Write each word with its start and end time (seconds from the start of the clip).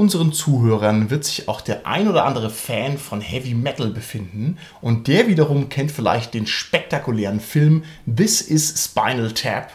Unseren 0.00 0.32
Zuhörern 0.32 1.10
wird 1.10 1.24
sich 1.24 1.46
auch 1.46 1.60
der 1.60 1.86
ein 1.86 2.08
oder 2.08 2.24
andere 2.24 2.48
Fan 2.48 2.96
von 2.96 3.20
Heavy 3.20 3.52
Metal 3.52 3.90
befinden 3.90 4.56
und 4.80 5.08
der 5.08 5.28
wiederum 5.28 5.68
kennt 5.68 5.92
vielleicht 5.92 6.32
den 6.32 6.46
spektakulären 6.46 7.38
Film 7.38 7.84
This 8.06 8.40
is 8.40 8.82
Spinal 8.82 9.30
Tap, 9.32 9.70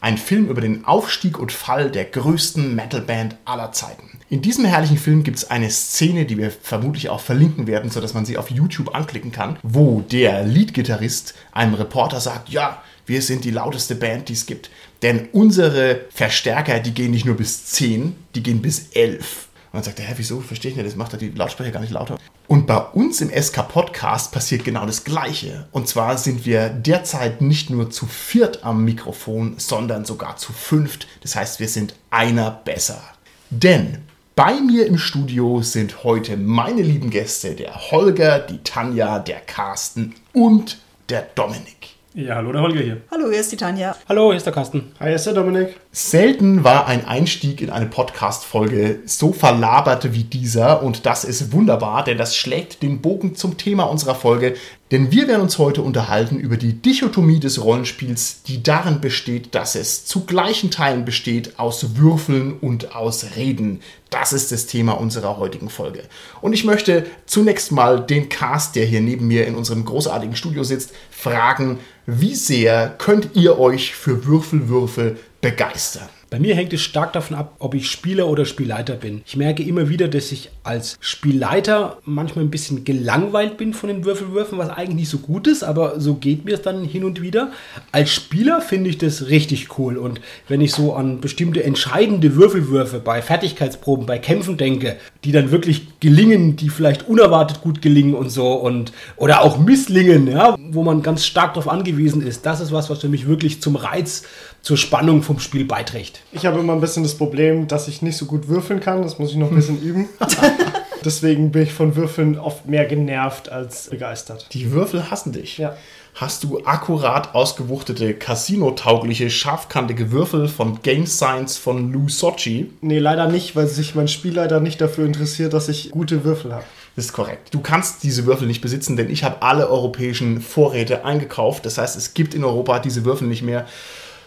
ein 0.00 0.18
Film 0.18 0.48
über 0.48 0.60
den 0.60 0.84
Aufstieg 0.84 1.38
und 1.38 1.52
Fall 1.52 1.92
der 1.92 2.06
größten 2.06 2.74
Metalband 2.74 3.36
aller 3.44 3.70
Zeiten. 3.70 4.18
In 4.28 4.42
diesem 4.42 4.64
herrlichen 4.64 4.98
Film 4.98 5.22
gibt 5.22 5.38
es 5.38 5.48
eine 5.48 5.70
Szene, 5.70 6.26
die 6.26 6.38
wir 6.38 6.50
vermutlich 6.50 7.08
auch 7.08 7.20
verlinken 7.20 7.68
werden, 7.68 7.92
sodass 7.92 8.14
man 8.14 8.26
sie 8.26 8.36
auf 8.36 8.50
YouTube 8.50 8.96
anklicken 8.96 9.30
kann, 9.30 9.60
wo 9.62 10.00
der 10.00 10.44
Leadgitarrist 10.44 11.34
einem 11.52 11.74
Reporter 11.74 12.20
sagt, 12.20 12.48
ja, 12.48 12.82
wir 13.06 13.22
sind 13.22 13.44
die 13.44 13.52
lauteste 13.52 13.94
Band, 13.94 14.28
die 14.28 14.34
es 14.34 14.46
gibt. 14.46 14.70
Denn 15.02 15.28
unsere 15.32 16.00
Verstärker, 16.10 16.80
die 16.80 16.92
gehen 16.92 17.12
nicht 17.12 17.24
nur 17.24 17.36
bis 17.36 17.66
10, 17.66 18.16
die 18.34 18.42
gehen 18.42 18.60
bis 18.60 18.88
11. 18.90 19.47
Und 19.72 19.74
dann 19.74 19.82
sagt 19.84 20.00
hä, 20.00 20.14
wieso? 20.16 20.40
Verstehe 20.40 20.70
ich 20.70 20.76
nicht, 20.76 20.86
das 20.86 20.96
macht 20.96 21.12
er 21.12 21.18
die 21.18 21.30
Lautsprecher 21.30 21.70
gar 21.70 21.80
nicht 21.80 21.92
lauter. 21.92 22.18
Und 22.46 22.66
bei 22.66 22.78
uns 22.78 23.20
im 23.20 23.30
SK 23.30 23.68
Podcast 23.68 24.32
passiert 24.32 24.64
genau 24.64 24.86
das 24.86 25.04
Gleiche. 25.04 25.68
Und 25.72 25.88
zwar 25.88 26.16
sind 26.16 26.46
wir 26.46 26.70
derzeit 26.70 27.42
nicht 27.42 27.68
nur 27.68 27.90
zu 27.90 28.06
viert 28.06 28.64
am 28.64 28.84
Mikrofon, 28.84 29.54
sondern 29.58 30.06
sogar 30.06 30.36
zu 30.36 30.52
fünft. 30.52 31.06
Das 31.22 31.36
heißt, 31.36 31.60
wir 31.60 31.68
sind 31.68 31.94
einer 32.10 32.50
besser. 32.50 33.02
Denn 33.50 33.98
bei 34.34 34.60
mir 34.60 34.86
im 34.86 34.98
Studio 34.98 35.62
sind 35.62 36.04
heute 36.04 36.36
meine 36.36 36.82
lieben 36.82 37.10
Gäste, 37.10 37.54
der 37.54 37.90
Holger, 37.90 38.38
die 38.38 38.62
Tanja, 38.62 39.18
der 39.18 39.40
Carsten 39.40 40.14
und 40.32 40.78
der 41.08 41.22
Dominik. 41.34 41.97
Ja, 42.18 42.34
hallo, 42.34 42.50
der 42.50 42.62
Holger 42.62 42.80
hier. 42.80 43.00
Hallo, 43.12 43.30
hier 43.30 43.38
ist 43.38 43.52
die 43.52 43.56
Tanja. 43.56 43.94
Hallo, 44.08 44.30
hier 44.30 44.38
ist 44.38 44.44
der 44.44 44.52
Carsten. 44.52 44.90
Hi, 44.98 45.06
hier 45.06 45.14
ist 45.14 45.26
der 45.26 45.34
Dominik. 45.34 45.76
Selten 45.92 46.64
war 46.64 46.88
ein 46.88 47.06
Einstieg 47.06 47.60
in 47.60 47.70
eine 47.70 47.86
Podcast-Folge 47.86 48.98
so 49.04 49.32
verlabert 49.32 50.12
wie 50.12 50.24
dieser 50.24 50.82
und 50.82 51.06
das 51.06 51.22
ist 51.22 51.52
wunderbar, 51.52 52.02
denn 52.02 52.18
das 52.18 52.34
schlägt 52.34 52.82
den 52.82 53.02
Bogen 53.02 53.36
zum 53.36 53.56
Thema 53.56 53.84
unserer 53.84 54.16
Folge. 54.16 54.56
Denn 54.90 55.12
wir 55.12 55.28
werden 55.28 55.42
uns 55.42 55.58
heute 55.58 55.82
unterhalten 55.82 56.38
über 56.38 56.56
die 56.56 56.72
Dichotomie 56.72 57.40
des 57.40 57.62
Rollenspiels, 57.62 58.42
die 58.44 58.62
darin 58.62 59.00
besteht, 59.00 59.54
dass 59.54 59.74
es 59.74 60.06
zu 60.06 60.24
gleichen 60.24 60.70
Teilen 60.70 61.04
besteht 61.04 61.58
aus 61.58 61.96
Würfeln 61.96 62.54
und 62.54 62.94
aus 62.96 63.36
Reden. 63.36 63.80
Das 64.08 64.32
ist 64.32 64.50
das 64.50 64.66
Thema 64.66 64.92
unserer 64.92 65.36
heutigen 65.36 65.68
Folge. 65.68 66.04
Und 66.40 66.54
ich 66.54 66.64
möchte 66.64 67.04
zunächst 67.26 67.70
mal 67.70 68.00
den 68.00 68.30
Cast, 68.30 68.76
der 68.76 68.86
hier 68.86 69.02
neben 69.02 69.26
mir 69.26 69.46
in 69.46 69.56
unserem 69.56 69.84
großartigen 69.84 70.36
Studio 70.36 70.64
sitzt, 70.64 70.92
fragen, 71.10 71.78
wie 72.06 72.34
sehr 72.34 72.94
könnt 72.96 73.30
ihr 73.34 73.58
euch 73.58 73.94
für 73.94 74.24
Würfelwürfe 74.24 75.16
begeistern? 75.42 76.08
Bei 76.30 76.38
mir 76.38 76.54
hängt 76.54 76.74
es 76.74 76.82
stark 76.82 77.14
davon 77.14 77.38
ab, 77.38 77.56
ob 77.58 77.74
ich 77.74 77.90
Spieler 77.90 78.28
oder 78.28 78.44
Spielleiter 78.44 78.96
bin. 78.96 79.22
Ich 79.24 79.36
merke 79.36 79.62
immer 79.62 79.88
wieder, 79.88 80.08
dass 80.08 80.30
ich 80.30 80.50
als 80.62 80.98
Spielleiter 81.00 81.96
manchmal 82.04 82.44
ein 82.44 82.50
bisschen 82.50 82.84
gelangweilt 82.84 83.56
bin 83.56 83.72
von 83.72 83.88
den 83.88 84.04
Würfelwürfen, 84.04 84.58
was 84.58 84.68
eigentlich 84.68 84.96
nicht 84.96 85.08
so 85.08 85.18
gut 85.18 85.46
ist, 85.46 85.62
aber 85.62 86.00
so 86.00 86.16
geht 86.16 86.44
mir 86.44 86.54
es 86.54 86.60
dann 86.60 86.84
hin 86.84 87.04
und 87.04 87.22
wieder. 87.22 87.50
Als 87.92 88.10
Spieler 88.10 88.60
finde 88.60 88.90
ich 88.90 88.98
das 88.98 89.28
richtig 89.28 89.78
cool 89.78 89.96
und 89.96 90.20
wenn 90.48 90.60
ich 90.60 90.72
so 90.72 90.92
an 90.92 91.22
bestimmte 91.22 91.64
entscheidende 91.64 92.34
Würfelwürfe 92.34 93.00
bei 93.00 93.22
Fertigkeitsproben, 93.22 94.04
bei 94.04 94.18
Kämpfen 94.18 94.58
denke, 94.58 94.96
die 95.24 95.32
dann 95.32 95.50
wirklich 95.50 95.98
gelingen, 96.00 96.56
die 96.56 96.68
vielleicht 96.68 97.08
unerwartet 97.08 97.62
gut 97.62 97.80
gelingen 97.80 98.14
und 98.14 98.28
so 98.28 98.52
und 98.52 98.92
oder 99.16 99.40
auch 99.40 99.58
misslingen, 99.58 100.28
ja, 100.28 100.56
wo 100.72 100.82
man 100.82 101.02
ganz 101.02 101.24
stark 101.24 101.54
darauf 101.54 101.72
angewiesen 101.72 102.20
ist, 102.20 102.44
das 102.44 102.60
ist 102.60 102.70
was, 102.70 102.90
was 102.90 102.98
für 102.98 103.08
mich 103.08 103.26
wirklich 103.26 103.62
zum 103.62 103.76
Reiz, 103.76 104.24
zur 104.68 104.76
Spannung 104.76 105.22
vom 105.22 105.38
Spiel 105.38 105.64
beiträgt. 105.64 106.20
Ich 106.30 106.44
habe 106.44 106.58
immer 106.58 106.74
ein 106.74 106.82
bisschen 106.82 107.02
das 107.02 107.14
Problem, 107.14 107.68
dass 107.68 107.88
ich 107.88 108.02
nicht 108.02 108.18
so 108.18 108.26
gut 108.26 108.48
würfeln 108.48 108.80
kann. 108.80 109.00
Das 109.00 109.18
muss 109.18 109.30
ich 109.30 109.36
noch 109.36 109.48
ein 109.48 109.56
bisschen 109.56 109.80
üben. 109.80 110.10
Deswegen 111.06 111.52
bin 111.52 111.62
ich 111.62 111.72
von 111.72 111.96
Würfeln 111.96 112.38
oft 112.38 112.66
mehr 112.66 112.84
genervt 112.84 113.48
als 113.48 113.88
begeistert. 113.88 114.46
Die 114.52 114.70
Würfel 114.70 115.10
hassen 115.10 115.32
dich. 115.32 115.56
Ja. 115.56 115.74
Hast 116.16 116.44
du 116.44 116.66
akkurat 116.66 117.34
ausgewuchtete, 117.34 118.12
casino-taugliche, 118.12 119.30
scharfkantige 119.30 120.12
Würfel 120.12 120.48
von 120.48 120.82
Game 120.82 121.06
Science 121.06 121.56
von 121.56 121.90
Lou 121.90 122.10
Sochi? 122.10 122.70
Nee, 122.82 122.98
leider 122.98 123.26
nicht, 123.26 123.56
weil 123.56 123.68
sich 123.68 123.94
mein 123.94 124.08
Spielleiter 124.08 124.60
nicht 124.60 124.82
dafür 124.82 125.06
interessiert, 125.06 125.54
dass 125.54 125.70
ich 125.70 125.92
gute 125.92 126.24
Würfel 126.24 126.52
habe. 126.52 126.64
Das 126.94 127.06
ist 127.06 127.14
korrekt. 127.14 127.54
Du 127.54 127.60
kannst 127.60 128.02
diese 128.02 128.26
Würfel 128.26 128.46
nicht 128.46 128.60
besitzen, 128.60 128.98
denn 128.98 129.08
ich 129.08 129.24
habe 129.24 129.40
alle 129.40 129.70
europäischen 129.70 130.42
Vorräte 130.42 131.06
eingekauft. 131.06 131.64
Das 131.64 131.78
heißt, 131.78 131.96
es 131.96 132.12
gibt 132.12 132.34
in 132.34 132.44
Europa 132.44 132.80
diese 132.80 133.06
Würfel 133.06 133.28
nicht 133.28 133.42
mehr. 133.42 133.64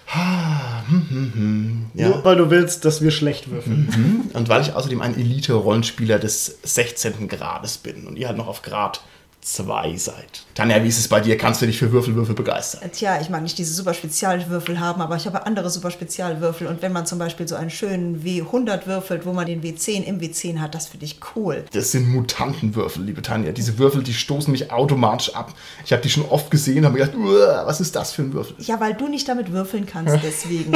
Ah, 0.08 0.84
hm, 0.90 1.10
hm, 1.10 1.34
hm. 1.34 1.86
Ja. 1.94 2.10
Nur 2.10 2.26
weil 2.26 2.36
du 2.36 2.50
willst, 2.50 2.84
dass 2.86 3.02
wir 3.02 3.12
schlecht 3.12 3.50
würfeln. 3.50 3.88
Mhm. 3.96 4.32
Und 4.34 4.50
weil 4.50 4.62
ich 4.62 4.74
außerdem 4.74 5.02
ein 5.02 5.16
Elite-Rollenspieler 5.16 6.20
des 6.20 6.60
16. 6.64 7.28
Grades 7.28 7.78
bin 7.78 8.08
und 8.08 8.18
ihr 8.18 8.28
halt 8.28 8.38
noch 8.38 8.48
auf 8.48 8.62
Grad 8.62 9.02
2 9.42 9.98
seid. 9.98 10.44
Tanja, 10.54 10.84
wie 10.84 10.88
ist 10.88 11.00
es 11.00 11.08
bei 11.08 11.20
dir? 11.20 11.38
Kannst 11.38 11.62
du 11.62 11.66
dich 11.66 11.80
für 11.80 11.92
Würfelwürfel 11.92 12.36
begeistern? 12.36 12.90
Tja, 12.92 13.20
ich 13.20 13.30
mag 13.30 13.42
nicht 13.42 13.58
diese 13.58 13.74
super 13.74 13.94
Spezialwürfel 13.94 14.80
haben, 14.80 15.02
aber 15.02 15.16
ich 15.16 15.26
habe 15.26 15.46
andere 15.46 15.70
super 15.70 15.90
Spezialwürfel. 15.92 16.68
Und 16.68 16.82
wenn 16.82 16.92
man 16.94 17.06
zum 17.06 17.18
Beispiel 17.18 17.48
so 17.48 17.56
einen 17.56 17.72
schönen 17.72 18.24
W100 18.24 18.86
würfelt, 18.86 19.26
wo 19.26 19.34
man 19.34 19.48
den 19.48 19.62
W10 19.64 20.04
im 20.04 20.20
W10 20.20 20.60
hat, 20.60 20.76
das 20.76 20.88
finde 20.88 21.06
ich 21.06 21.20
cool. 21.36 21.66
Das 21.74 21.92
sind 21.92 22.08
Mutantenwürfel, 22.10 23.04
liebe 23.04 23.22
Tanja. 23.22 23.52
Diese 23.52 23.78
Würfel, 23.80 24.04
die 24.04 24.14
stoßen 24.14 24.52
mich 24.52 24.72
automatisch 24.72 25.34
ab. 25.36 25.54
Ich 25.86 25.92
habe 25.92 26.02
die 26.04 26.10
schon 26.10 26.26
oft 26.30 26.52
gesehen 26.52 26.80
und 26.80 26.86
habe 26.86 27.00
mir 27.00 27.06
gedacht, 27.06 27.18
"Uah, 27.18 27.66
was 27.66 27.82
ist 27.82 27.96
das 27.96 28.12
für 28.12 28.22
ein 28.22 28.34
Würfel? 28.34 28.56
Ja, 28.60 28.80
weil 28.80 28.94
du 28.94 29.08
nicht 29.08 29.28
damit 29.28 29.52
würfeln 29.52 29.86
kannst, 29.86 30.18
deswegen. 30.24 30.74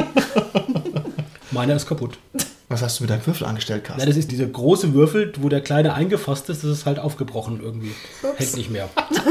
Meiner 1.52 1.76
ist 1.76 1.88
kaputt. 1.88 2.18
Was 2.76 2.82
hast 2.82 3.00
du 3.00 3.04
mit 3.06 3.10
deinem 3.10 3.26
Würfel 3.26 3.48
angestellt, 3.48 3.84
Ja, 3.84 3.88
Carsten? 3.94 4.06
das 4.10 4.18
ist 4.18 4.32
dieser 4.32 4.48
große 4.48 4.94
Würfel, 4.94 5.32
wo 5.40 5.48
der 5.48 5.62
kleine 5.62 5.94
eingefasst 5.94 6.50
ist, 6.50 6.62
das 6.66 6.72
ist 6.72 6.86
halt 6.86 7.00
aufgebrochen 7.00 7.62
irgendwie. 7.64 7.94
Hält 8.36 8.58
nicht 8.58 8.70
mehr. 8.70 8.90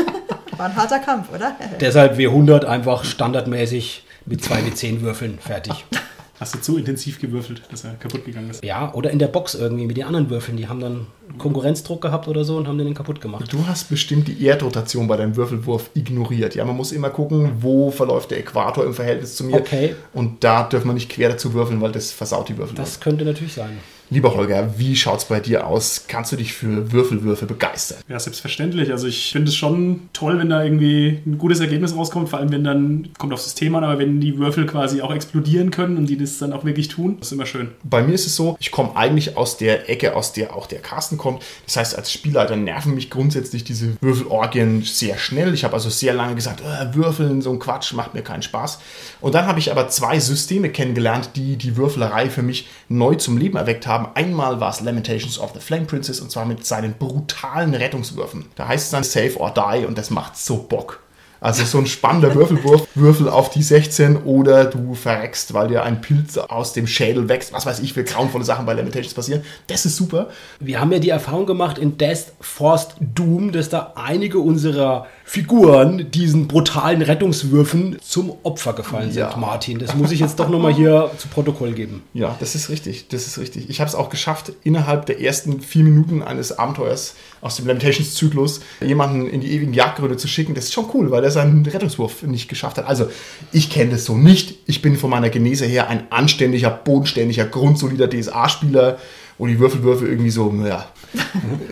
War 0.56 0.64
ein 0.70 0.74
harter 0.76 0.98
Kampf, 1.00 1.28
oder? 1.30 1.54
Deshalb 1.78 2.16
W100 2.16 2.64
einfach 2.64 3.04
standardmäßig 3.04 4.04
mit 4.24 4.42
zwei 4.42 4.60
W10 4.60 5.02
Würfeln 5.02 5.38
fertig. 5.38 5.84
Hast 6.44 6.56
du 6.56 6.60
zu 6.60 6.76
intensiv 6.76 7.22
gewürfelt, 7.22 7.62
dass 7.70 7.84
er 7.84 7.94
kaputt 7.94 8.26
gegangen 8.26 8.50
ist? 8.50 8.62
Ja, 8.62 8.92
oder 8.92 9.10
in 9.10 9.18
der 9.18 9.28
Box 9.28 9.54
irgendwie 9.54 9.86
mit 9.86 9.96
den 9.96 10.04
anderen 10.04 10.28
Würfeln. 10.28 10.58
Die 10.58 10.68
haben 10.68 10.78
dann 10.78 11.06
Konkurrenzdruck 11.38 12.02
gehabt 12.02 12.28
oder 12.28 12.44
so 12.44 12.58
und 12.58 12.68
haben 12.68 12.76
den 12.76 12.92
kaputt 12.92 13.22
gemacht. 13.22 13.50
Du 13.50 13.66
hast 13.66 13.88
bestimmt 13.88 14.28
die 14.28 14.44
Erdrotation 14.44 15.08
bei 15.08 15.16
deinem 15.16 15.36
Würfelwurf 15.36 15.88
ignoriert. 15.94 16.54
Ja, 16.54 16.66
man 16.66 16.76
muss 16.76 16.92
immer 16.92 17.08
gucken, 17.08 17.52
wo 17.60 17.90
verläuft 17.90 18.30
der 18.30 18.40
Äquator 18.40 18.84
im 18.84 18.92
Verhältnis 18.92 19.36
zu 19.36 19.44
mir. 19.44 19.56
Okay. 19.56 19.94
Und 20.12 20.44
da 20.44 20.64
dürfen 20.64 20.88
wir 20.88 20.92
nicht 20.92 21.08
quer 21.08 21.30
dazu 21.30 21.54
würfeln, 21.54 21.80
weil 21.80 21.92
das 21.92 22.12
versaut 22.12 22.50
die 22.50 22.58
Würfel. 22.58 22.74
Das 22.74 23.00
könnte 23.00 23.24
natürlich 23.24 23.54
sein. 23.54 23.78
Lieber 24.10 24.34
Holger, 24.34 24.74
wie 24.76 24.96
schaut's 24.96 25.24
bei 25.26 25.40
dir 25.40 25.66
aus? 25.66 26.04
Kannst 26.08 26.30
du 26.30 26.36
dich 26.36 26.52
für 26.52 26.92
Würfelwürfe 26.92 27.46
begeistern? 27.46 27.98
Ja, 28.08 28.20
selbstverständlich. 28.20 28.90
Also 28.90 29.06
ich 29.06 29.32
finde 29.32 29.48
es 29.48 29.56
schon 29.56 30.08
toll, 30.12 30.38
wenn 30.38 30.50
da 30.50 30.62
irgendwie 30.62 31.20
ein 31.26 31.38
gutes 31.38 31.60
Ergebnis 31.60 31.96
rauskommt, 31.96 32.28
vor 32.28 32.38
allem 32.38 32.52
wenn 32.52 32.64
dann, 32.64 33.08
kommt 33.18 33.32
aufs 33.32 33.44
System 33.44 33.74
an, 33.74 33.84
aber 33.84 33.98
wenn 33.98 34.20
die 34.20 34.38
Würfel 34.38 34.66
quasi 34.66 35.00
auch 35.00 35.12
explodieren 35.12 35.70
können 35.70 35.96
und 35.96 36.06
die 36.06 36.18
das 36.18 36.38
dann 36.38 36.52
auch 36.52 36.64
wirklich 36.64 36.88
tun, 36.88 37.16
das 37.18 37.28
ist 37.28 37.32
immer 37.32 37.46
schön. 37.46 37.68
Bei 37.82 38.02
mir 38.02 38.14
ist 38.14 38.26
es 38.26 38.36
so, 38.36 38.56
ich 38.60 38.70
komme 38.70 38.94
eigentlich 38.94 39.36
aus 39.36 39.56
der 39.56 39.88
Ecke, 39.88 40.14
aus 40.14 40.32
der 40.32 40.54
auch 40.54 40.66
der 40.66 40.80
Carsten 40.80 41.16
kommt. 41.16 41.42
Das 41.64 41.76
heißt, 41.76 41.96
als 41.96 42.12
Spielleiter 42.12 42.56
nerven 42.56 42.94
mich 42.94 43.08
grundsätzlich 43.10 43.64
diese 43.64 43.96
Würfelorgien 44.02 44.82
sehr 44.82 45.16
schnell. 45.16 45.54
Ich 45.54 45.64
habe 45.64 45.74
also 45.74 45.88
sehr 45.88 46.12
lange 46.12 46.34
gesagt, 46.34 46.60
äh, 46.60 46.94
Würfeln, 46.94 47.40
so 47.40 47.50
ein 47.52 47.58
Quatsch, 47.58 47.94
macht 47.94 48.12
mir 48.14 48.22
keinen 48.22 48.42
Spaß. 48.42 48.80
Und 49.20 49.34
dann 49.34 49.46
habe 49.46 49.58
ich 49.58 49.70
aber 49.70 49.88
zwei 49.88 50.18
Systeme 50.18 50.68
kennengelernt, 50.68 51.30
die 51.36 51.56
die 51.56 51.76
Würfelerei 51.76 52.28
für 52.28 52.42
mich 52.42 52.68
neu 52.88 53.14
zum 53.14 53.38
Leben 53.38 53.56
erweckt 53.56 53.86
haben. 53.86 53.93
Einmal 54.14 54.60
war 54.60 54.70
es 54.70 54.80
Lamentations 54.80 55.38
of 55.38 55.52
the 55.54 55.60
Flame 55.60 55.86
Princess 55.86 56.20
und 56.20 56.30
zwar 56.30 56.44
mit 56.44 56.66
seinen 56.66 56.94
brutalen 56.94 57.74
Rettungswürfen. 57.74 58.46
Da 58.56 58.68
heißt 58.68 58.86
es 58.86 58.90
dann 58.90 59.04
Save 59.04 59.38
or 59.38 59.52
Die 59.52 59.84
und 59.84 59.98
das 59.98 60.10
macht 60.10 60.36
so 60.36 60.56
Bock. 60.56 61.00
Also 61.44 61.62
so 61.64 61.76
ein 61.76 61.86
spannender 61.86 62.34
Würfelwurf, 62.36 62.88
Würfel 62.94 63.28
auf 63.28 63.50
die 63.50 63.62
16 63.62 64.22
oder 64.22 64.64
du 64.64 64.94
verreckst, 64.94 65.52
weil 65.52 65.68
dir 65.68 65.82
ein 65.82 66.00
Pilz 66.00 66.38
aus 66.38 66.72
dem 66.72 66.86
Schädel 66.86 67.28
wächst. 67.28 67.52
Was 67.52 67.66
weiß 67.66 67.80
ich, 67.80 67.92
für 67.92 68.02
grauenvolle 68.02 68.44
Sachen 68.44 68.64
bei 68.64 68.72
Lamentations 68.72 69.12
passieren. 69.12 69.42
Das 69.66 69.84
ist 69.84 69.96
super. 69.96 70.30
Wir 70.58 70.80
haben 70.80 70.90
ja 70.90 71.00
die 71.00 71.10
Erfahrung 71.10 71.44
gemacht 71.44 71.76
in 71.76 71.98
Death 71.98 72.32
Forced 72.40 72.96
Doom, 72.98 73.52
dass 73.52 73.68
da 73.68 73.92
einige 73.94 74.38
unserer 74.38 75.06
Figuren 75.26 76.10
diesen 76.10 76.48
brutalen 76.48 77.00
Rettungswürfen 77.00 77.96
zum 78.02 78.30
Opfer 78.42 78.74
gefallen 78.74 79.10
sind, 79.10 79.20
Ja. 79.20 79.36
Martin. 79.36 79.78
Das 79.78 79.94
muss 79.94 80.12
ich 80.12 80.20
jetzt 80.20 80.38
doch 80.38 80.50
nochmal 80.50 80.74
hier 80.74 81.10
zu 81.18 81.28
Protokoll 81.28 81.72
geben. 81.72 82.02
Ja, 82.12 82.36
das 82.40 82.54
ist 82.54 82.68
richtig. 82.68 83.08
Das 83.08 83.26
ist 83.26 83.38
richtig. 83.38 83.70
Ich 83.70 83.80
habe 83.80 83.88
es 83.88 83.94
auch 83.94 84.10
geschafft, 84.10 84.52
innerhalb 84.64 85.06
der 85.06 85.20
ersten 85.22 85.60
vier 85.60 85.82
Minuten 85.82 86.22
eines 86.22 86.58
Abenteuers 86.58 87.14
aus 87.40 87.56
dem 87.56 87.66
Lamentations-Zyklus 87.66 88.60
jemanden 88.84 89.26
in 89.26 89.40
die 89.40 89.50
ewigen 89.52 89.72
Jagdgründe 89.72 90.18
zu 90.18 90.28
schicken. 90.28 90.54
Das 90.54 90.64
ist 90.64 90.74
schon 90.74 90.86
cool, 90.92 91.10
weil 91.10 91.24
er 91.24 91.30
seinen 91.30 91.64
Rettungswurf 91.64 92.22
nicht 92.24 92.48
geschafft 92.48 92.76
hat. 92.76 92.86
Also, 92.86 93.06
ich 93.50 93.70
kenne 93.70 93.92
das 93.92 94.04
so 94.04 94.16
nicht. 94.16 94.56
Ich 94.66 94.82
bin 94.82 94.96
von 94.96 95.08
meiner 95.10 95.30
Genese 95.30 95.64
her 95.64 95.88
ein 95.88 96.04
anständiger, 96.10 96.70
bodenständiger, 96.70 97.46
grundsolider 97.46 98.08
DSA-Spieler, 98.10 98.98
wo 99.38 99.46
die 99.46 99.58
Würfelwürfe 99.58 100.06
irgendwie 100.06 100.30
so, 100.30 100.52
naja, 100.52 100.86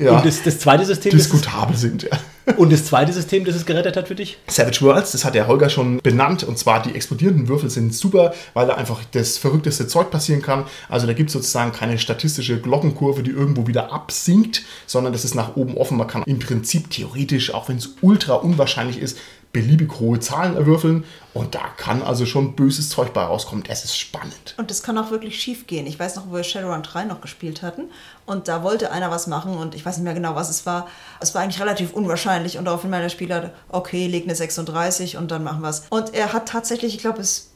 ja, 0.00 0.16
Und 0.16 0.26
das, 0.26 0.42
das 0.42 0.58
zweite 0.58 0.84
System, 0.84 1.12
das 1.12 1.22
ist, 1.22 1.32
diskutabel 1.32 1.76
sind. 1.76 2.02
Ja. 2.04 2.10
und 2.56 2.72
das 2.72 2.86
zweite 2.86 3.12
System, 3.12 3.44
das 3.44 3.54
es 3.54 3.66
gerettet 3.66 3.96
hat 3.96 4.08
für 4.08 4.14
dich? 4.14 4.38
Savage 4.48 4.80
Worlds, 4.82 5.12
das 5.12 5.24
hat 5.24 5.34
der 5.34 5.46
Holger 5.46 5.70
schon 5.70 5.98
benannt, 5.98 6.42
und 6.42 6.58
zwar 6.58 6.82
die 6.82 6.94
explodierenden 6.94 7.48
Würfel 7.48 7.70
sind 7.70 7.94
super, 7.94 8.34
weil 8.54 8.66
da 8.66 8.74
einfach 8.74 9.00
das 9.12 9.38
verrückteste 9.38 9.86
Zeug 9.86 10.10
passieren 10.10 10.42
kann. 10.42 10.64
Also 10.88 11.06
da 11.06 11.12
gibt 11.12 11.30
es 11.30 11.34
sozusagen 11.34 11.72
keine 11.72 11.98
statistische 11.98 12.60
Glockenkurve, 12.60 13.22
die 13.22 13.30
irgendwo 13.30 13.66
wieder 13.66 13.92
absinkt, 13.92 14.62
sondern 14.86 15.12
das 15.12 15.24
ist 15.24 15.34
nach 15.34 15.56
oben 15.56 15.76
offen. 15.76 15.96
Man 15.96 16.08
kann 16.08 16.22
im 16.26 16.38
Prinzip 16.38 16.90
theoretisch, 16.90 17.54
auch 17.54 17.68
wenn 17.68 17.76
es 17.76 17.94
ultra 18.00 18.34
unwahrscheinlich 18.34 18.98
ist, 18.98 19.18
beliebig 19.52 20.00
hohe 20.00 20.18
Zahlen 20.18 20.56
erwürfeln 20.56 21.04
und 21.34 21.54
da 21.54 21.60
kann 21.76 22.02
also 22.02 22.26
schon 22.26 22.56
böses 22.56 22.88
Zeug 22.88 23.12
bei 23.12 23.22
rauskommen. 23.22 23.64
Das 23.66 23.84
ist 23.84 23.96
spannend. 23.96 24.54
Und 24.56 24.70
das 24.70 24.82
kann 24.82 24.98
auch 24.98 25.10
wirklich 25.10 25.40
schief 25.40 25.66
gehen. 25.66 25.86
Ich 25.86 25.98
weiß 25.98 26.16
noch, 26.16 26.28
wo 26.28 26.34
wir 26.34 26.44
Shadowrun 26.44 26.82
3 26.82 27.04
noch 27.04 27.20
gespielt 27.20 27.62
hatten. 27.62 27.90
Und 28.26 28.48
da 28.48 28.62
wollte 28.62 28.90
einer 28.92 29.10
was 29.10 29.26
machen 29.26 29.56
und 29.56 29.74
ich 29.74 29.84
weiß 29.84 29.96
nicht 29.96 30.04
mehr 30.04 30.14
genau, 30.14 30.34
was 30.34 30.50
es 30.50 30.66
war. 30.66 30.88
Es 31.20 31.34
war 31.34 31.42
eigentlich 31.42 31.60
relativ 31.60 31.92
unwahrscheinlich. 31.92 32.58
Und 32.58 32.66
daraufhin 32.66 32.90
meiner 32.90 33.08
Spieler, 33.08 33.52
okay, 33.68 34.06
leg 34.06 34.24
eine 34.24 34.34
36 34.34 35.16
und 35.16 35.30
dann 35.30 35.44
machen 35.44 35.62
wir 35.62 35.70
es. 35.70 35.84
Und 35.90 36.14
er 36.14 36.32
hat 36.32 36.48
tatsächlich, 36.48 36.94
ich 36.94 37.00
glaube, 37.00 37.20
es 37.20 37.51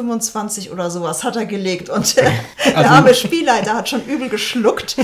25 0.00 0.70
oder 0.70 0.90
sowas 0.90 1.24
hat 1.24 1.36
er 1.36 1.46
gelegt. 1.46 1.88
Und 1.88 2.16
der, 2.16 2.30
der 2.66 2.76
Also- 2.76 2.90
arme 2.90 3.14
Spielleiter 3.14 3.74
hat 3.74 3.88
schon 3.88 4.04
übel 4.04 4.28
geschluckt. 4.28 4.96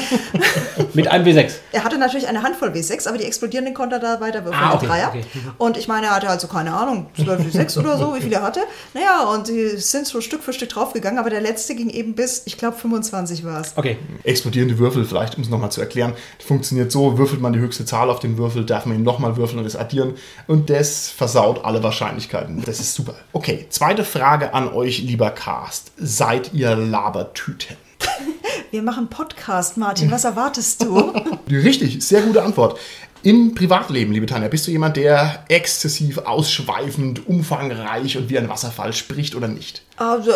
Mit 0.95 1.09
einem 1.09 1.25
W6. 1.27 1.53
Er 1.73 1.85
hatte 1.85 1.97
natürlich 1.99 2.29
eine 2.29 2.43
Handvoll 2.43 2.69
W6, 2.71 3.09
aber 3.09 3.17
die 3.19 3.25
explodierenden 3.25 3.75
konnte 3.75 3.97
er 3.97 4.01
da 4.01 4.21
weiter 4.21 4.45
würfeln 4.45 4.63
Ah, 4.63 4.75
okay, 4.75 4.87
Dreier. 4.87 5.09
okay. 5.09 5.25
Und 5.59 5.77
ich 5.79 5.89
meine, 5.89 6.07
er 6.07 6.17
hatte 6.17 6.29
also 6.29 6.47
keine 6.47 6.73
Ahnung, 6.75 7.07
12 7.17 7.41
W6 7.55 7.79
oder 7.79 7.97
so, 7.99 8.15
wie 8.15 8.21
viele 8.21 8.37
er 8.37 8.43
hatte. 8.43 8.61
Naja, 8.93 9.23
und 9.33 9.49
die 9.49 9.69
sind 9.79 10.07
so 10.07 10.21
Stück 10.21 10.43
für 10.43 10.53
Stück 10.53 10.69
draufgegangen, 10.69 11.19
aber 11.19 11.31
der 11.31 11.41
letzte 11.41 11.75
ging 11.75 11.89
eben 11.89 12.15
bis, 12.15 12.43
ich 12.45 12.59
glaube, 12.59 12.77
25 12.77 13.45
war 13.45 13.61
es. 13.61 13.73
Okay. 13.77 13.97
Explodierende 14.25 14.79
Würfel, 14.79 15.05
vielleicht 15.07 15.37
um 15.37 15.43
es 15.43 15.49
nochmal 15.49 15.73
zu 15.73 15.81
erklären, 15.81 16.13
funktioniert 16.45 16.93
so, 16.93 17.17
würfelt 17.17 17.41
man 17.41 17.53
die 17.55 17.59
höchste 17.61 17.85
Zahl 17.87 18.11
auf 18.11 18.21
den 18.21 18.37
Würfel, 18.37 18.65
darf 18.67 18.85
man 18.87 18.97
ihn 18.99 19.03
nochmal 19.03 19.37
würfeln 19.37 19.59
und 19.59 19.65
das 19.65 19.77
addieren 19.77 20.15
und 20.47 20.69
das 20.69 21.09
versaut 21.09 21.65
alle 21.65 21.83
Wahrscheinlichkeiten. 21.83 22.63
Das 22.67 22.81
ist 22.81 22.95
super. 22.95 23.15
Okay, 23.33 23.67
zweite 23.71 24.05
Frage 24.05 24.53
an 24.53 24.69
euch, 24.73 24.82
lieber 24.83 25.31
Cast. 25.31 25.93
Seid 25.97 26.53
ihr 26.53 26.75
Labertüten? 26.77 27.77
Wir 28.71 28.83
machen 28.83 29.09
Podcast, 29.09 29.77
Martin, 29.77 30.11
was 30.11 30.25
erwartest 30.25 30.83
du? 30.83 31.13
Richtig, 31.51 32.03
sehr 32.05 32.23
gute 32.23 32.43
Antwort. 32.43 32.79
Im 33.23 33.55
Privatleben, 33.55 34.13
liebe 34.13 34.27
Tanja, 34.27 34.49
bist 34.49 34.67
du 34.67 34.71
jemand, 34.73 34.97
der 34.97 35.45
exzessiv, 35.49 36.19
ausschweifend, 36.19 37.27
umfangreich 37.29 38.17
und 38.17 38.31
wie 38.31 38.39
ein 38.39 38.49
Wasserfall 38.49 38.93
spricht 38.93 39.35
oder 39.37 39.49
nicht? 39.49 39.83
also, 39.97 40.33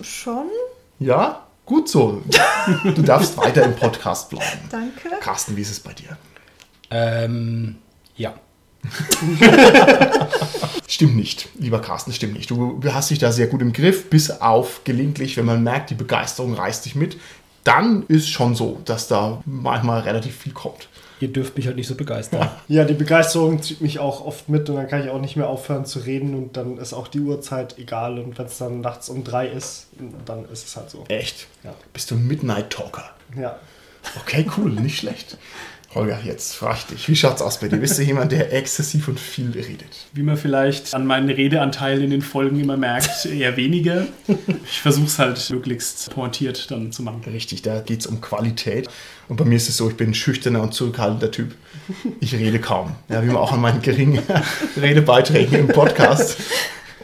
schon? 0.00 0.46
Ja? 1.00 1.46
Gut 1.66 1.88
so. 1.88 2.22
Du 2.84 3.02
darfst 3.02 3.36
weiter 3.36 3.64
im 3.64 3.74
Podcast 3.74 4.30
bleiben. 4.30 4.60
Danke. 4.70 5.08
Carsten, 5.20 5.56
wie 5.56 5.62
ist 5.62 5.70
es 5.70 5.80
bei 5.80 5.92
dir? 5.92 6.16
Ähm, 6.90 7.76
ja. 8.16 8.34
Stimmt 10.86 11.16
nicht, 11.16 11.48
lieber 11.58 11.80
Carsten, 11.80 12.12
stimmt 12.12 12.34
nicht. 12.34 12.50
Du 12.50 12.80
hast 12.92 13.10
dich 13.10 13.20
da 13.20 13.30
sehr 13.30 13.46
gut 13.46 13.62
im 13.62 13.72
Griff, 13.72 14.10
bis 14.10 14.30
auf 14.30 14.82
gelegentlich, 14.84 15.36
wenn 15.36 15.44
man 15.44 15.62
merkt, 15.62 15.90
die 15.90 15.94
Begeisterung 15.94 16.54
reißt 16.54 16.84
dich 16.84 16.96
mit, 16.96 17.16
dann 17.64 18.04
ist 18.08 18.28
schon 18.28 18.54
so, 18.54 18.80
dass 18.84 19.06
da 19.06 19.42
manchmal 19.46 20.00
relativ 20.00 20.36
viel 20.36 20.52
kommt. 20.52 20.88
Ihr 21.20 21.28
dürft 21.28 21.56
mich 21.56 21.66
halt 21.66 21.76
nicht 21.76 21.86
so 21.86 21.94
begeistern. 21.94 22.48
Ja, 22.66 22.84
die 22.84 22.94
Begeisterung 22.94 23.62
zieht 23.62 23.82
mich 23.82 23.98
auch 23.98 24.24
oft 24.24 24.48
mit 24.48 24.68
und 24.70 24.76
dann 24.76 24.88
kann 24.88 25.04
ich 25.04 25.10
auch 25.10 25.20
nicht 25.20 25.36
mehr 25.36 25.48
aufhören 25.48 25.84
zu 25.84 26.00
reden 26.00 26.34
und 26.34 26.56
dann 26.56 26.78
ist 26.78 26.94
auch 26.94 27.08
die 27.08 27.20
Uhrzeit 27.20 27.78
egal 27.78 28.18
und 28.18 28.38
wenn 28.38 28.46
es 28.46 28.56
dann 28.56 28.80
nachts 28.80 29.10
um 29.10 29.22
drei 29.22 29.46
ist, 29.46 29.88
dann 30.24 30.46
ist 30.46 30.66
es 30.66 30.76
halt 30.76 30.88
so. 30.88 31.04
Echt? 31.08 31.46
Ja. 31.62 31.74
Bist 31.92 32.10
du 32.10 32.14
ein 32.14 32.26
Midnight 32.26 32.70
Talker? 32.70 33.10
Ja. 33.38 33.58
Okay, 34.22 34.46
cool, 34.56 34.70
nicht 34.70 34.98
schlecht. 34.98 35.36
Holger, 35.92 36.20
jetzt 36.24 36.54
frage 36.54 36.78
ich 36.78 36.84
dich, 36.86 37.08
wie 37.08 37.16
schaut's 37.16 37.42
aus 37.42 37.58
bei 37.58 37.66
dir? 37.66 37.78
Bist 37.78 37.98
du 37.98 38.02
jemand, 38.02 38.30
der 38.30 38.52
exzessiv 38.52 39.08
und 39.08 39.18
viel 39.18 39.50
redet? 39.50 39.88
Wie 40.12 40.22
man 40.22 40.36
vielleicht 40.36 40.94
an 40.94 41.04
meinen 41.04 41.28
Redeanteilen 41.28 42.04
in 42.04 42.10
den 42.10 42.22
Folgen 42.22 42.60
immer 42.60 42.76
merkt, 42.76 43.26
eher 43.26 43.56
weniger. 43.56 44.06
Ich 44.64 44.80
versuche 44.82 45.06
es 45.06 45.18
halt 45.18 45.50
möglichst 45.50 46.10
pointiert 46.10 46.70
dann 46.70 46.92
zu 46.92 47.02
machen. 47.02 47.22
Richtig, 47.26 47.62
da 47.62 47.80
geht's 47.80 48.06
um 48.06 48.20
Qualität. 48.20 48.88
Und 49.28 49.36
bei 49.36 49.44
mir 49.44 49.56
ist 49.56 49.68
es 49.68 49.78
so, 49.78 49.90
ich 49.90 49.96
bin 49.96 50.10
ein 50.10 50.14
schüchterner 50.14 50.62
und 50.62 50.74
zurückhaltender 50.74 51.32
Typ. 51.32 51.56
Ich 52.20 52.34
rede 52.34 52.60
kaum. 52.60 52.94
Ja, 53.08 53.24
wie 53.24 53.26
man 53.26 53.38
auch 53.38 53.50
an 53.50 53.60
meinen 53.60 53.82
geringen 53.82 54.22
Redebeiträgen 54.80 55.58
im 55.58 55.68
Podcast 55.68 56.36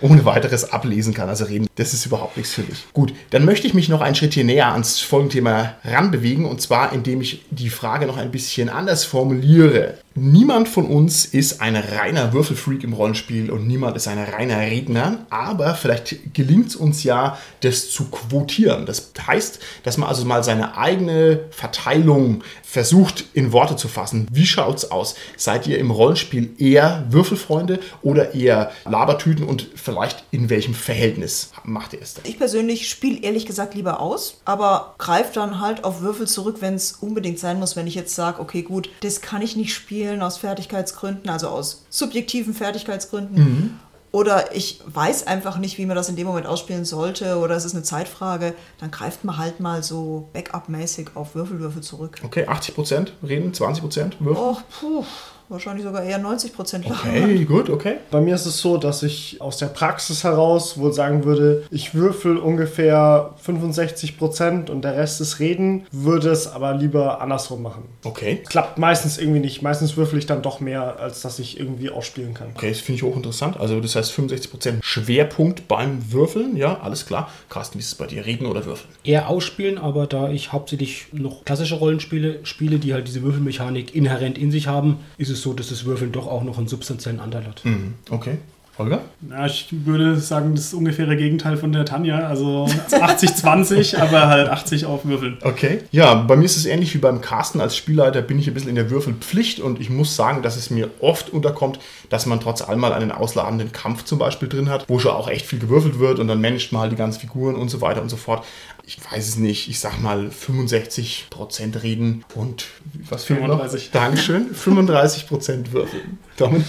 ohne 0.01 0.25
weiteres 0.25 0.73
ablesen 0.73 1.15
kann. 1.15 1.29
Also 1.29 1.45
reden, 1.45 1.67
das 1.77 1.95
ist 1.95 2.07
überhaupt 2.07 2.37
nichts 2.37 2.55
für 2.55 2.63
mich. 2.63 2.87
Gut, 2.93 3.15
dann 3.31 3.45
möchte 3.45 3.67
ich 3.67 3.75
mich 3.75 3.89
noch 3.89 4.01
einen 4.01 4.15
Schritt 4.15 4.35
hier 4.35 4.45
näher 4.45 4.73
ans 4.73 5.01
Folgenthema 5.01 5.75
ranbewegen. 5.85 6.45
Und 6.45 6.61
zwar, 6.61 6.93
indem 6.93 7.21
ich 7.21 7.45
die 7.51 7.71
Frage 7.71 8.07
noch 8.07 8.17
ein 8.17 8.31
bisschen 8.31 8.69
anders 8.69 9.05
formuliere. 9.05 9.99
Niemand 10.19 10.67
von 10.67 10.87
uns 10.87 11.27
ist 11.27 11.61
ein 11.61 11.77
reiner 11.77 12.33
Würfelfreak 12.33 12.83
im 12.85 12.95
Rollenspiel 12.95 13.51
und 13.51 13.67
niemand 13.67 13.99
ist 13.99 14.09
ein 14.09 14.19
reiner 14.19 14.61
Redner, 14.61 15.27
aber 15.29 15.75
vielleicht 15.75 16.33
gelingt 16.33 16.69
es 16.69 16.77
uns 16.77 17.05
ja, 17.05 17.37
das 17.61 17.91
zu 17.91 18.07
quotieren. 18.07 18.87
Das 18.87 19.13
heißt, 19.27 19.59
dass 19.83 19.99
man 19.99 20.09
also 20.09 20.25
mal 20.25 20.43
seine 20.43 20.79
eigene 20.79 21.41
Verteilung 21.51 22.43
versucht 22.63 23.27
in 23.35 23.53
Worte 23.53 23.77
zu 23.77 23.89
fassen. 23.89 24.27
Wie 24.33 24.47
schaut's 24.47 24.91
aus? 24.91 25.17
Seid 25.37 25.67
ihr 25.67 25.79
im 25.79 25.91
Rollenspiel 25.91 26.55
eher 26.57 27.05
Würfelfreunde 27.11 27.81
oder 28.01 28.35
eher 28.35 28.73
Labertüten 28.87 29.45
und 29.45 29.69
vielleicht 29.75 30.25
in 30.31 30.49
welchem 30.49 30.73
Verhältnis 30.73 31.51
macht 31.63 31.93
ihr 31.93 32.01
es 32.01 32.15
dann? 32.15 32.25
Ich 32.27 32.39
persönlich 32.39 32.89
spiele 32.89 33.21
ehrlich 33.21 33.45
gesagt 33.45 33.75
lieber 33.75 34.01
aus, 34.01 34.41
aber 34.47 34.95
greife 34.97 35.35
dann 35.35 35.61
halt 35.61 35.85
auf 35.85 36.01
Würfel 36.01 36.27
zurück, 36.27 36.57
wenn 36.61 36.73
es 36.73 36.93
unbedingt 36.93 37.39
sein 37.39 37.59
muss. 37.59 37.77
Wenn 37.77 37.87
ich 37.87 37.95
jetzt 37.95 38.15
sage, 38.15 38.41
okay, 38.41 38.63
gut, 38.63 38.89
das 39.01 39.21
kann 39.21 39.43
ich 39.43 39.57
nicht 39.57 39.75
spielen 39.75 40.06
aus 40.23 40.39
Fertigkeitsgründen, 40.39 41.29
also 41.31 41.49
aus 41.49 41.85
subjektiven 41.91 42.55
Fertigkeitsgründen. 42.55 43.81
Oder 44.13 44.55
ich 44.55 44.81
weiß 44.87 45.27
einfach 45.27 45.59
nicht, 45.59 45.77
wie 45.77 45.85
man 45.85 45.95
das 45.95 46.09
in 46.09 46.17
dem 46.17 46.27
Moment 46.27 46.47
ausspielen 46.47 46.87
sollte, 46.87 47.37
oder 47.37 47.55
es 47.55 47.67
ist 47.67 47.75
eine 47.75 47.83
Zeitfrage, 47.83 48.55
dann 48.79 48.91
greift 48.91 49.25
man 49.25 49.37
halt 49.37 49.61
mal 49.61 49.83
so 49.83 50.31
Backup-mäßig 50.33 51.11
auf 51.15 51.35
Würfelwürfel 51.35 51.83
zurück. 51.83 52.21
Okay, 52.25 52.49
80% 52.49 53.09
reden, 53.27 53.53
20% 53.53 54.13
Würfel? 54.21 54.43
Oh, 54.43 54.57
puh, 54.81 55.05
wahrscheinlich 55.49 55.85
sogar 55.85 56.03
eher 56.03 56.19
90 56.19 56.53
Prozent. 56.53 56.87
Okay, 56.87 57.45
gut, 57.45 57.71
okay. 57.71 57.97
Bei 58.11 58.21
mir 58.21 58.35
ist 58.35 58.47
es 58.47 58.59
so, 58.59 58.77
dass 58.77 59.03
ich 59.03 59.41
aus 59.41 59.59
der 59.59 59.67
Praxis 59.67 60.25
heraus 60.25 60.79
wohl 60.79 60.93
sagen 60.93 61.25
würde, 61.25 61.65
ich 61.71 61.95
würfel 61.95 62.37
ungefähr 62.37 63.35
65 63.43 64.19
Prozent 64.19 64.71
und 64.71 64.83
der 64.83 64.97
Rest 64.97 65.21
ist 65.21 65.39
Reden, 65.39 65.87
würde 65.91 66.31
es 66.31 66.47
aber 66.47 66.75
lieber 66.75 67.21
andersrum 67.21 67.63
machen. 67.63 67.85
Okay. 68.05 68.43
Klappt 68.49 68.79
meistens 68.79 69.19
irgendwie 69.19 69.41
nicht. 69.41 69.63
Meistens 69.63 69.97
würfel 69.97 70.19
ich 70.19 70.27
dann 70.27 70.43
doch 70.43 70.61
mehr, 70.61 70.99
als 70.99 71.23
dass 71.23 71.39
ich 71.39 71.59
irgendwie 71.59 71.91
ausspielen 71.91 72.35
kann. 72.35 72.49
Okay, 72.55 72.71
das 72.71 72.81
finde 72.81 72.97
ich 72.97 73.05
auch 73.05 73.17
interessant. 73.17 73.59
Also 73.59 73.81
das 73.81 73.97
heißt 73.97 74.13
65% 74.13 74.83
Schwerpunkt 74.83 75.69
beim 75.69 76.13
Würfeln, 76.13 76.57
ja, 76.57 76.81
alles 76.81 77.07
klar. 77.07 77.31
Carsten, 77.49 77.79
wie 77.79 77.83
ist 77.83 77.89
es 77.89 77.95
bei 77.95 78.07
dir? 78.07 78.27
Reden 78.27 78.47
oder 78.47 78.65
Würfeln? 78.65 78.89
Eher 79.05 79.29
ausspielen, 79.29 79.79
aber 79.79 80.07
da 80.07 80.31
ich 80.31 80.53
hauptsächlich 80.53 81.07
noch 81.13 81.45
klassische 81.45 81.77
Rollenspiele 81.77 82.41
spiele, 82.45 82.79
die 82.79 82.95
halt 82.95 83.09
diese 83.09 83.23
Würfelmechanik 83.23 83.95
inhärent 83.95 84.39
in 84.39 84.51
sich 84.51 84.67
haben, 84.67 84.99
ist 85.19 85.31
es 85.31 85.36
so, 85.43 85.53
dass 85.53 85.69
das 85.69 85.85
Würfeln 85.85 86.13
doch 86.13 86.27
auch 86.27 86.43
noch 86.43 86.59
einen 86.59 86.69
substanziellen 86.69 87.21
Anteil 87.21 87.47
hat. 87.47 87.65
Mhm. 87.65 87.95
Okay. 88.11 88.39
Holger? 88.79 89.01
Ja, 89.31 89.47
ich 89.47 89.69
würde 89.71 90.19
sagen, 90.19 90.55
das 90.55 90.75
ungefähre 90.75 91.17
Gegenteil 91.17 91.57
von 91.57 91.73
der 91.73 91.85
Tanja. 91.85 92.27
Also 92.29 92.67
80-20, 92.91 93.99
aber 93.99 94.29
halt 94.29 94.49
80 94.49 94.85
auf 94.87 95.05
Würfeln. 95.05 95.39
Okay. 95.43 95.81
Ja, 95.93 96.15
bei 96.15 96.37
mir 96.37 96.45
ist 96.45 96.57
es 96.57 96.67
ähnlich 96.67 96.95
wie 96.95 96.99
beim 96.99 97.21
Carsten. 97.21 97.61
Als 97.61 97.77
Spielleiter 97.77 98.21
bin 98.23 98.39
ich 98.39 98.49
ein 98.49 98.55
bisschen 98.55 98.69
in 98.69 98.75
der 98.75 98.91
Würfelpflicht 98.91 99.61
und 99.61 99.81
ich 99.81 99.89
muss 99.89 100.15
sagen, 100.15 100.43
dass 100.43 100.57
es 100.57 100.71
mir 100.71 100.91
oft 101.01 101.31
unterkommt, 101.31 101.79
dass 102.11 102.27
man 102.27 102.39
trotz 102.41 102.61
allem 102.61 102.81
mal 102.81 102.93
einen 102.93 103.13
ausladenden 103.13 103.73
Kampf 103.73 104.05
zum 104.05 104.19
Beispiel 104.19 104.49
drin 104.49 104.69
hat, 104.69 104.89
wo 104.89 104.99
schon 104.99 105.13
auch 105.13 105.29
echt 105.29 105.47
viel 105.47 105.59
gewürfelt 105.59 105.99
wird 105.99 106.19
und 106.19 106.29
dann 106.29 106.41
managt 106.41 106.73
man 106.73 106.83
halt 106.83 106.93
die 106.93 106.97
ganzen 106.97 107.21
Figuren 107.21 107.55
und 107.55 107.71
so 107.71 107.81
weiter 107.81 108.03
und 108.03 108.11
so 108.11 108.17
fort. 108.17 108.45
Ich 108.85 108.99
weiß 109.11 109.27
es 109.27 109.37
nicht, 109.37 109.69
ich 109.69 109.81
sag 109.81 110.01
mal 110.01 110.29
65% 110.29 111.83
reden 111.83 112.25
und 112.35 112.67
was 113.09 113.25
fehlt 113.25 113.41
noch? 113.41 113.49
35. 113.59 113.91
Dankeschön. 113.91 114.55
35% 114.55 115.73
würfeln. 115.73 116.19
Dominik? 116.37 116.67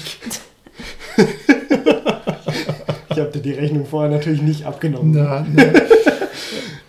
Ich 3.18 3.22
habe 3.24 3.32
dir 3.32 3.42
die 3.42 3.54
Rechnung 3.54 3.88
vorher 3.88 4.12
natürlich 4.12 4.44
nicht 4.44 4.68
abgenommen. 4.68 5.14
Na, 5.16 5.44
na. 5.52 5.64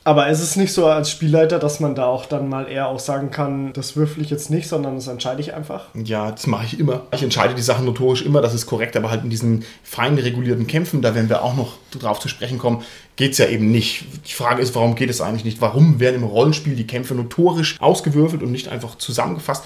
Aber 0.05 0.29
ist 0.29 0.41
es 0.41 0.57
nicht 0.57 0.75
so 0.75 0.85
als 0.85 1.11
Spielleiter, 1.11 1.59
dass 1.59 1.81
man 1.81 1.95
da 1.95 2.05
auch 2.05 2.27
dann 2.27 2.51
mal 2.51 2.69
eher 2.69 2.89
auch 2.89 2.99
sagen 2.99 3.31
kann, 3.31 3.73
das 3.73 3.97
würfel 3.97 4.23
ich 4.23 4.29
jetzt 4.29 4.51
nicht, 4.51 4.69
sondern 4.69 4.97
das 4.97 5.07
entscheide 5.07 5.41
ich 5.41 5.55
einfach? 5.55 5.87
Ja, 5.95 6.31
das 6.31 6.47
mache 6.47 6.67
ich 6.67 6.79
immer. 6.79 7.07
Ich 7.13 7.23
entscheide 7.23 7.55
die 7.55 7.63
Sachen 7.63 7.87
notorisch 7.87 8.21
immer, 8.21 8.43
das 8.43 8.53
ist 8.53 8.67
korrekt, 8.67 8.95
aber 8.95 9.11
halt 9.11 9.25
in 9.25 9.31
diesen 9.31 9.65
fein 9.83 10.19
regulierten 10.19 10.67
Kämpfen, 10.67 11.01
da 11.01 11.15
werden 11.15 11.31
wir 11.31 11.43
auch 11.43 11.57
noch 11.57 11.79
drauf 11.99 12.21
zu 12.21 12.29
sprechen 12.29 12.59
kommen, 12.59 12.83
geht 13.17 13.33
es 13.33 13.39
ja 13.39 13.47
eben 13.47 13.71
nicht. 13.71 14.05
Die 14.27 14.35
Frage 14.35 14.61
ist, 14.61 14.75
warum 14.75 14.97
geht 14.97 15.09
es 15.09 15.23
eigentlich 15.23 15.47
nicht? 15.47 15.63
Warum 15.63 15.99
werden 15.99 16.17
im 16.17 16.25
Rollenspiel 16.25 16.77
die 16.77 16.87
Kämpfe 16.87 17.15
notorisch 17.15 17.81
ausgewürfelt 17.81 18.43
und 18.43 18.53
nicht 18.53 18.69
einfach 18.69 18.99
zusammengefasst? 18.99 19.65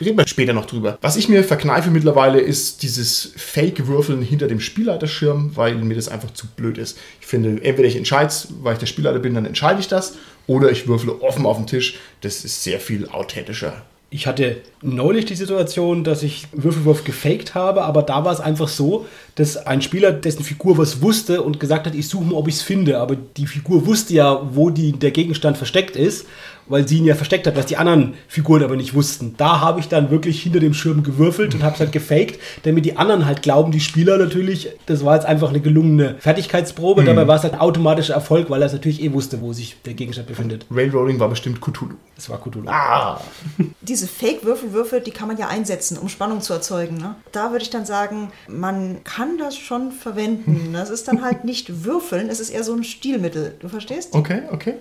Reden 0.00 0.18
wir 0.18 0.26
später 0.26 0.52
noch 0.52 0.66
drüber. 0.66 0.98
Was 1.00 1.16
ich 1.16 1.28
mir 1.28 1.44
verkneife 1.44 1.90
mittlerweile 1.90 2.40
ist 2.40 2.82
dieses 2.82 3.32
Fake-Würfeln 3.36 4.22
hinter 4.22 4.48
dem 4.48 4.60
Spielleiterschirm, 4.60 5.52
weil 5.54 5.76
mir 5.76 5.94
das 5.94 6.08
einfach 6.08 6.32
zu 6.32 6.46
blöd 6.48 6.78
ist. 6.78 6.98
Ich 7.20 7.26
finde, 7.26 7.62
entweder 7.62 7.88
ich 7.88 7.96
entscheide 7.96 8.26
es, 8.26 8.48
weil 8.62 8.74
ich 8.74 8.80
der 8.80 8.86
Spielleiter 8.86 9.20
bin, 9.20 9.34
dann 9.34 9.46
entscheide 9.46 9.80
ich 9.80 9.88
das, 9.88 10.14
oder 10.46 10.70
ich 10.70 10.88
würfle 10.88 11.22
offen 11.22 11.46
auf 11.46 11.56
den 11.56 11.66
Tisch. 11.66 11.98
Das 12.22 12.44
ist 12.44 12.62
sehr 12.62 12.80
viel 12.80 13.08
authentischer. 13.08 13.82
Ich 14.10 14.26
hatte 14.26 14.58
neulich 14.80 15.24
die 15.24 15.34
Situation, 15.34 16.04
dass 16.04 16.22
ich 16.22 16.46
Würfelwurf 16.52 17.04
gefaked 17.04 17.54
habe, 17.54 17.82
aber 17.82 18.02
da 18.02 18.24
war 18.24 18.32
es 18.32 18.40
einfach 18.40 18.68
so, 18.68 19.06
dass 19.36 19.56
ein 19.56 19.82
Spieler, 19.82 20.12
dessen 20.12 20.44
Figur 20.44 20.78
was 20.78 21.02
wusste 21.02 21.42
und 21.42 21.58
gesagt 21.58 21.86
hat, 21.86 21.94
ich 21.94 22.08
suche 22.08 22.24
mal, 22.24 22.34
ob 22.34 22.48
ich 22.48 22.56
es 22.56 22.62
finde. 22.62 22.98
Aber 22.98 23.16
die 23.16 23.46
Figur 23.46 23.86
wusste 23.86 24.14
ja, 24.14 24.40
wo 24.52 24.70
die, 24.70 24.92
der 24.92 25.10
Gegenstand 25.10 25.56
versteckt 25.56 25.96
ist, 25.96 26.26
weil 26.66 26.88
sie 26.88 26.98
ihn 26.98 27.04
ja 27.04 27.14
versteckt 27.14 27.46
hat, 27.46 27.56
was 27.56 27.66
die 27.66 27.76
anderen 27.76 28.14
Figuren 28.28 28.62
aber 28.62 28.76
nicht 28.76 28.94
wussten. 28.94 29.34
Da 29.36 29.60
habe 29.60 29.80
ich 29.80 29.88
dann 29.88 30.10
wirklich 30.10 30.42
hinter 30.42 30.60
dem 30.60 30.74
Schirm 30.74 31.02
gewürfelt 31.02 31.54
und 31.54 31.62
habe 31.62 31.74
es 31.74 31.80
halt 31.80 31.92
gefaked, 31.92 32.38
damit 32.62 32.84
die 32.84 32.96
anderen 32.96 33.26
halt 33.26 33.42
glauben, 33.42 33.72
die 33.72 33.80
Spieler 33.80 34.18
natürlich, 34.18 34.70
das 34.86 35.04
war 35.04 35.14
jetzt 35.14 35.26
einfach 35.26 35.50
eine 35.50 35.60
gelungene 35.60 36.16
Fertigkeitsprobe. 36.18 37.02
Mhm. 37.02 37.06
Dabei 37.06 37.28
war 37.28 37.36
es 37.36 37.42
halt 37.42 37.54
ein 37.54 37.60
automatischer 37.60 38.14
Erfolg, 38.14 38.50
weil 38.50 38.62
er 38.62 38.66
es 38.66 38.72
natürlich 38.72 39.02
eh 39.02 39.12
wusste, 39.12 39.40
wo 39.40 39.52
sich 39.52 39.76
der 39.84 39.94
Gegenstand 39.94 40.28
befindet. 40.28 40.66
Railrolling 40.70 41.20
war 41.20 41.28
bestimmt 41.28 41.60
Cthulhu. 41.60 41.94
Es 42.16 42.30
war 42.30 42.38
Cthulhu. 42.38 42.68
Ah! 42.68 43.20
Diese 43.82 44.06
Fake-Würfelwürfe, 44.06 45.00
die 45.00 45.10
kann 45.10 45.28
man 45.28 45.36
ja 45.36 45.48
einsetzen, 45.48 45.98
um 45.98 46.08
Spannung 46.08 46.40
zu 46.40 46.52
erzeugen. 46.52 46.96
Ne? 46.96 47.16
Da 47.32 47.50
würde 47.50 47.64
ich 47.64 47.70
dann 47.70 47.84
sagen, 47.84 48.30
man 48.48 49.02
kann 49.04 49.23
das 49.38 49.56
schon 49.56 49.92
verwenden. 49.92 50.72
Das 50.72 50.90
ist 50.90 51.08
dann 51.08 51.22
halt 51.22 51.44
nicht 51.44 51.84
Würfeln, 51.84 52.28
es 52.28 52.40
ist 52.40 52.50
eher 52.50 52.64
so 52.64 52.74
ein 52.74 52.84
Stilmittel. 52.84 53.54
Du 53.60 53.68
verstehst? 53.68 54.14
Okay, 54.14 54.42
okay. 54.50 54.74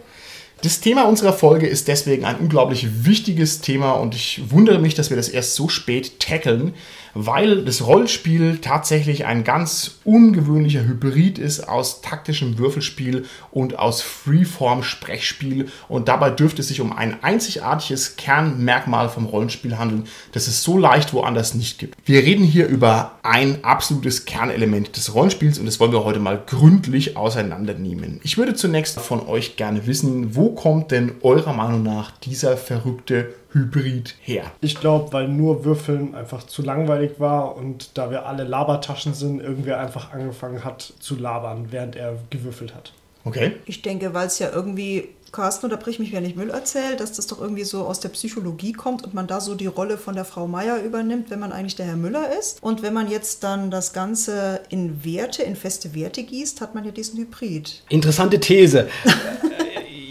Das 0.62 0.80
Thema 0.80 1.04
unserer 1.04 1.34
Folge 1.34 1.68
ist 1.68 1.90
deswegen 1.90 2.24
ein 2.24 2.38
unglaublich 2.38 3.06
wichtiges 3.06 3.60
Thema 3.60 3.94
und 3.94 4.16
ich 4.16 4.44
wundere 4.50 4.80
mich, 4.80 4.96
dass 4.96 5.10
wir 5.10 5.18
das 5.18 5.28
erst 5.28 5.56
so 5.56 5.68
spät 5.68 6.20
tackeln, 6.22 6.74
weil 7.14 7.64
das 7.64 7.86
Rollenspiel 7.86 8.60
tatsächlich 8.60 9.26
ein 9.26 9.44
ganz 9.44 10.00
ungewöhnlicher 10.04 10.84
Hybrid 10.84 11.38
ist 11.38 11.68
aus 11.68 12.02
taktischem 12.02 12.58
Würfelspiel 12.58 13.26
und 13.52 13.78
aus 13.80 14.02
Freeform-Sprechspiel 14.02 15.68
und 15.88 16.08
dabei 16.08 16.30
dürfte 16.30 16.62
es 16.62 16.68
sich 16.68 16.82
um 16.82 16.94
ein 16.94 17.24
einzigartiges 17.24 18.16
Kernmerkmal 18.16 19.10
vom 19.10 19.26
Rollenspiel 19.26 19.78
handeln, 19.78 20.06
das 20.32 20.48
es 20.48 20.64
so 20.64 20.78
leicht 20.78 21.14
woanders 21.14 21.54
nicht 21.54 21.80
gibt. 21.80 21.96
Wir 22.06 22.24
reden 22.24 22.44
hier 22.44 22.68
über 22.68 23.20
ein 23.24 23.64
absolutes 23.64 24.26
Kernelement 24.26 24.96
des 24.96 25.14
Rollenspiels 25.14 25.60
und 25.60 25.66
das 25.66 25.80
wollen 25.80 25.92
wir 25.92 26.04
heute 26.04 26.20
mal 26.20 26.42
gründlich 26.46 27.16
auseinandernehmen. 27.16 28.20
Ich 28.24 28.38
würde 28.38 28.54
zunächst 28.54 29.00
von 29.00 29.26
euch 29.28 29.56
gerne 29.56 29.88
wissen, 29.88 30.36
wo 30.36 30.50
kommt 30.50 30.92
denn 30.92 31.14
eurer 31.22 31.54
Meinung 31.54 31.84
nach 31.84 32.12
dieser 32.12 32.58
verrückte 32.58 33.34
Hybrid 33.54 34.16
her? 34.22 34.52
Ich 34.62 34.80
glaube, 34.80 35.14
weil 35.14 35.28
nur 35.28 35.64
Würfeln 35.64 36.16
einfach 36.16 36.44
zu 36.44 36.62
langweilig 36.62 37.20
war 37.20 37.56
und 37.56 37.98
da 37.98 38.10
wir 38.10 38.26
alle 38.26 38.44
Labertaschen 38.44 39.14
sind, 39.14 39.42
irgendwer 39.42 39.80
einfach 39.80 40.12
angefangen 40.12 40.64
hat 40.64 40.94
zu 41.00 41.16
labern, 41.16 41.68
während 41.70 41.96
er 41.96 42.18
gewürfelt 42.30 42.74
hat. 42.76 42.94
Okay. 43.26 43.54
Ich 43.66 43.82
denke, 43.82 44.14
weil 44.14 44.28
es 44.28 44.40
ja 44.40 44.52
irgendwie, 44.52 45.10
Carsten, 45.32 45.68
unterbrich 45.68 45.98
mich, 45.98 46.12
wenn 46.12 46.26
ich 46.26 46.36
Müll 46.36 46.50
erzähle, 46.50 46.98
dass 46.98 47.14
das 47.14 47.28
doch 47.28 47.40
irgendwie 47.40 47.64
so 47.64 47.86
aus 47.86 48.02
der 48.02 48.10
Psychologie 48.10 48.74
kommt 48.74 49.04
und 49.04 49.14
man 49.14 49.28
da 49.28 49.40
so 49.40 49.56
die 49.56 49.68
Rolle 49.68 49.98
von 49.98 50.16
der 50.16 50.26
Frau 50.26 50.46
Meier 50.46 50.82
übernimmt, 50.82 51.30
wenn 51.30 51.40
man 51.40 51.54
eigentlich 51.54 51.76
der 51.76 51.86
Herr 51.86 51.96
Müller 51.96 52.38
ist. 52.38 52.62
Und 52.62 52.82
wenn 52.82 52.94
man 52.94 53.10
jetzt 53.10 53.44
dann 53.44 53.72
das 53.72 53.94
Ganze 53.94 54.60
in 54.70 55.06
Werte, 55.06 55.44
in 55.44 55.56
feste 55.56 55.96
Werte 55.96 56.24
gießt, 56.24 56.60
hat 56.60 56.76
man 56.76 56.84
ja 56.84 56.92
diesen 56.92 57.18
Hybrid. 57.18 57.84
Interessante 57.90 58.40
These. 58.40 58.90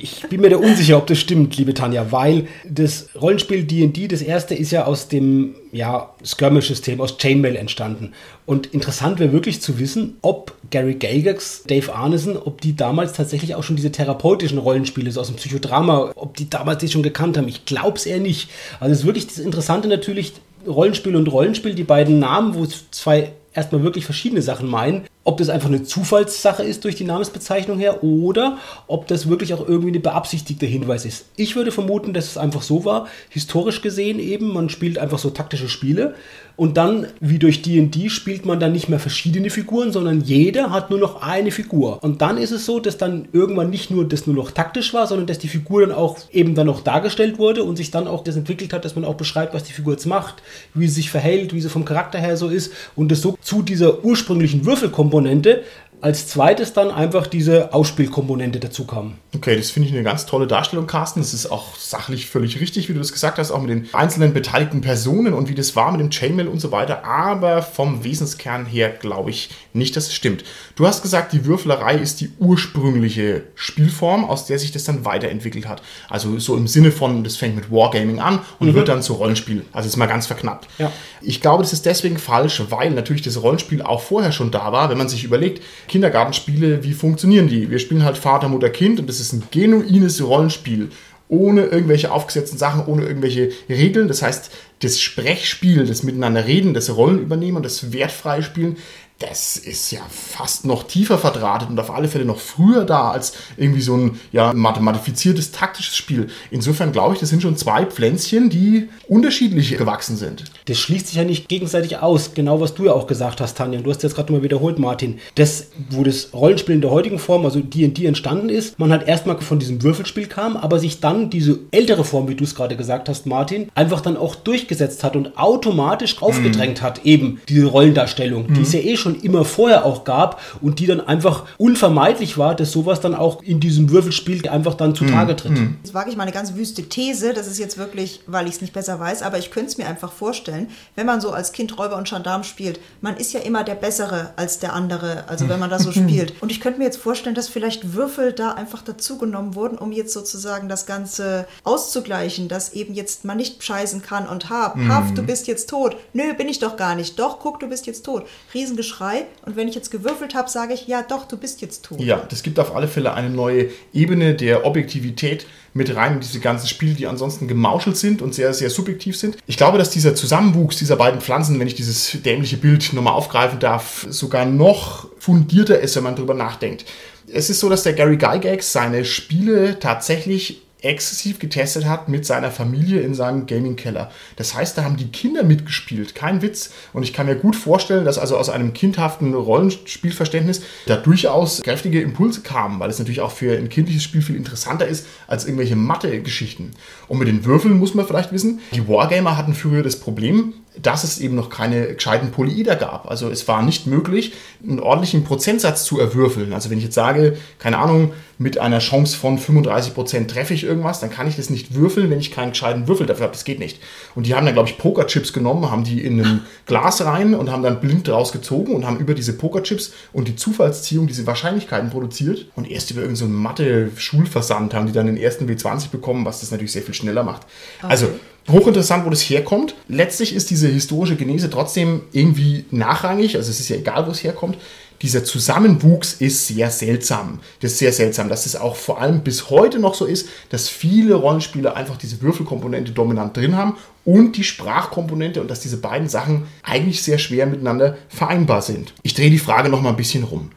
ich 0.02 0.22
bin 0.28 0.40
mir 0.40 0.50
da 0.50 0.56
unsicher, 0.56 0.98
ob 0.98 1.06
das 1.06 1.18
stimmt, 1.18 1.56
liebe 1.56 1.74
Tanja, 1.74 2.10
weil 2.10 2.48
das 2.68 3.08
Rollenspiel 3.20 3.62
D&D, 3.62 4.08
das 4.08 4.20
erste 4.20 4.54
ist 4.54 4.72
ja 4.72 4.84
aus 4.84 5.08
dem 5.08 5.54
ja, 5.70 6.10
Skirmish-System, 6.24 7.00
aus 7.00 7.18
Chainmail 7.18 7.54
entstanden. 7.54 8.12
Und 8.44 8.66
interessant 8.74 9.20
wäre 9.20 9.32
wirklich 9.32 9.62
zu 9.62 9.78
wissen, 9.78 10.16
ob 10.20 10.54
Gary 10.70 10.94
Gygax, 10.94 11.62
Dave 11.68 11.94
Arneson, 11.94 12.36
ob 12.36 12.60
die 12.60 12.74
damals 12.74 13.12
tatsächlich 13.12 13.54
auch 13.54 13.62
schon 13.62 13.76
diese 13.76 13.92
therapeutischen 13.92 14.58
Rollenspiele 14.58 15.12
so 15.12 15.20
aus 15.20 15.28
dem 15.28 15.36
Psychodrama, 15.36 16.12
ob 16.16 16.36
die 16.36 16.50
damals 16.50 16.80
die 16.80 16.88
schon 16.88 17.04
gekannt 17.04 17.38
haben. 17.38 17.46
Ich 17.46 17.64
glaube 17.64 17.96
es 17.96 18.04
eher 18.04 18.20
nicht. 18.20 18.50
Also 18.80 18.92
es 18.92 19.00
ist 19.00 19.06
wirklich 19.06 19.28
das 19.28 19.38
Interessante 19.38 19.86
natürlich, 19.86 20.32
Rollenspiel 20.66 21.14
und 21.14 21.28
Rollenspiel, 21.28 21.74
die 21.74 21.84
beiden 21.84 22.18
Namen, 22.18 22.54
wo 22.54 22.64
es 22.64 22.90
zwei 22.90 23.32
erstmal 23.54 23.82
wirklich 23.82 24.04
verschiedene 24.04 24.42
Sachen 24.42 24.68
meinen, 24.68 25.04
ob 25.24 25.38
das 25.38 25.48
einfach 25.48 25.68
eine 25.68 25.84
Zufallssache 25.84 26.64
ist 26.64 26.84
durch 26.84 26.96
die 26.96 27.04
Namensbezeichnung 27.04 27.78
her 27.78 28.02
oder 28.02 28.58
ob 28.88 29.06
das 29.06 29.28
wirklich 29.28 29.54
auch 29.54 29.66
irgendwie 29.66 29.96
ein 29.96 30.02
beabsichtigter 30.02 30.66
Hinweis 30.66 31.04
ist. 31.04 31.26
Ich 31.36 31.54
würde 31.54 31.70
vermuten, 31.70 32.12
dass 32.12 32.26
es 32.26 32.36
einfach 32.36 32.62
so 32.62 32.84
war, 32.84 33.06
historisch 33.28 33.82
gesehen 33.82 34.18
eben, 34.18 34.52
man 34.52 34.68
spielt 34.68 34.98
einfach 34.98 35.18
so 35.18 35.30
taktische 35.30 35.68
Spiele 35.68 36.14
und 36.56 36.76
dann, 36.76 37.06
wie 37.20 37.38
durch 37.38 37.62
D&D, 37.62 38.10
spielt 38.10 38.44
man 38.44 38.60
dann 38.60 38.72
nicht 38.72 38.88
mehr 38.88 38.98
verschiedene 38.98 39.48
Figuren, 39.48 39.90
sondern 39.90 40.20
jeder 40.20 40.70
hat 40.70 40.90
nur 40.90 40.98
noch 40.98 41.22
eine 41.22 41.50
Figur. 41.50 42.02
Und 42.02 42.20
dann 42.20 42.36
ist 42.36 42.50
es 42.50 42.66
so, 42.66 42.78
dass 42.78 42.98
dann 42.98 43.28
irgendwann 43.32 43.70
nicht 43.70 43.90
nur 43.90 44.06
das 44.06 44.26
nur 44.26 44.36
noch 44.36 44.50
taktisch 44.50 44.92
war, 44.92 45.06
sondern 45.06 45.26
dass 45.26 45.38
die 45.38 45.48
Figur 45.48 45.80
dann 45.80 45.92
auch 45.96 46.18
eben 46.30 46.54
dann 46.54 46.66
noch 46.66 46.80
dargestellt 46.82 47.38
wurde 47.38 47.64
und 47.64 47.76
sich 47.76 47.90
dann 47.90 48.06
auch 48.06 48.22
das 48.22 48.36
entwickelt 48.36 48.72
hat, 48.72 48.84
dass 48.84 48.94
man 48.96 49.04
auch 49.04 49.14
beschreibt, 49.14 49.54
was 49.54 49.64
die 49.64 49.72
Figur 49.72 49.94
jetzt 49.94 50.06
macht, 50.06 50.42
wie 50.74 50.86
sie 50.88 50.94
sich 50.94 51.10
verhält, 51.10 51.54
wie 51.54 51.60
sie 51.60 51.70
vom 51.70 51.84
Charakter 51.84 52.18
her 52.18 52.36
so 52.36 52.48
ist 52.48 52.72
und 52.96 53.10
das 53.10 53.22
so 53.22 53.38
zu 53.40 53.62
dieser 53.62 54.04
ursprünglichen 54.04 54.66
Würfelkomponente 54.66 55.11
Komponente 55.12 55.64
als 56.02 56.26
zweites 56.26 56.72
dann 56.72 56.90
einfach 56.90 57.28
diese 57.28 57.72
Ausspielkomponente 57.72 58.58
dazu 58.58 58.84
kam. 58.84 59.14
Okay, 59.36 59.56
das 59.56 59.70
finde 59.70 59.88
ich 59.88 59.94
eine 59.94 60.02
ganz 60.02 60.26
tolle 60.26 60.48
Darstellung, 60.48 60.88
Carsten. 60.88 61.20
Das 61.20 61.32
ist 61.32 61.46
auch 61.46 61.76
sachlich 61.76 62.26
völlig 62.26 62.60
richtig, 62.60 62.88
wie 62.88 62.92
du 62.92 62.98
das 62.98 63.12
gesagt 63.12 63.38
hast, 63.38 63.52
auch 63.52 63.60
mit 63.60 63.70
den 63.70 63.88
einzelnen 63.92 64.34
beteiligten 64.34 64.80
Personen 64.80 65.32
und 65.32 65.48
wie 65.48 65.54
das 65.54 65.76
war 65.76 65.92
mit 65.92 66.00
dem 66.00 66.10
Chainmail 66.10 66.48
und 66.48 66.60
so 66.60 66.72
weiter. 66.72 67.04
Aber 67.04 67.62
vom 67.62 68.02
Wesenskern 68.02 68.66
her 68.66 68.90
glaube 68.90 69.30
ich 69.30 69.50
nicht, 69.72 69.96
dass 69.96 70.08
es 70.08 70.14
stimmt. 70.14 70.42
Du 70.74 70.88
hast 70.88 71.02
gesagt, 71.02 71.32
die 71.32 71.44
Würfelerei 71.44 71.94
ist 71.94 72.20
die 72.20 72.32
ursprüngliche 72.40 73.44
Spielform, 73.54 74.24
aus 74.24 74.46
der 74.46 74.58
sich 74.58 74.72
das 74.72 74.82
dann 74.82 75.04
weiterentwickelt 75.04 75.68
hat. 75.68 75.82
Also 76.08 76.36
so 76.40 76.56
im 76.56 76.66
Sinne 76.66 76.90
von, 76.90 77.22
das 77.22 77.36
fängt 77.36 77.54
mit 77.54 77.70
Wargaming 77.70 78.18
an 78.18 78.40
und 78.58 78.68
mhm. 78.68 78.74
wird 78.74 78.88
dann 78.88 79.02
zu 79.02 79.14
Rollenspiel. 79.14 79.64
Also 79.72 79.86
ist 79.86 79.96
mal 79.96 80.06
ganz 80.06 80.26
verknappt. 80.26 80.66
Ja. 80.78 80.90
Ich 81.20 81.40
glaube, 81.40 81.62
das 81.62 81.72
ist 81.72 81.86
deswegen 81.86 82.18
falsch, 82.18 82.60
weil 82.70 82.90
natürlich 82.90 83.22
das 83.22 83.40
Rollenspiel 83.40 83.82
auch 83.82 84.02
vorher 84.02 84.32
schon 84.32 84.50
da 84.50 84.72
war, 84.72 84.90
wenn 84.90 84.98
man 84.98 85.08
sich 85.08 85.22
überlegt, 85.22 85.62
Kindergartenspiele, 85.92 86.82
wie 86.84 86.94
funktionieren 86.94 87.48
die? 87.48 87.70
Wir 87.70 87.78
spielen 87.78 88.02
halt 88.02 88.16
Vater, 88.16 88.48
Mutter, 88.48 88.70
Kind 88.70 88.98
und 88.98 89.10
das 89.10 89.20
ist 89.20 89.34
ein 89.34 89.42
genuines 89.50 90.26
Rollenspiel. 90.26 90.88
Ohne 91.28 91.66
irgendwelche 91.66 92.10
aufgesetzten 92.10 92.58
Sachen, 92.58 92.86
ohne 92.86 93.04
irgendwelche 93.04 93.50
Regeln. 93.68 94.08
Das 94.08 94.22
heißt, 94.22 94.50
das 94.80 95.00
Sprechspiel, 95.00 95.86
das 95.86 96.02
Miteinander 96.02 96.46
reden, 96.46 96.72
das 96.72 96.96
Rollen 96.96 97.18
übernehmen 97.18 97.58
und 97.58 97.62
das 97.62 97.92
wertfreie 97.92 98.42
Spielen, 98.42 98.78
das 99.22 99.56
ist 99.56 99.92
ja 99.92 100.00
fast 100.10 100.64
noch 100.64 100.82
tiefer 100.82 101.16
verdrahtet 101.16 101.70
und 101.70 101.78
auf 101.78 101.90
alle 101.90 102.08
Fälle 102.08 102.24
noch 102.24 102.40
früher 102.40 102.84
da 102.84 103.12
als 103.12 103.34
irgendwie 103.56 103.80
so 103.80 103.96
ein 103.96 104.20
ja, 104.32 104.52
mathematifiziertes 104.52 105.52
taktisches 105.52 105.96
Spiel. 105.96 106.26
Insofern 106.50 106.90
glaube 106.90 107.14
ich, 107.14 107.20
das 107.20 107.28
sind 107.28 107.40
schon 107.40 107.56
zwei 107.56 107.86
Pflänzchen, 107.86 108.50
die 108.50 108.88
unterschiedlich 109.08 109.76
gewachsen 109.78 110.16
sind. 110.16 110.44
Das 110.64 110.78
schließt 110.78 111.06
sich 111.06 111.16
ja 111.16 111.24
nicht 111.24 111.48
gegenseitig 111.48 111.98
aus, 111.98 112.34
genau 112.34 112.60
was 112.60 112.74
du 112.74 112.86
ja 112.86 112.92
auch 112.92 113.06
gesagt 113.06 113.40
hast, 113.40 113.56
Tanja. 113.56 113.80
Du 113.80 113.90
hast 113.90 114.02
jetzt 114.02 114.16
gerade 114.16 114.32
mal 114.32 114.42
wiederholt, 114.42 114.80
Martin. 114.80 115.20
Das, 115.36 115.68
wo 115.90 116.02
das 116.02 116.30
Rollenspiel 116.34 116.74
in 116.74 116.80
der 116.80 116.90
heutigen 116.90 117.20
Form, 117.20 117.44
also 117.44 117.60
D&D 117.60 118.04
entstanden 118.04 118.48
ist, 118.48 118.78
man 118.78 118.90
halt 118.90 119.06
erstmal 119.06 119.40
von 119.40 119.60
diesem 119.60 119.82
Würfelspiel 119.82 120.26
kam, 120.26 120.56
aber 120.56 120.80
sich 120.80 120.98
dann 120.98 121.30
diese 121.30 121.60
ältere 121.70 122.04
Form, 122.04 122.28
wie 122.28 122.34
du 122.34 122.42
es 122.42 122.56
gerade 122.56 122.76
gesagt 122.76 123.08
hast, 123.08 123.26
Martin, 123.26 123.70
einfach 123.74 124.00
dann 124.00 124.16
auch 124.16 124.34
durchgesetzt 124.34 125.04
hat 125.04 125.14
und 125.14 125.38
automatisch 125.38 126.20
aufgedrängt 126.20 126.80
mm. 126.80 126.84
hat, 126.84 127.04
eben 127.04 127.40
diese 127.48 127.66
Rollendarstellung, 127.66 128.50
mm. 128.50 128.54
die 128.54 128.62
es 128.62 128.72
ja 128.72 128.80
eh 128.80 128.96
schon 128.96 129.11
schon 129.12 129.22
immer 129.22 129.44
vorher 129.44 129.84
auch 129.84 130.04
gab 130.04 130.40
und 130.60 130.78
die 130.78 130.86
dann 130.86 131.00
einfach 131.00 131.44
unvermeidlich 131.58 132.38
war, 132.38 132.54
dass 132.54 132.72
sowas 132.72 133.00
dann 133.00 133.14
auch 133.14 133.42
in 133.42 133.60
diesem 133.60 133.90
Würfelspiel 133.90 134.48
einfach 134.48 134.74
dann 134.74 134.94
zutage 134.94 135.36
tritt. 135.36 135.52
Mhm. 135.52 135.76
Jetzt 135.82 135.94
wage 135.94 136.10
ich 136.10 136.16
mal 136.16 136.22
eine 136.22 136.32
ganz 136.32 136.54
wüste 136.54 136.82
These, 136.82 137.34
das 137.34 137.46
ist 137.46 137.58
jetzt 137.58 137.78
wirklich, 137.78 138.20
weil 138.26 138.46
ich 138.46 138.54
es 138.54 138.60
nicht 138.60 138.72
besser 138.72 138.98
weiß, 138.98 139.22
aber 139.22 139.38
ich 139.38 139.50
könnte 139.50 139.70
es 139.70 139.78
mir 139.78 139.86
einfach 139.86 140.12
vorstellen, 140.12 140.68
wenn 140.96 141.06
man 141.06 141.20
so 141.20 141.30
als 141.30 141.52
Kind 141.52 141.78
Räuber 141.78 141.96
und 141.96 142.08
Gendarm 142.08 142.44
spielt, 142.44 142.80
man 143.00 143.16
ist 143.16 143.32
ja 143.32 143.40
immer 143.40 143.64
der 143.64 143.74
Bessere 143.74 144.32
als 144.36 144.58
der 144.58 144.72
andere, 144.72 145.24
also 145.28 145.48
wenn 145.48 145.58
man 145.58 145.70
das 145.70 145.82
so 145.82 145.92
spielt. 145.92 146.40
Und 146.40 146.50
ich 146.50 146.60
könnte 146.60 146.78
mir 146.78 146.84
jetzt 146.84 146.98
vorstellen, 146.98 147.34
dass 147.34 147.48
vielleicht 147.48 147.94
Würfel 147.94 148.32
da 148.32 148.52
einfach 148.52 148.82
dazugenommen 148.82 149.54
wurden, 149.54 149.78
um 149.78 149.92
jetzt 149.92 150.12
sozusagen 150.12 150.68
das 150.68 150.86
Ganze 150.86 151.46
auszugleichen, 151.64 152.48
dass 152.48 152.72
eben 152.72 152.94
jetzt 152.94 153.24
man 153.24 153.36
nicht 153.36 153.62
scheißen 153.62 154.02
kann 154.02 154.28
und 154.28 154.50
ha, 154.50 154.74
paff, 154.88 155.12
du 155.14 155.22
bist 155.22 155.46
jetzt 155.46 155.68
tot. 155.68 155.96
Nö, 156.12 156.34
bin 156.34 156.48
ich 156.48 156.58
doch 156.58 156.76
gar 156.76 156.94
nicht. 156.94 157.18
Doch, 157.18 157.38
guck, 157.38 157.60
du 157.60 157.68
bist 157.68 157.86
jetzt 157.86 158.04
tot. 158.04 158.26
Riesengeschrei 158.54 158.91
Schrei. 158.92 159.24
Und 159.46 159.56
wenn 159.56 159.68
ich 159.68 159.74
jetzt 159.74 159.90
gewürfelt 159.90 160.34
habe, 160.34 160.50
sage 160.50 160.74
ich, 160.74 160.86
ja 160.86 161.02
doch, 161.02 161.26
du 161.26 161.36
bist 161.36 161.60
jetzt 161.60 161.84
tot. 161.84 162.00
Ja, 162.00 162.24
das 162.28 162.42
gibt 162.42 162.58
auf 162.58 162.74
alle 162.74 162.88
Fälle 162.88 163.14
eine 163.14 163.30
neue 163.30 163.70
Ebene 163.92 164.34
der 164.34 164.66
Objektivität 164.66 165.46
mit 165.74 165.94
rein 165.96 166.14
in 166.14 166.20
diese 166.20 166.40
ganzen 166.40 166.68
Spiele, 166.68 166.94
die 166.94 167.06
ansonsten 167.06 167.48
gemauschelt 167.48 167.96
sind 167.96 168.20
und 168.20 168.34
sehr, 168.34 168.52
sehr 168.52 168.70
subjektiv 168.70 169.16
sind. 169.16 169.38
Ich 169.46 169.56
glaube, 169.56 169.78
dass 169.78 169.90
dieser 169.90 170.14
Zusammenwuchs 170.14 170.76
dieser 170.76 170.96
beiden 170.96 171.20
Pflanzen, 171.20 171.58
wenn 171.58 171.66
ich 171.66 171.74
dieses 171.74 172.22
dämliche 172.22 172.58
Bild 172.58 172.92
nochmal 172.92 173.14
aufgreifen 173.14 173.58
darf, 173.58 174.06
sogar 174.10 174.44
noch 174.44 175.08
fundierter 175.18 175.80
ist, 175.80 175.96
wenn 175.96 176.04
man 176.04 176.16
drüber 176.16 176.34
nachdenkt. 176.34 176.84
Es 177.32 177.48
ist 177.48 177.60
so, 177.60 177.70
dass 177.70 177.84
der 177.84 177.94
Gary 177.94 178.18
Gygax 178.18 178.72
seine 178.72 179.04
Spiele 179.04 179.78
tatsächlich 179.78 180.62
exzessiv 180.82 181.38
getestet 181.38 181.86
hat 181.86 182.08
mit 182.08 182.26
seiner 182.26 182.50
Familie 182.50 183.00
in 183.00 183.14
seinem 183.14 183.46
Gaming-Keller. 183.46 184.10
Das 184.36 184.54
heißt, 184.54 184.76
da 184.76 184.84
haben 184.84 184.96
die 184.96 185.08
Kinder 185.08 185.44
mitgespielt, 185.44 186.14
kein 186.14 186.42
Witz. 186.42 186.72
Und 186.92 187.02
ich 187.04 187.12
kann 187.12 187.26
mir 187.26 187.36
gut 187.36 187.56
vorstellen, 187.56 188.04
dass 188.04 188.18
also 188.18 188.36
aus 188.36 188.48
einem 188.48 188.72
kindhaften 188.72 189.34
Rollenspielverständnis 189.34 190.62
da 190.86 190.96
durchaus 190.96 191.62
kräftige 191.62 192.00
Impulse 192.00 192.42
kamen, 192.42 192.80
weil 192.80 192.90
es 192.90 192.98
natürlich 192.98 193.20
auch 193.20 193.32
für 193.32 193.56
ein 193.56 193.68
kindliches 193.68 194.02
Spiel 194.02 194.22
viel 194.22 194.36
interessanter 194.36 194.86
ist 194.86 195.06
als 195.26 195.44
irgendwelche 195.44 195.76
Mathe-Geschichten. 195.76 196.72
Und 197.08 197.18
mit 197.18 197.28
den 197.28 197.44
Würfeln 197.44 197.78
muss 197.78 197.94
man 197.94 198.06
vielleicht 198.06 198.32
wissen, 198.32 198.60
die 198.72 198.88
Wargamer 198.88 199.36
hatten 199.36 199.54
früher 199.54 199.82
das 199.82 200.00
Problem, 200.00 200.54
dass 200.80 201.04
es 201.04 201.18
eben 201.18 201.34
noch 201.34 201.50
keine 201.50 201.94
gescheiten 201.94 202.30
Polyeder 202.30 202.76
gab. 202.76 203.10
Also 203.10 203.28
es 203.28 203.46
war 203.46 203.62
nicht 203.62 203.86
möglich, 203.86 204.32
einen 204.66 204.80
ordentlichen 204.80 205.22
Prozentsatz 205.22 205.84
zu 205.84 206.00
erwürfeln. 206.00 206.52
Also 206.54 206.70
wenn 206.70 206.78
ich 206.78 206.84
jetzt 206.84 206.94
sage, 206.94 207.36
keine 207.58 207.78
Ahnung, 207.78 208.12
mit 208.38 208.58
einer 208.58 208.78
Chance 208.78 209.16
von 209.16 209.38
35% 209.38 210.26
treffe 210.28 210.54
ich 210.54 210.64
irgendwas, 210.64 211.00
dann 211.00 211.10
kann 211.10 211.28
ich 211.28 211.36
das 211.36 211.50
nicht 211.50 211.74
würfeln, 211.74 212.10
wenn 212.10 212.18
ich 212.18 212.32
keinen 212.32 212.50
gescheiten 212.50 212.88
Würfel 212.88 213.06
dafür 213.06 213.24
habe. 213.24 213.34
Das 213.34 213.44
geht 213.44 213.58
nicht. 213.58 213.80
Und 214.14 214.26
die 214.26 214.34
haben 214.34 214.46
dann, 214.46 214.54
glaube 214.54 214.68
ich, 214.68 214.78
Pokerchips 214.78 215.32
genommen, 215.32 215.70
haben 215.70 215.84
die 215.84 216.04
in 216.04 216.20
ein 216.20 216.40
Glas 216.66 217.04
rein 217.04 217.34
und 217.34 217.50
haben 217.50 217.62
dann 217.62 217.80
blind 217.80 218.08
draus 218.08 218.32
gezogen 218.32 218.74
und 218.74 218.86
haben 218.86 218.98
über 218.98 219.14
diese 219.14 219.34
Pokerchips 219.34 219.92
und 220.12 220.26
die 220.26 220.36
Zufallsziehung 220.36 221.06
diese 221.06 221.26
Wahrscheinlichkeiten 221.26 221.90
produziert. 221.90 222.46
Und 222.56 222.68
erst 222.70 222.90
über 222.90 223.02
irgendeinen 223.02 223.30
so 223.30 223.38
Mathe-Schulversand 223.38 224.74
haben 224.74 224.86
die 224.86 224.92
dann 224.92 225.06
den 225.06 225.18
ersten 225.18 225.46
W20 225.46 225.90
bekommen, 225.90 226.24
was 226.24 226.40
das 226.40 226.50
natürlich 226.50 226.72
sehr 226.72 226.82
viel 226.82 226.94
schneller 226.94 227.22
macht. 227.22 227.42
Also 227.82 228.08
hochinteressant, 228.50 229.04
wo 229.04 229.10
das 229.10 229.22
herkommt. 229.22 229.74
Letztlich 229.88 230.34
ist 230.34 230.50
diese 230.50 230.68
historische 230.68 231.16
Genese 231.16 231.50
trotzdem 231.50 232.02
irgendwie 232.12 232.64
nachrangig, 232.70 233.36
also 233.36 233.50
es 233.50 233.60
ist 233.60 233.68
ja 233.68 233.76
egal, 233.76 234.06
wo 234.06 234.10
es 234.10 234.24
herkommt. 234.24 234.56
Dieser 235.02 235.24
Zusammenwuchs 235.24 236.12
ist 236.12 236.46
sehr 236.46 236.70
seltsam. 236.70 237.40
Das 237.60 237.72
ist 237.72 237.78
sehr 237.78 237.92
seltsam, 237.92 238.28
dass 238.28 238.46
es 238.46 238.54
auch 238.54 238.76
vor 238.76 239.00
allem 239.00 239.22
bis 239.22 239.50
heute 239.50 239.80
noch 239.80 239.94
so 239.94 240.04
ist, 240.04 240.28
dass 240.48 240.68
viele 240.68 241.14
Rollenspiele 241.16 241.74
einfach 241.74 241.96
diese 241.96 242.22
Würfelkomponente 242.22 242.92
dominant 242.92 243.36
drin 243.36 243.56
haben 243.56 243.76
und 244.04 244.36
die 244.36 244.44
Sprachkomponente 244.44 245.40
und 245.40 245.50
dass 245.50 245.58
diese 245.58 245.78
beiden 245.78 246.08
Sachen 246.08 246.44
eigentlich 246.62 247.02
sehr 247.02 247.18
schwer 247.18 247.46
miteinander 247.46 247.98
vereinbar 248.08 248.62
sind. 248.62 248.94
Ich 249.02 249.14
drehe 249.14 249.30
die 249.30 249.40
Frage 249.40 249.68
noch 249.70 249.82
mal 249.82 249.90
ein 249.90 249.96
bisschen 249.96 250.22
rum. 250.22 250.50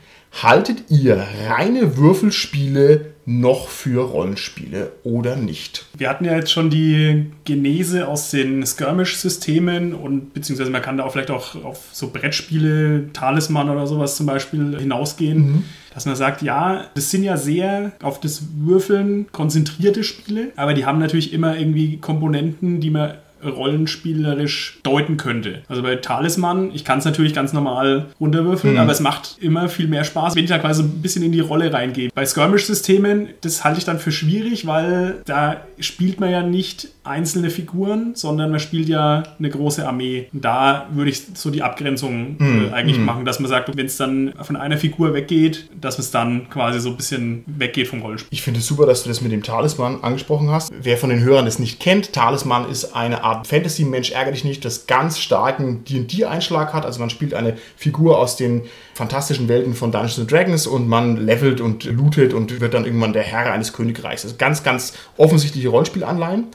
Haltet 0.43 0.91
ihr 0.91 1.25
reine 1.47 1.97
Würfelspiele 1.97 3.14
noch 3.25 3.69
für 3.69 4.03
Rollenspiele 4.03 4.91
oder 5.03 5.35
nicht? 5.35 5.85
Wir 5.97 6.09
hatten 6.09 6.25
ja 6.25 6.35
jetzt 6.35 6.51
schon 6.51 6.69
die 6.69 7.31
Genese 7.43 8.07
aus 8.07 8.29
den 8.29 8.65
Skirmish-Systemen 8.65 9.93
und 9.93 10.33
beziehungsweise 10.33 10.69
man 10.69 10.81
kann 10.81 10.97
da 10.97 11.05
auch 11.05 11.11
vielleicht 11.11 11.31
auch 11.31 11.63
auf 11.63 11.85
so 11.91 12.09
Brettspiele, 12.09 13.11
Talisman 13.13 13.69
oder 13.69 13.87
sowas 13.87 14.15
zum 14.15 14.27
Beispiel 14.27 14.77
hinausgehen. 14.79 15.37
Mhm. 15.37 15.63
Dass 15.93 16.05
man 16.05 16.17
sagt, 16.17 16.41
ja, 16.41 16.87
das 16.93 17.09
sind 17.09 17.23
ja 17.23 17.37
sehr 17.37 17.93
auf 18.03 18.19
das 18.19 18.43
Würfeln 18.57 19.27
konzentrierte 19.31 20.03
Spiele, 20.03 20.51
aber 20.57 20.73
die 20.73 20.85
haben 20.85 20.99
natürlich 20.99 21.31
immer 21.31 21.57
irgendwie 21.57 21.97
Komponenten, 21.97 22.81
die 22.81 22.89
man 22.89 23.13
rollenspielerisch 23.43 24.79
deuten 24.83 25.17
könnte. 25.17 25.61
Also 25.67 25.81
bei 25.81 25.95
Talisman, 25.95 26.71
ich 26.73 26.85
kann 26.85 26.99
es 26.99 27.05
natürlich 27.05 27.33
ganz 27.33 27.53
normal 27.53 28.07
runterwürfeln, 28.19 28.73
mhm. 28.73 28.79
aber 28.79 28.91
es 28.91 28.99
macht 28.99 29.37
immer 29.39 29.69
viel 29.69 29.87
mehr 29.87 30.03
Spaß, 30.03 30.35
wenn 30.35 30.43
ich 30.43 30.49
da 30.49 30.59
quasi 30.59 30.83
ein 30.83 31.01
bisschen 31.01 31.23
in 31.23 31.31
die 31.31 31.39
Rolle 31.39 31.71
reingehe. 31.71 32.09
Bei 32.13 32.25
Skirmish-Systemen, 32.25 33.29
das 33.41 33.63
halte 33.63 33.79
ich 33.79 33.85
dann 33.85 33.99
für 33.99 34.11
schwierig, 34.11 34.67
weil 34.67 35.21
da 35.25 35.57
spielt 35.79 36.19
man 36.19 36.31
ja 36.31 36.43
nicht 36.43 36.89
einzelne 37.05 37.49
Figuren, 37.49 38.15
sondern 38.15 38.51
man 38.51 38.59
spielt 38.59 38.89
ja 38.89 39.23
eine 39.37 39.49
große 39.49 39.87
Armee. 39.87 40.27
Und 40.33 40.43
da 40.43 40.87
würde 40.91 41.11
ich 41.11 41.21
so 41.33 41.49
die 41.49 41.61
Abgrenzung 41.61 42.37
äh, 42.39 42.73
eigentlich 42.73 42.97
mhm. 42.97 43.05
machen, 43.05 43.25
dass 43.25 43.39
man 43.39 43.49
sagt, 43.49 43.75
wenn 43.75 43.85
es 43.85 43.97
dann 43.97 44.33
von 44.41 44.55
einer 44.55 44.77
Figur 44.77 45.13
weggeht, 45.13 45.69
dass 45.79 45.99
es 45.99 46.11
dann 46.11 46.49
quasi 46.49 46.79
so 46.79 46.89
ein 46.89 46.97
bisschen 46.97 47.43
weggeht 47.45 47.87
vom 47.87 48.01
Rollenspiel. 48.01 48.29
Ich 48.31 48.41
finde 48.41 48.59
es 48.59 48.67
super, 48.67 48.85
dass 48.85 49.03
du 49.03 49.09
das 49.09 49.21
mit 49.21 49.31
dem 49.31 49.43
Talisman 49.43 50.03
angesprochen 50.03 50.49
hast. 50.49 50.71
Wer 50.81 50.97
von 50.97 51.09
den 51.09 51.21
Hörern 51.21 51.45
das 51.45 51.59
nicht 51.59 51.79
kennt, 51.79 52.13
Talisman 52.13 52.69
ist 52.69 52.95
eine 52.95 53.23
Art 53.23 53.47
Fantasy-Mensch, 53.47 54.11
ärgere 54.11 54.33
dich 54.33 54.43
nicht, 54.43 54.65
das 54.65 54.87
ganz 54.87 55.19
starken 55.19 55.83
D&D-Einschlag 55.85 56.73
hat. 56.73 56.85
Also 56.85 56.99
man 56.99 57.09
spielt 57.09 57.33
eine 57.33 57.57
Figur 57.77 58.17
aus 58.17 58.35
den 58.35 58.63
fantastischen 58.93 59.47
Welten 59.47 59.73
von 59.73 59.91
Dungeons 59.91 60.25
Dragons 60.27 60.67
und 60.67 60.87
man 60.87 61.17
levelt 61.17 61.61
und 61.61 61.83
lootet 61.83 62.33
und 62.33 62.61
wird 62.61 62.73
dann 62.73 62.85
irgendwann 62.85 63.13
der 63.13 63.23
Herr 63.23 63.51
eines 63.51 63.73
Königreichs. 63.73 64.23
Also 64.23 64.35
ganz, 64.37 64.63
ganz 64.63 64.93
offensichtliche 65.17 65.67
Rollenspielanleihen. 65.69 66.45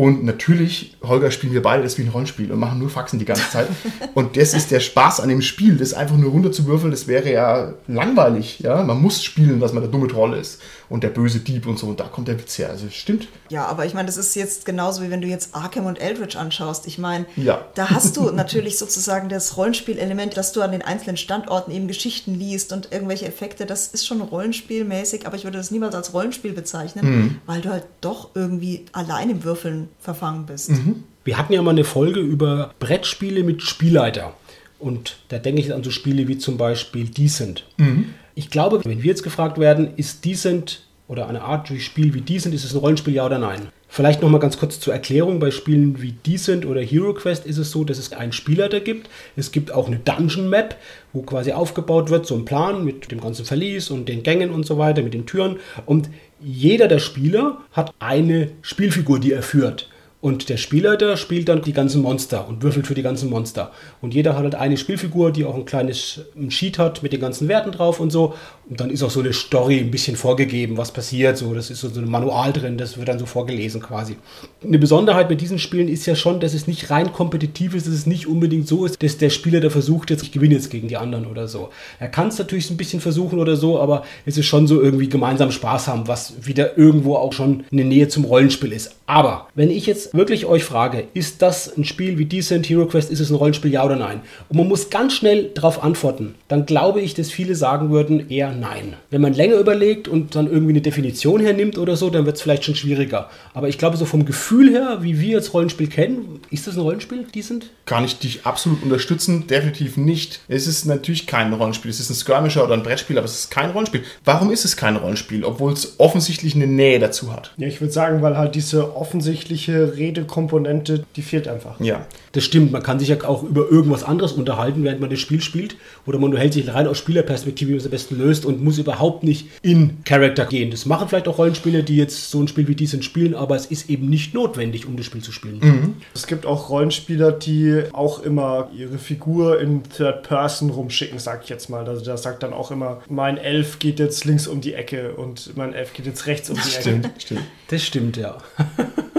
Und 0.00 0.24
natürlich, 0.24 0.96
Holger, 1.02 1.30
spielen 1.30 1.52
wir 1.52 1.60
beide 1.60 1.82
das 1.82 1.98
wie 1.98 2.02
ein 2.04 2.08
Rollenspiel 2.08 2.50
und 2.50 2.58
machen 2.58 2.78
nur 2.78 2.88
Faxen 2.88 3.18
die 3.18 3.26
ganze 3.26 3.50
Zeit. 3.50 3.68
Und 4.14 4.38
das 4.38 4.54
ist 4.54 4.70
der 4.70 4.80
Spaß 4.80 5.20
an 5.20 5.28
dem 5.28 5.42
Spiel, 5.42 5.76
das 5.76 5.92
einfach 5.92 6.16
nur 6.16 6.30
runterzuwürfeln, 6.30 6.90
das 6.90 7.06
wäre 7.06 7.30
ja 7.30 7.74
langweilig. 7.86 8.60
Ja? 8.60 8.82
Man 8.82 9.02
muss 9.02 9.22
spielen, 9.22 9.60
dass 9.60 9.74
man 9.74 9.82
der 9.82 9.92
dumme 9.92 10.08
Troll 10.08 10.32
ist 10.38 10.62
und 10.90 11.04
der 11.04 11.08
böse 11.08 11.38
Dieb 11.38 11.66
und 11.66 11.78
so. 11.78 11.86
Und 11.86 12.00
da 12.00 12.04
kommt 12.04 12.28
der 12.28 12.38
Witz 12.38 12.58
her. 12.58 12.68
Also 12.68 12.90
stimmt. 12.90 13.28
Ja, 13.48 13.64
aber 13.66 13.86
ich 13.86 13.94
meine, 13.94 14.06
das 14.06 14.16
ist 14.16 14.34
jetzt 14.34 14.66
genauso 14.66 15.02
wie 15.02 15.10
wenn 15.10 15.20
du 15.20 15.28
jetzt 15.28 15.54
Arkham 15.54 15.86
und 15.86 16.00
Eldritch 16.00 16.36
anschaust. 16.36 16.86
Ich 16.88 16.98
meine, 16.98 17.26
ja. 17.36 17.64
da 17.76 17.90
hast 17.90 18.16
du 18.16 18.30
natürlich 18.32 18.76
sozusagen 18.76 19.28
das 19.28 19.56
Rollenspielelement, 19.56 20.36
dass 20.36 20.52
du 20.52 20.60
an 20.60 20.72
den 20.72 20.82
einzelnen 20.82 21.16
Standorten 21.16 21.70
eben 21.70 21.86
Geschichten 21.86 22.34
liest 22.34 22.72
und 22.72 22.88
irgendwelche 22.90 23.26
Effekte. 23.26 23.66
Das 23.66 23.86
ist 23.86 24.04
schon 24.04 24.20
rollenspielmäßig, 24.20 25.26
aber 25.26 25.36
ich 25.36 25.44
würde 25.44 25.58
das 25.58 25.70
niemals 25.70 25.94
als 25.94 26.12
Rollenspiel 26.12 26.52
bezeichnen, 26.52 27.06
mhm. 27.06 27.36
weil 27.46 27.60
du 27.60 27.70
halt 27.70 27.84
doch 28.00 28.30
irgendwie 28.34 28.84
allein 28.90 29.30
im 29.30 29.44
Würfeln 29.44 29.88
verfangen 30.00 30.46
bist. 30.46 30.70
Mhm. 30.70 31.04
Wir 31.22 31.38
hatten 31.38 31.52
ja 31.52 31.62
mal 31.62 31.70
eine 31.70 31.84
Folge 31.84 32.18
über 32.18 32.74
Brettspiele 32.80 33.44
mit 33.44 33.62
Spielleiter. 33.62 34.34
Und 34.80 35.18
da 35.28 35.38
denke 35.38 35.60
ich 35.60 35.72
an 35.72 35.84
so 35.84 35.90
Spiele 35.90 36.26
wie 36.26 36.38
zum 36.38 36.56
Beispiel 36.56 37.06
Decent. 37.06 37.64
Mhm. 37.76 38.14
Ich 38.40 38.48
glaube, 38.48 38.82
wenn 38.86 39.02
wir 39.02 39.10
jetzt 39.10 39.22
gefragt 39.22 39.58
werden, 39.58 39.90
ist 39.96 40.24
Decent 40.24 40.86
oder 41.08 41.28
eine 41.28 41.42
Art 41.42 41.68
Spiel 41.78 42.14
wie 42.14 42.22
Decent, 42.22 42.54
ist 42.54 42.64
es 42.64 42.72
ein 42.72 42.78
Rollenspiel, 42.78 43.12
ja 43.12 43.26
oder 43.26 43.38
nein? 43.38 43.68
Vielleicht 43.86 44.22
nochmal 44.22 44.40
ganz 44.40 44.56
kurz 44.56 44.80
zur 44.80 44.94
Erklärung. 44.94 45.40
Bei 45.40 45.50
Spielen 45.50 46.00
wie 46.00 46.12
Decent 46.12 46.64
oder 46.64 46.80
Hero 46.80 47.12
Quest 47.12 47.44
ist 47.44 47.58
es 47.58 47.70
so, 47.70 47.84
dass 47.84 47.98
es 47.98 48.14
einen 48.14 48.32
Spielleiter 48.32 48.80
gibt. 48.80 49.10
Es 49.36 49.52
gibt 49.52 49.72
auch 49.72 49.88
eine 49.88 49.98
Dungeon 49.98 50.48
Map, 50.48 50.76
wo 51.12 51.20
quasi 51.20 51.52
aufgebaut 51.52 52.08
wird, 52.08 52.24
so 52.24 52.34
ein 52.34 52.46
Plan 52.46 52.82
mit 52.82 53.12
dem 53.12 53.20
ganzen 53.20 53.44
Verlies 53.44 53.90
und 53.90 54.08
den 54.08 54.22
Gängen 54.22 54.52
und 54.52 54.64
so 54.64 54.78
weiter, 54.78 55.02
mit 55.02 55.12
den 55.12 55.26
Türen. 55.26 55.58
Und 55.84 56.08
jeder 56.40 56.88
der 56.88 56.98
Spieler 56.98 57.58
hat 57.72 57.92
eine 57.98 58.52
Spielfigur, 58.62 59.20
die 59.20 59.32
er 59.32 59.42
führt. 59.42 59.89
Und 60.22 60.50
der 60.50 60.58
Spielleiter 60.58 61.16
spielt 61.16 61.48
dann 61.48 61.62
die 61.62 61.72
ganzen 61.72 62.02
Monster 62.02 62.46
und 62.46 62.62
würfelt 62.62 62.86
für 62.86 62.94
die 62.94 63.02
ganzen 63.02 63.30
Monster. 63.30 63.72
Und 64.02 64.12
jeder 64.12 64.34
hat 64.36 64.42
halt 64.42 64.54
eine 64.54 64.76
Spielfigur, 64.76 65.32
die 65.32 65.46
auch 65.46 65.54
ein 65.54 65.64
kleines 65.64 66.20
Sheet 66.50 66.78
hat 66.78 67.02
mit 67.02 67.14
den 67.14 67.20
ganzen 67.20 67.48
Werten 67.48 67.72
drauf 67.72 68.00
und 68.00 68.10
so. 68.10 68.34
Und 68.68 68.80
dann 68.80 68.90
ist 68.90 69.02
auch 69.02 69.10
so 69.10 69.20
eine 69.20 69.32
Story 69.32 69.78
ein 69.78 69.90
bisschen 69.90 70.16
vorgegeben, 70.16 70.76
was 70.76 70.92
passiert. 70.92 71.38
So, 71.38 71.54
das 71.54 71.70
ist 71.70 71.80
so 71.80 71.88
ein 71.88 72.08
Manual 72.08 72.52
drin, 72.52 72.76
das 72.76 72.98
wird 72.98 73.08
dann 73.08 73.18
so 73.18 73.24
vorgelesen 73.24 73.80
quasi. 73.80 74.16
Eine 74.62 74.78
Besonderheit 74.78 75.30
mit 75.30 75.40
diesen 75.40 75.58
Spielen 75.58 75.88
ist 75.88 76.04
ja 76.04 76.14
schon, 76.14 76.38
dass 76.38 76.52
es 76.52 76.66
nicht 76.66 76.90
rein 76.90 77.12
kompetitiv 77.12 77.74
ist, 77.74 77.86
dass 77.86 77.94
es 77.94 78.04
nicht 78.04 78.26
unbedingt 78.26 78.68
so 78.68 78.84
ist, 78.84 79.02
dass 79.02 79.16
der 79.16 79.30
Spieler 79.30 79.60
da 79.60 79.70
versucht, 79.70 80.10
jetzt 80.10 80.22
ich 80.22 80.32
gewinne 80.32 80.54
jetzt 80.54 80.70
gegen 80.70 80.88
die 80.88 80.98
anderen 80.98 81.26
oder 81.26 81.48
so. 81.48 81.70
Er 81.98 82.08
kann 82.08 82.28
es 82.28 82.38
natürlich 82.38 82.70
ein 82.70 82.76
bisschen 82.76 83.00
versuchen 83.00 83.38
oder 83.38 83.56
so, 83.56 83.80
aber 83.80 84.04
es 84.26 84.36
ist 84.36 84.46
schon 84.46 84.66
so 84.66 84.82
irgendwie 84.82 85.08
gemeinsam 85.08 85.50
Spaß 85.50 85.88
haben, 85.88 86.08
was 86.08 86.46
wieder 86.46 86.76
irgendwo 86.76 87.16
auch 87.16 87.32
schon 87.32 87.64
eine 87.72 87.84
Nähe 87.84 88.08
zum 88.08 88.24
Rollenspiel 88.24 88.72
ist. 88.72 88.96
Aber 89.06 89.48
wenn 89.54 89.70
ich 89.70 89.86
jetzt 89.86 90.09
wirklich 90.12 90.46
euch 90.46 90.64
frage, 90.64 91.04
ist 91.14 91.42
das 91.42 91.76
ein 91.76 91.84
Spiel 91.84 92.18
wie 92.18 92.24
Decent 92.24 92.68
Hero 92.68 92.86
Quest, 92.86 93.10
ist 93.10 93.20
es 93.20 93.30
ein 93.30 93.36
Rollenspiel, 93.36 93.72
ja 93.72 93.84
oder 93.84 93.96
nein? 93.96 94.20
Und 94.48 94.56
man 94.56 94.68
muss 94.68 94.90
ganz 94.90 95.14
schnell 95.14 95.50
darauf 95.54 95.82
antworten. 95.82 96.34
Dann 96.48 96.66
glaube 96.66 97.00
ich, 97.00 97.14
dass 97.14 97.30
viele 97.30 97.54
sagen 97.54 97.90
würden, 97.90 98.30
eher 98.30 98.52
nein. 98.52 98.94
Wenn 99.10 99.20
man 99.20 99.34
länger 99.34 99.56
überlegt 99.56 100.08
und 100.08 100.34
dann 100.34 100.46
irgendwie 100.46 100.72
eine 100.72 100.80
Definition 100.80 101.40
hernimmt 101.40 101.78
oder 101.78 101.96
so, 101.96 102.10
dann 102.10 102.26
wird 102.26 102.36
es 102.36 102.42
vielleicht 102.42 102.64
schon 102.64 102.74
schwieriger. 102.74 103.30
Aber 103.54 103.68
ich 103.68 103.78
glaube, 103.78 103.96
so 103.96 104.04
vom 104.04 104.24
Gefühl 104.24 104.70
her, 104.70 104.98
wie 105.00 105.20
wir 105.20 105.36
jetzt 105.36 105.54
Rollenspiel 105.54 105.88
kennen, 105.88 106.40
ist 106.50 106.66
das 106.66 106.76
ein 106.76 106.80
Rollenspiel, 106.80 107.24
Decent? 107.34 107.70
Kann 107.86 108.04
ich 108.04 108.18
dich 108.18 108.46
absolut 108.46 108.82
unterstützen? 108.82 109.46
Definitiv 109.46 109.96
nicht. 109.96 110.40
Es 110.48 110.66
ist 110.66 110.84
natürlich 110.86 111.26
kein 111.26 111.52
Rollenspiel. 111.52 111.90
Es 111.90 112.00
ist 112.00 112.10
ein 112.10 112.14
Skirmisher 112.14 112.64
oder 112.64 112.74
ein 112.74 112.82
Brettspiel, 112.82 113.18
aber 113.18 113.24
es 113.24 113.34
ist 113.34 113.50
kein 113.50 113.70
Rollenspiel. 113.70 114.02
Warum 114.24 114.50
ist 114.50 114.64
es 114.64 114.76
kein 114.76 114.96
Rollenspiel, 114.96 115.44
obwohl 115.44 115.72
es 115.72 115.94
offensichtlich 115.98 116.54
eine 116.54 116.66
Nähe 116.66 116.98
dazu 116.98 117.32
hat? 117.32 117.52
Ja, 117.56 117.66
ich 117.66 117.80
würde 117.80 117.92
sagen, 117.92 118.22
weil 118.22 118.36
halt 118.36 118.54
diese 118.54 118.96
offensichtliche 118.96 119.96
Redekomponente, 120.00 121.04
die 121.14 121.22
fehlt 121.22 121.46
einfach. 121.46 121.78
Ja. 121.80 122.06
Das 122.32 122.44
stimmt, 122.44 122.72
man 122.72 122.82
kann 122.82 122.98
sich 122.98 123.08
ja 123.08 123.22
auch 123.24 123.42
über 123.42 123.70
irgendwas 123.70 124.02
anderes 124.02 124.32
unterhalten, 124.32 124.82
während 124.82 125.00
man 125.00 125.10
das 125.10 125.20
Spiel 125.20 125.40
spielt. 125.40 125.76
Oder 126.06 126.18
man 126.18 126.34
hält 126.36 126.54
sich 126.54 126.72
rein 126.72 126.86
aus 126.86 126.98
Spielerperspektive, 126.98 127.68
wie 127.68 127.74
man 127.74 127.80
es 127.80 127.86
am 127.86 127.90
besten 127.90 128.18
löst 128.18 128.44
und 128.44 128.62
muss 128.62 128.78
überhaupt 128.78 129.22
nicht 129.22 129.48
in 129.62 130.02
Charakter 130.04 130.46
gehen. 130.46 130.70
Das 130.70 130.86
machen 130.86 131.08
vielleicht 131.08 131.28
auch 131.28 131.38
Rollenspiele, 131.38 131.82
die 131.82 131.96
jetzt 131.96 132.30
so 132.30 132.40
ein 132.40 132.48
Spiel 132.48 132.66
wie 132.68 132.74
diesen 132.74 133.02
spielen, 133.02 133.34
aber 133.34 133.56
es 133.56 133.66
ist 133.66 133.90
eben 133.90 134.08
nicht 134.08 134.34
notwendig, 134.34 134.86
um 134.86 134.96
das 134.96 135.06
Spiel 135.06 135.22
zu 135.22 135.32
spielen. 135.32 135.96
Es 136.14 136.26
gibt 136.26 136.46
auch 136.46 136.70
Rollenspieler, 136.70 137.32
die 137.32 137.82
auch 137.92 138.22
immer 138.22 138.70
ihre 138.76 138.98
Figur 138.98 139.60
in 139.60 139.82
Third 139.84 140.22
Person 140.22 140.70
rumschicken, 140.70 141.18
sag 141.18 141.44
ich 141.44 141.48
jetzt 141.50 141.68
mal. 141.68 141.86
Also 141.86 142.04
da 142.04 142.16
sagt 142.16 142.42
dann 142.42 142.52
auch 142.52 142.70
immer, 142.70 143.02
mein 143.08 143.36
Elf 143.36 143.78
geht 143.78 143.98
jetzt 143.98 144.24
links 144.24 144.46
um 144.46 144.60
die 144.60 144.74
Ecke 144.74 145.14
und 145.14 145.56
mein 145.56 145.74
Elf 145.74 145.92
geht 145.92 146.06
jetzt 146.06 146.26
rechts 146.26 146.50
um 146.50 146.56
die 146.56 146.60
Ecke. 146.60 146.80
Stimmt, 146.80 147.10
stimmt. 147.18 147.42
Das 147.68 147.82
stimmt, 147.82 148.16
ja. 148.16 148.38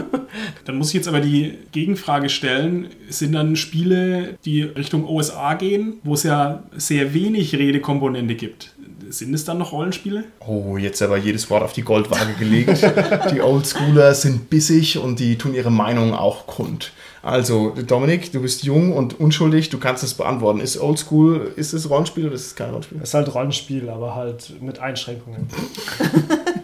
Dann 0.66 0.78
muss 0.78 0.90
ich 0.90 0.94
jetzt 0.96 1.08
aber 1.08 1.20
die 1.20 1.58
Gegenfrage 1.72 2.30
stellen, 2.30 2.88
sind 3.10 3.34
dann 3.34 3.56
Spiele, 3.56 4.38
die 4.46 4.64
Richtung 4.64 5.06
OSA 5.06 5.56
gehen, 5.56 5.96
wo 6.04 6.14
es 6.14 6.24
ja 6.24 6.64
sehr 6.76 7.14
wenig 7.14 7.56
Redekomponente 7.56 8.36
gibt. 8.36 8.74
Sind 9.10 9.34
es 9.34 9.44
dann 9.44 9.58
noch 9.58 9.74
Rollenspiele? 9.74 10.24
Oh, 10.40 10.78
jetzt 10.78 11.02
aber 11.02 11.18
jedes 11.18 11.50
Wort 11.50 11.64
auf 11.64 11.74
die 11.74 11.82
Goldwaage 11.82 12.34
gelegt. 12.40 12.82
die 13.32 13.42
Oldschooler 13.42 14.14
sind 14.14 14.50
bissig 14.50 14.98
und 14.98 15.20
die 15.20 15.38
tun 15.38 15.54
ihre 15.54 15.72
Meinung 15.72 16.14
auch 16.14 16.48
kund. 16.48 16.92
Also, 17.24 17.76
Dominik, 17.86 18.32
du 18.32 18.42
bist 18.42 18.64
jung 18.64 18.94
und 18.94 19.20
unschuldig, 19.20 19.70
du 19.70 19.78
kannst 19.78 20.04
es 20.04 20.14
beantworten. 20.14 20.60
Ist 20.60 20.80
Oldschool, 20.80 21.52
ist 21.56 21.74
es 21.74 21.90
Rollenspiel 21.90 22.26
oder 22.26 22.36
ist 22.36 22.48
es 22.48 22.56
kein 22.56 22.70
Rollenspiel? 22.70 23.00
Das 23.00 23.10
ist 23.10 23.14
halt 23.14 23.34
Rollenspiel, 23.34 23.90
aber 23.90 24.16
halt 24.16 24.62
mit 24.62 24.80
Einschränkungen. 24.80 25.48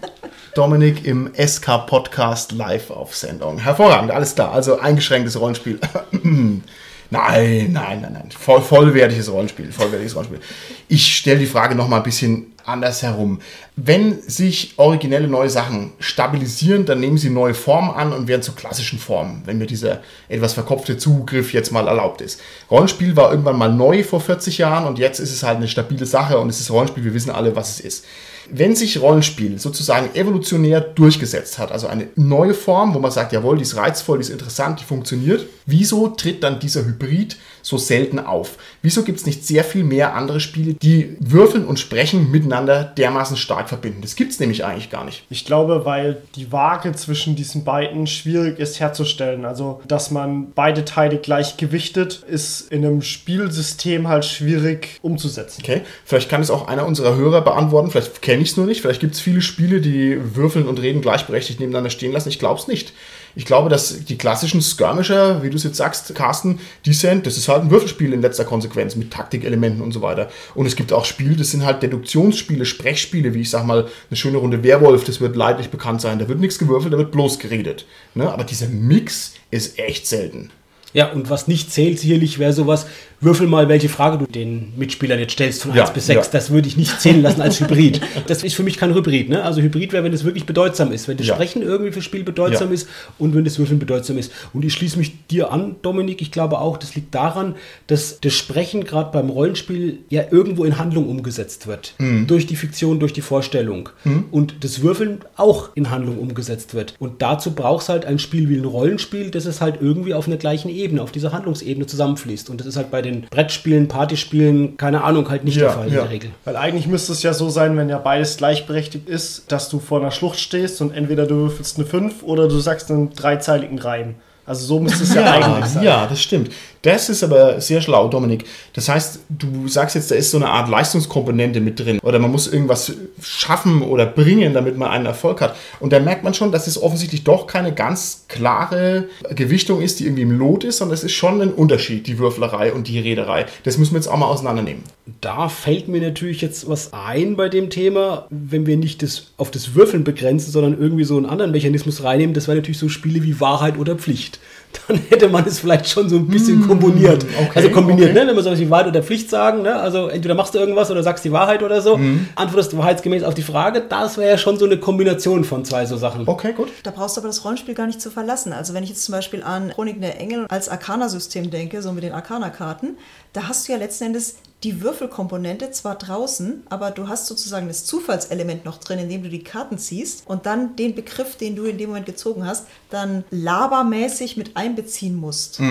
Dominik 0.58 1.06
im 1.06 1.30
SK-Podcast 1.36 2.52
live 2.52 2.89
auf 2.89 3.15
Sendung. 3.15 3.60
Hervorragend, 3.60 4.10
alles 4.10 4.34
klar. 4.34 4.54
Also 4.54 4.80
eingeschränktes 4.80 5.39
Rollenspiel. 5.39 5.80
nein, 6.24 6.63
nein, 7.12 7.72
nein, 7.72 8.02
nein. 8.02 8.30
Voll, 8.36 8.62
vollwertiges 8.62 9.32
Rollenspiel. 9.32 9.72
Vollwertiges 9.72 10.15
Rollenspiel. 10.15 10.39
Ich 10.88 11.15
stelle 11.15 11.38
die 11.38 11.46
Frage 11.46 11.76
nochmal 11.76 12.00
ein 12.00 12.04
bisschen 12.04 12.54
anders 12.65 13.04
herum. 13.04 13.39
Wenn 13.76 14.20
sich 14.24 14.74
originelle 14.78 15.28
neue 15.28 15.52
Sachen 15.52 15.91
stabilisieren, 16.00 16.88
dann 16.88 17.02
nehmen 17.02 17.20
sie 17.20 17.30
neue 17.30 17.54
Formen 17.54 17.91
an 17.91 18.12
und 18.12 18.28
werden 18.28 18.41
zu 18.41 18.54
klassischen 18.54 18.98
Formen, 18.98 19.43
wenn 19.46 19.60
mir 19.60 19.67
dieser 19.67 20.02
etwas 20.28 20.54
verkopfte 20.54 20.98
Zugriff 20.98 21.54
jetzt 21.54 21.72
mal 21.72 21.88
erlaubt 21.88 22.22
ist. 22.22 22.41
Rollenspiel 22.72 23.15
war 23.15 23.30
irgendwann 23.30 23.60
mal 23.60 23.72
neu 23.72 24.04
vor 24.04 24.22
40 24.22 24.58
Jahren 24.58 24.86
und 24.88 24.98
jetzt 24.98 25.20
ist 25.20 25.32
es 25.32 25.43
halt 25.43 25.58
eine 25.58 25.67
stabile 25.67 26.08
Sache 26.08 26.39
und 26.39 26.50
es 26.50 26.60
ist 26.60 26.72
Rollenspiel, 26.72 27.04
wir 27.04 27.13
wissen 27.13 27.30
alle, 27.30 27.56
was 27.56 27.76
es 27.76 27.80
ist. 27.80 28.06
Wenn 28.52 28.76
sich 28.76 29.02
Rollenspiel 29.02 29.60
sozusagen 29.60 30.16
evolutionär 30.16 30.82
durchgesetzt 30.82 31.60
hat, 31.60 31.72
also 31.72 31.88
eine 31.88 32.08
neue 32.16 32.54
Form, 32.54 32.94
wo 32.94 33.00
man 33.00 33.12
sagt, 33.12 33.34
jawohl, 33.34 33.58
die 33.58 33.64
ist 33.64 33.76
reizvoll, 33.76 34.18
die 34.18 34.24
ist 34.24 34.30
interessant, 34.30 34.80
die 34.80 34.86
funktioniert, 34.86 35.46
wieso 35.66 36.08
tritt 36.08 36.44
dann 36.44 36.60
dieser 36.60 36.86
Hybrid 36.86 37.38
so 37.62 37.78
selten 37.78 38.20
auf? 38.20 38.58
Wieso 38.82 39.04
gibt 39.04 39.20
es 39.20 39.26
nicht 39.26 39.46
sehr 39.46 39.64
viel 39.64 39.84
mehr 39.84 40.16
andere 40.16 40.40
Spiele, 40.40 40.74
die 40.74 41.18
Würfeln 41.20 41.66
und 41.66 41.80
Sprechen 41.80 42.32
miteinander 42.32 42.84
dermaßen 42.84 43.36
stark 43.36 43.68
verbinden? 43.68 44.02
Das 44.02 44.16
gibt 44.16 44.32
es 44.32 44.40
nämlich 44.40 44.64
eigentlich 44.64 44.90
gar 44.90 45.04
nicht. 45.04 45.26
Ich 45.30 45.46
glaube, 45.46 45.84
weil 45.86 46.22
die 46.36 46.52
Waage 46.52 46.94
zwischen 46.94 47.36
diesen 47.36 47.66
beiden 47.66 48.08
schwierig 48.08 48.60
ist 48.60 48.80
herzustellen. 48.80 49.44
Also, 49.44 49.82
dass 49.88 50.12
man 50.12 50.52
beide 50.54 50.86
Teile 50.86 51.18
gleich 51.18 51.58
gewichtet, 51.58 52.24
ist 52.30 52.72
in 52.72 52.86
einem 52.86 53.02
Spielsystem 53.02 54.08
halt 54.08 54.24
schwierig 54.24 55.00
umzusetzen. 55.02 55.62
Okay, 55.62 55.82
vielleicht 56.06 56.30
kann 56.30 56.42
es 56.42 56.50
auch 56.50 56.68
einer 56.68 56.86
unserer 56.86 57.18
Hörer 57.18 57.42
beantworten, 57.42 57.92
vielleicht 57.92 58.22
kenne 58.38 58.43
ich 58.43 58.52
es 58.52 58.58
nur 58.58 58.67
nicht, 58.67 58.82
vielleicht 58.82 59.00
gibt 59.00 59.15
es 59.15 59.19
viele 59.19 59.41
Spiele, 59.41 59.82
die 59.82 60.36
Würfeln 60.36 60.67
und 60.67 60.80
Reden 60.80 61.02
gleichberechtigt 61.02 61.60
nebeneinander 61.60 61.89
stehen 61.89 62.12
lassen. 62.12 62.30
Ich 62.30 62.38
glaube 62.38 62.60
es 62.60 62.67
nicht. 62.67 62.93
Ich 63.36 63.45
glaube, 63.45 63.67
dass 63.67 64.06
die 64.06 64.15
klassischen 64.15 64.62
Skirmisher, 64.62 65.41
wie 65.41 65.50
du 65.50 65.56
es 65.56 65.63
jetzt 65.63 65.78
sagst, 65.78 66.13
Carsten, 66.13 66.60
sind, 66.86 67.26
das 67.26 67.36
ist 67.36 67.47
halt 67.47 67.63
ein 67.63 67.71
Würfelspiel 67.71 68.13
in 68.13 68.21
letzter 68.21 68.45
Konsequenz 68.45 68.95
mit 68.95 69.12
Taktikelementen 69.12 69.82
und 69.82 69.91
so 69.91 70.04
weiter. 70.04 70.30
Und 70.54 70.67
es 70.67 70.76
gibt 70.76 70.93
auch 70.93 71.04
Spiele, 71.04 71.36
das 71.36 71.50
sind 71.50 71.65
halt 71.65 71.82
Deduktionsspiele, 71.82 72.65
Sprechspiele, 72.65 73.34
wie 73.34 73.41
ich 73.41 73.50
sag 73.50 73.65
mal, 73.65 73.88
eine 74.12 74.17
schöne 74.17 74.38
Runde 74.38 74.62
Werwolf, 74.62 75.04
das 75.04 75.19
wird 75.19 75.36
leidlich 75.36 75.69
bekannt 75.69 76.02
sein. 76.02 76.19
Da 76.19 76.28
wird 76.28 76.39
nichts 76.39 76.60
gewürfelt, 76.60 76.93
da 76.93 77.00
wird 77.00 77.12
bloß 77.12 77.39
geredet. 77.39 77.88
Ne? 78.13 78.32
Aber 78.32 78.43
dieser 78.43 78.67
Mix 78.67 79.34
ist 79.50 79.80
echt 79.80 80.06
selten. 80.06 80.52
Ja, 80.93 81.12
und 81.12 81.30
was 81.32 81.47
nicht 81.47 81.71
zählt 81.71 82.00
sicherlich 82.00 82.39
wäre 82.39 82.54
sowas, 82.54 82.86
würfel 83.20 83.48
mal, 83.48 83.68
welche 83.68 83.90
Frage 83.90 84.18
du 84.20 84.26
den 84.26 84.74
Mitspielern 84.78 85.20
jetzt 85.20 85.34
stellst 85.34 85.64
von 85.64 85.74
Ja, 85.74 85.84
1 85.84 85.94
bis 85.94 86.06
6. 86.08 86.26
ja. 86.28 86.32
Das 86.32 86.52
würde 86.52 86.68
ich 86.68 86.78
nicht 86.78 87.02
zählen 87.02 87.22
lassen 87.22 87.42
als 87.42 87.60
Hybrid. 87.60 88.00
Das 88.28 88.44
ist 88.44 88.54
für 88.54 88.64
mich 88.64 88.78
kein 88.78 88.94
Hybrid. 88.94 89.30
Ne? 89.30 89.44
Also 89.44 89.62
Hybrid 89.62 89.92
wäre, 89.94 90.04
wenn 90.04 90.14
es 90.14 90.24
wirklich 90.24 90.46
bedeutsam 90.46 90.92
ist. 90.92 91.08
Wenn 91.08 91.18
das 91.18 91.28
Ja. 91.28 91.34
Sprechen 91.36 91.62
irgendwie 91.64 91.92
fürs 91.92 92.06
Spiel 92.06 92.24
bedeutsam 92.24 92.72
ist 92.72 92.88
und 93.18 93.34
wenn 93.36 93.44
das 93.44 93.58
Würfeln 93.58 93.80
bedeutsam 93.80 94.18
ist. 94.18 94.32
Und 94.54 94.64
ich 94.66 94.74
schließe 94.74 94.98
mich 95.00 95.28
dir 95.28 95.52
an, 95.52 95.78
Dominik. 95.82 96.22
Ich 96.22 96.32
glaube 96.32 96.60
auch, 96.60 96.78
das 96.78 96.94
liegt 96.96 97.16
daran, 97.16 97.56
dass 97.88 98.20
das 98.22 98.34
Sprechen 98.34 98.84
gerade 98.84 99.12
beim 99.12 99.30
Rollenspiel 99.30 100.00
ja 100.10 100.24
irgendwo 100.30 100.64
in 100.64 100.78
Handlung 100.78 101.08
umgesetzt 101.10 101.66
wird. 101.68 101.96
Mhm. 101.98 102.28
Durch 102.28 102.46
die 102.46 102.56
Fiktion, 102.56 103.00
durch 103.00 103.14
die 103.14 103.22
Vorstellung. 103.22 103.90
Und 104.32 104.64
das 104.64 104.82
Würfeln 104.82 105.20
auch 105.36 105.70
in 105.76 105.90
Handlung 105.90 106.20
umgesetzt 106.20 106.74
wird. 106.74 106.94
Und 107.00 107.22
dazu 107.22 107.52
braucht 107.52 107.84
es 107.84 107.90
halt 107.90 108.06
ein 108.06 108.20
Spiel 108.20 108.48
wie 108.50 108.58
ein 108.58 108.66
Rollenspiel, 108.66 109.32
das 109.32 109.46
es 109.46 109.60
halt 109.62 109.80
irgendwie 109.82 110.14
auf 110.14 110.28
einer 110.28 110.38
gleichen 110.38 110.70
Ebene, 110.70 111.02
auf 111.02 111.12
dieser 111.12 111.32
Handlungsebene 111.32 111.88
zusammenfließt. 111.88 112.50
Und 112.50 112.60
das 112.60 112.68
ist 112.68 112.76
halt 112.78 112.92
bei 112.92 113.02
den 113.08 113.22
Brettspielen, 113.30 113.88
Partyspielen, 113.88 114.78
keine 114.78 115.04
Ahnung, 115.04 115.30
halt 115.30 115.43
nicht 115.43 115.56
Ja, 115.56 115.63
der 115.63 115.72
Fall 115.72 115.88
in 115.88 115.93
ja. 115.93 116.02
der 116.02 116.10
Regel. 116.12 116.32
Weil 116.46 116.56
eigentlich 116.56 116.88
müsste 116.88 117.13
es 117.13 117.24
ja 117.24 117.34
so 117.34 117.50
sein, 117.50 117.76
wenn 117.78 117.89
ja 117.89 117.98
beides 117.98 118.38
gleichberechtigt 118.38 119.10
ist, 119.10 119.52
dass 119.52 119.70
du 119.70 119.80
vor 119.80 120.00
einer 120.00 120.12
Schlucht 120.12 120.39
stehst 120.39 120.82
und 120.82 120.93
entweder 120.93 121.26
du 121.26 121.36
würfelst 121.36 121.78
eine 121.78 121.88
5 121.88 122.24
oder 122.24 122.48
du 122.48 122.60
sagst 122.60 122.91
einen 122.91 123.13
dreizeiligen 123.13 123.80
Reim. 123.80 124.15
Also 124.46 124.65
so 124.65 124.80
müsste 124.80 125.04
es 125.04 125.13
ja, 125.13 125.30
eigentlich 125.30 125.65
sein. 125.65 125.84
ja, 125.84 126.08
das 126.08 126.22
stimmt. 126.22 126.52
Das 126.82 127.10
ist 127.10 127.24
aber 127.24 127.60
sehr 127.62 127.82
schlau, 127.82 128.08
Dominik. 128.08 128.46
Das 128.74 128.90
heißt, 128.90 129.20
du 129.30 129.68
sagst 129.68 129.96
jetzt, 129.96 130.12
da 130.12 130.16
ist 130.16 130.32
so 130.32 130.38
eine 130.38 130.50
Art 130.50 130.70
Leistungskomponente 130.70 131.60
mit 131.60 131.80
drin. 131.80 132.00
Oder 132.02 132.20
man 132.20 132.32
muss 132.32 132.52
irgendwas 132.52 132.94
schaffen 133.22 133.82
oder 133.82 134.06
bringen, 134.06 134.54
damit 134.54 134.78
man 134.78 134.90
einen 134.90 135.06
Erfolg 135.06 135.42
hat. 135.42 135.56
Und 135.80 135.94
da 135.94 136.00
merkt 136.00 136.24
man 136.24 136.34
schon, 136.34 136.52
dass 136.52 136.68
es 136.68 136.82
offensichtlich 136.82 137.24
doch 137.24 137.48
keine 137.48 137.74
ganz 137.74 138.26
klare 138.28 139.06
Gewichtung 139.36 139.82
ist, 139.82 140.00
die 140.00 140.06
irgendwie 140.06 140.24
im 140.24 140.38
Lot 140.38 140.63
ist, 140.63 140.78
sondern 140.78 140.94
es 140.94 141.04
ist 141.04 141.13
schon 141.13 141.42
ein 141.42 141.54
Unterschied, 141.54 142.08
die 142.08 142.20
Würflerei 142.20 142.74
und 142.74 142.88
die 142.88 143.00
Rederei. 143.00 143.46
Das 143.63 143.78
müssen 143.78 143.94
wir 143.94 144.00
jetzt 144.00 144.08
auch 144.08 144.18
mal 144.18 144.28
auseinandernehmen. 144.28 144.84
Da 145.22 145.50
fällt 145.50 145.88
mir 145.88 146.02
natürlich 146.02 146.42
jetzt 146.42 146.70
was 146.70 146.94
ein 146.94 147.36
bei 147.36 147.50
dem 147.50 147.70
Thema, 147.70 148.28
wenn 148.30 148.66
wir 148.66 148.78
nicht 148.78 149.02
das 149.02 149.32
auf 149.38 149.52
das 149.52 149.74
Würfeln 149.76 150.04
begrenzen, 150.04 150.52
sondern 150.52 150.80
irgendwie 150.80 151.04
so 151.04 151.18
einen 151.18 151.26
anderen 151.26 151.52
Mechanismus 151.52 152.04
reinnehmen. 152.04 152.34
Das 152.34 152.48
wäre 152.48 152.58
natürlich 152.58 152.78
so 152.80 152.90
Spiele 152.90 153.24
wie 153.24 153.40
Wahrheit 153.40 153.78
oder 153.78 153.96
Pflicht. 153.96 154.40
Dann 154.88 155.00
hätte 155.10 155.28
man 155.28 155.46
es 155.46 155.60
vielleicht 155.60 155.88
schon 155.88 156.08
so 156.10 156.16
ein 156.16 156.28
bisschen 156.28 156.66
kombiniert. 156.66 157.26
okay, 157.40 157.52
also 157.56 157.70
kombiniert, 157.70 158.12
okay. 158.12 158.20
ne? 158.20 158.28
wenn 158.28 158.36
wir 158.36 158.44
sowas 158.44 158.60
wie 158.60 158.70
Wahrheit 158.70 158.88
oder 158.88 159.04
Pflicht 159.04 159.30
sagen. 159.30 159.62
Ne? 159.62 159.76
Also 159.76 160.08
entweder 160.08 160.36
machst 160.36 160.56
du 160.56 160.60
irgendwas 160.60 160.90
oder 160.92 161.04
sagst 161.04 161.26
die 161.26 161.32
Wahrheit 161.32 161.64
oder 161.64 161.82
so. 161.82 162.00
Antwortest 162.36 162.78
wahrheitsgemäß 162.78 163.24
auf 163.24 163.34
die 163.34 163.42
Frage. 163.42 163.82
Das 163.82 164.18
wäre 164.18 164.32
ja 164.32 164.38
schon 164.38 164.58
so 164.58 164.66
eine 164.66 164.78
Kombination 164.78 165.44
von 165.44 165.66
zwei 165.66 165.86
so 165.86 165.98
Sachen. 165.98 166.28
Okay, 166.28 166.54
gut. 166.54 166.70
Da 166.84 166.92
brauchst 166.92 167.18
du 167.18 167.22
aber 167.22 167.28
das 167.28 167.44
Rollenspiel 167.44 167.74
gar 167.74 167.88
nicht 167.88 168.02
zu 168.02 168.10
verlassen. 168.12 168.54
Also 168.54 168.74
wenn 168.74 168.84
ich 168.84 168.90
jetzt 168.90 169.04
zum 169.04 169.14
Beispiel 169.14 169.44
an 169.44 169.72
Chroniken 169.74 170.02
der 170.02 170.20
Engel 170.20 170.46
als 170.50 170.70
Arcana-System 170.70 171.50
denke, 171.50 171.82
so 171.82 171.92
mit 171.92 172.04
den 172.04 172.14
Arcana-Karten, 172.14 172.98
da 173.34 173.48
hast 173.48 173.68
du 173.68 173.74
ja 173.74 173.78
letzten 173.78 174.06
Endes 174.06 174.36
die 174.63 174.82
Würfelkomponente 174.82 175.72
zwar 175.72 175.98
draußen, 175.98 176.63
aber 176.70 176.91
du 176.91 177.08
hast 177.08 177.28
sozusagen 177.28 177.67
das 177.67 177.86
Zufallselement 177.86 178.65
noch 178.65 178.80
drin, 178.80 179.00
indem 179.00 179.24
du 179.24 179.30
die 179.30 179.43
Karten 179.43 179.78
ziehst 179.78 180.24
und 180.26 180.46
dann 180.48 180.76
den 180.76 180.96
Begriff, 180.96 181.36
den 181.36 181.56
du 181.56 181.65
in 181.65 181.78
dem 181.78 181.89
Moment 181.89 182.08
gezogen 182.08 182.46
hast, 182.46 182.65
dann 182.89 183.24
labermäßig 183.30 184.36
mit 184.36 184.58
einbeziehen 184.58 185.15
musst. 185.15 185.62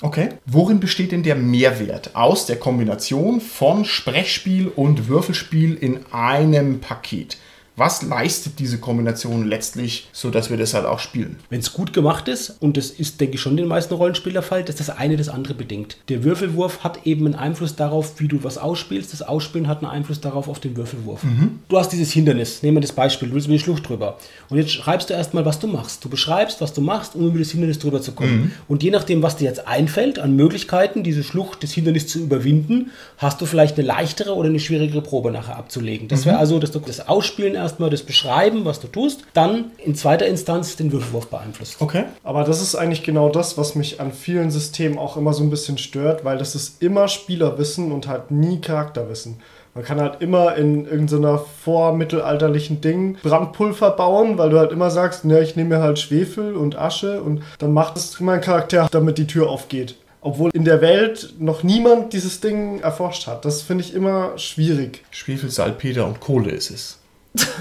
Okay. 0.00 0.30
Worin 0.44 0.80
besteht 0.80 1.12
denn 1.12 1.22
der 1.22 1.36
Mehrwert 1.36 2.16
aus 2.16 2.46
der 2.46 2.56
Kombination 2.58 3.40
von 3.40 3.84
Sprechspiel 3.84 4.66
und 4.68 5.06
Würfelspiel 5.06 5.74
in 5.74 6.00
einem 6.10 6.80
Paket? 6.80 7.36
Was 7.74 8.02
leistet 8.02 8.58
diese 8.58 8.78
Kombination 8.78 9.46
letztlich, 9.46 10.08
sodass 10.12 10.50
wir 10.50 10.58
das 10.58 10.74
halt 10.74 10.84
auch 10.84 10.98
spielen? 10.98 11.36
Wenn 11.48 11.60
es 11.60 11.72
gut 11.72 11.94
gemacht 11.94 12.28
ist, 12.28 12.56
und 12.60 12.76
das 12.76 12.90
ist, 12.90 13.20
denke 13.20 13.36
ich, 13.36 13.40
schon 13.40 13.56
den 13.56 13.66
meisten 13.66 13.94
Rollenspielen 13.94 14.34
der 14.34 14.42
Fall, 14.42 14.62
dass 14.62 14.76
das 14.76 14.90
eine 14.90 15.16
das 15.16 15.30
andere 15.30 15.54
bedingt. 15.54 15.96
Der 16.10 16.22
Würfelwurf 16.22 16.84
hat 16.84 17.06
eben 17.06 17.24
einen 17.24 17.34
Einfluss 17.34 17.74
darauf, 17.74 18.20
wie 18.20 18.28
du 18.28 18.44
was 18.44 18.58
ausspielst. 18.58 19.12
Das 19.12 19.22
Ausspielen 19.22 19.68
hat 19.68 19.78
einen 19.78 19.90
Einfluss 19.90 20.20
darauf 20.20 20.48
auf 20.48 20.60
den 20.60 20.76
Würfelwurf. 20.76 21.22
Du 21.68 21.78
hast 21.78 21.88
dieses 21.90 22.12
Hindernis. 22.12 22.62
Nehmen 22.62 22.76
wir 22.76 22.82
das 22.82 22.92
Beispiel. 22.92 23.28
Du 23.28 23.34
willst 23.34 23.46
über 23.46 23.56
die 23.56 23.62
Schlucht 23.62 23.88
drüber. 23.88 24.18
Und 24.50 24.58
jetzt 24.58 24.70
schreibst 24.70 25.08
du 25.08 25.14
erstmal, 25.14 25.46
was 25.46 25.58
du 25.58 25.66
machst. 25.66 26.04
Du 26.04 26.10
beschreibst, 26.10 26.60
was 26.60 26.74
du 26.74 26.82
machst, 26.82 27.14
um 27.14 27.26
über 27.26 27.38
das 27.38 27.50
Hindernis 27.52 27.78
drüber 27.78 28.02
zu 28.02 28.12
kommen. 28.12 28.52
Und 28.68 28.82
je 28.82 28.90
nachdem, 28.90 29.22
was 29.22 29.36
dir 29.36 29.46
jetzt 29.46 29.66
einfällt 29.66 30.18
an 30.18 30.36
Möglichkeiten, 30.36 31.02
diese 31.02 31.24
Schlucht, 31.24 31.62
das 31.62 31.72
Hindernis 31.72 32.06
zu 32.06 32.18
überwinden, 32.18 32.90
hast 33.16 33.40
du 33.40 33.46
vielleicht 33.46 33.78
eine 33.78 33.86
leichtere 33.86 34.34
oder 34.34 34.50
eine 34.50 34.60
schwierigere 34.60 35.00
Probe 35.00 35.30
nachher 35.30 35.56
abzulegen. 35.56 36.08
Das 36.08 36.26
wäre 36.26 36.36
also, 36.36 36.58
dass 36.58 36.70
du 36.70 36.78
das 36.80 37.08
Ausspielen 37.08 37.61
erstmal, 37.62 37.90
das 37.90 38.02
Beschreiben, 38.02 38.64
was 38.64 38.80
du 38.80 38.88
tust, 38.88 39.24
dann 39.34 39.70
in 39.78 39.94
zweiter 39.94 40.26
Instanz 40.26 40.76
den 40.76 40.92
Würfelwurf 40.92 41.28
beeinflusst. 41.28 41.76
Okay. 41.80 42.04
Aber 42.22 42.44
das 42.44 42.60
ist 42.60 42.74
eigentlich 42.74 43.02
genau 43.02 43.28
das, 43.28 43.56
was 43.56 43.74
mich 43.74 44.00
an 44.00 44.12
vielen 44.12 44.50
Systemen 44.50 44.98
auch 44.98 45.16
immer 45.16 45.32
so 45.32 45.42
ein 45.42 45.50
bisschen 45.50 45.78
stört, 45.78 46.24
weil 46.24 46.38
das 46.38 46.54
ist 46.54 46.82
immer 46.82 47.08
Spielerwissen 47.08 47.92
und 47.92 48.08
halt 48.08 48.30
nie 48.30 48.60
Charakterwissen. 48.60 49.38
Man 49.74 49.84
kann 49.84 50.00
halt 50.00 50.20
immer 50.20 50.54
in 50.56 50.84
irgendeiner 50.84 51.38
vormittelalterlichen 51.38 52.82
Ding 52.82 53.16
Brandpulver 53.22 53.92
bauen, 53.92 54.36
weil 54.36 54.50
du 54.50 54.58
halt 54.58 54.70
immer 54.70 54.90
sagst, 54.90 55.24
ne, 55.24 55.40
ich 55.40 55.56
nehme 55.56 55.76
mir 55.76 55.82
halt 55.82 55.98
Schwefel 55.98 56.56
und 56.56 56.76
Asche 56.76 57.22
und 57.22 57.42
dann 57.58 57.72
macht 57.72 57.96
es 57.96 58.20
mein 58.20 58.42
Charakter, 58.42 58.88
damit 58.90 59.16
die 59.16 59.26
Tür 59.26 59.48
aufgeht. 59.48 59.96
Obwohl 60.20 60.50
in 60.52 60.64
der 60.64 60.82
Welt 60.82 61.34
noch 61.38 61.62
niemand 61.62 62.12
dieses 62.12 62.40
Ding 62.40 62.80
erforscht 62.80 63.26
hat. 63.26 63.44
Das 63.46 63.62
finde 63.62 63.82
ich 63.82 63.94
immer 63.94 64.36
schwierig. 64.38 65.02
Schwefel, 65.10 65.50
Salpeter 65.50 66.06
und 66.06 66.20
Kohle 66.20 66.50
ist 66.50 66.70
es. 66.70 66.98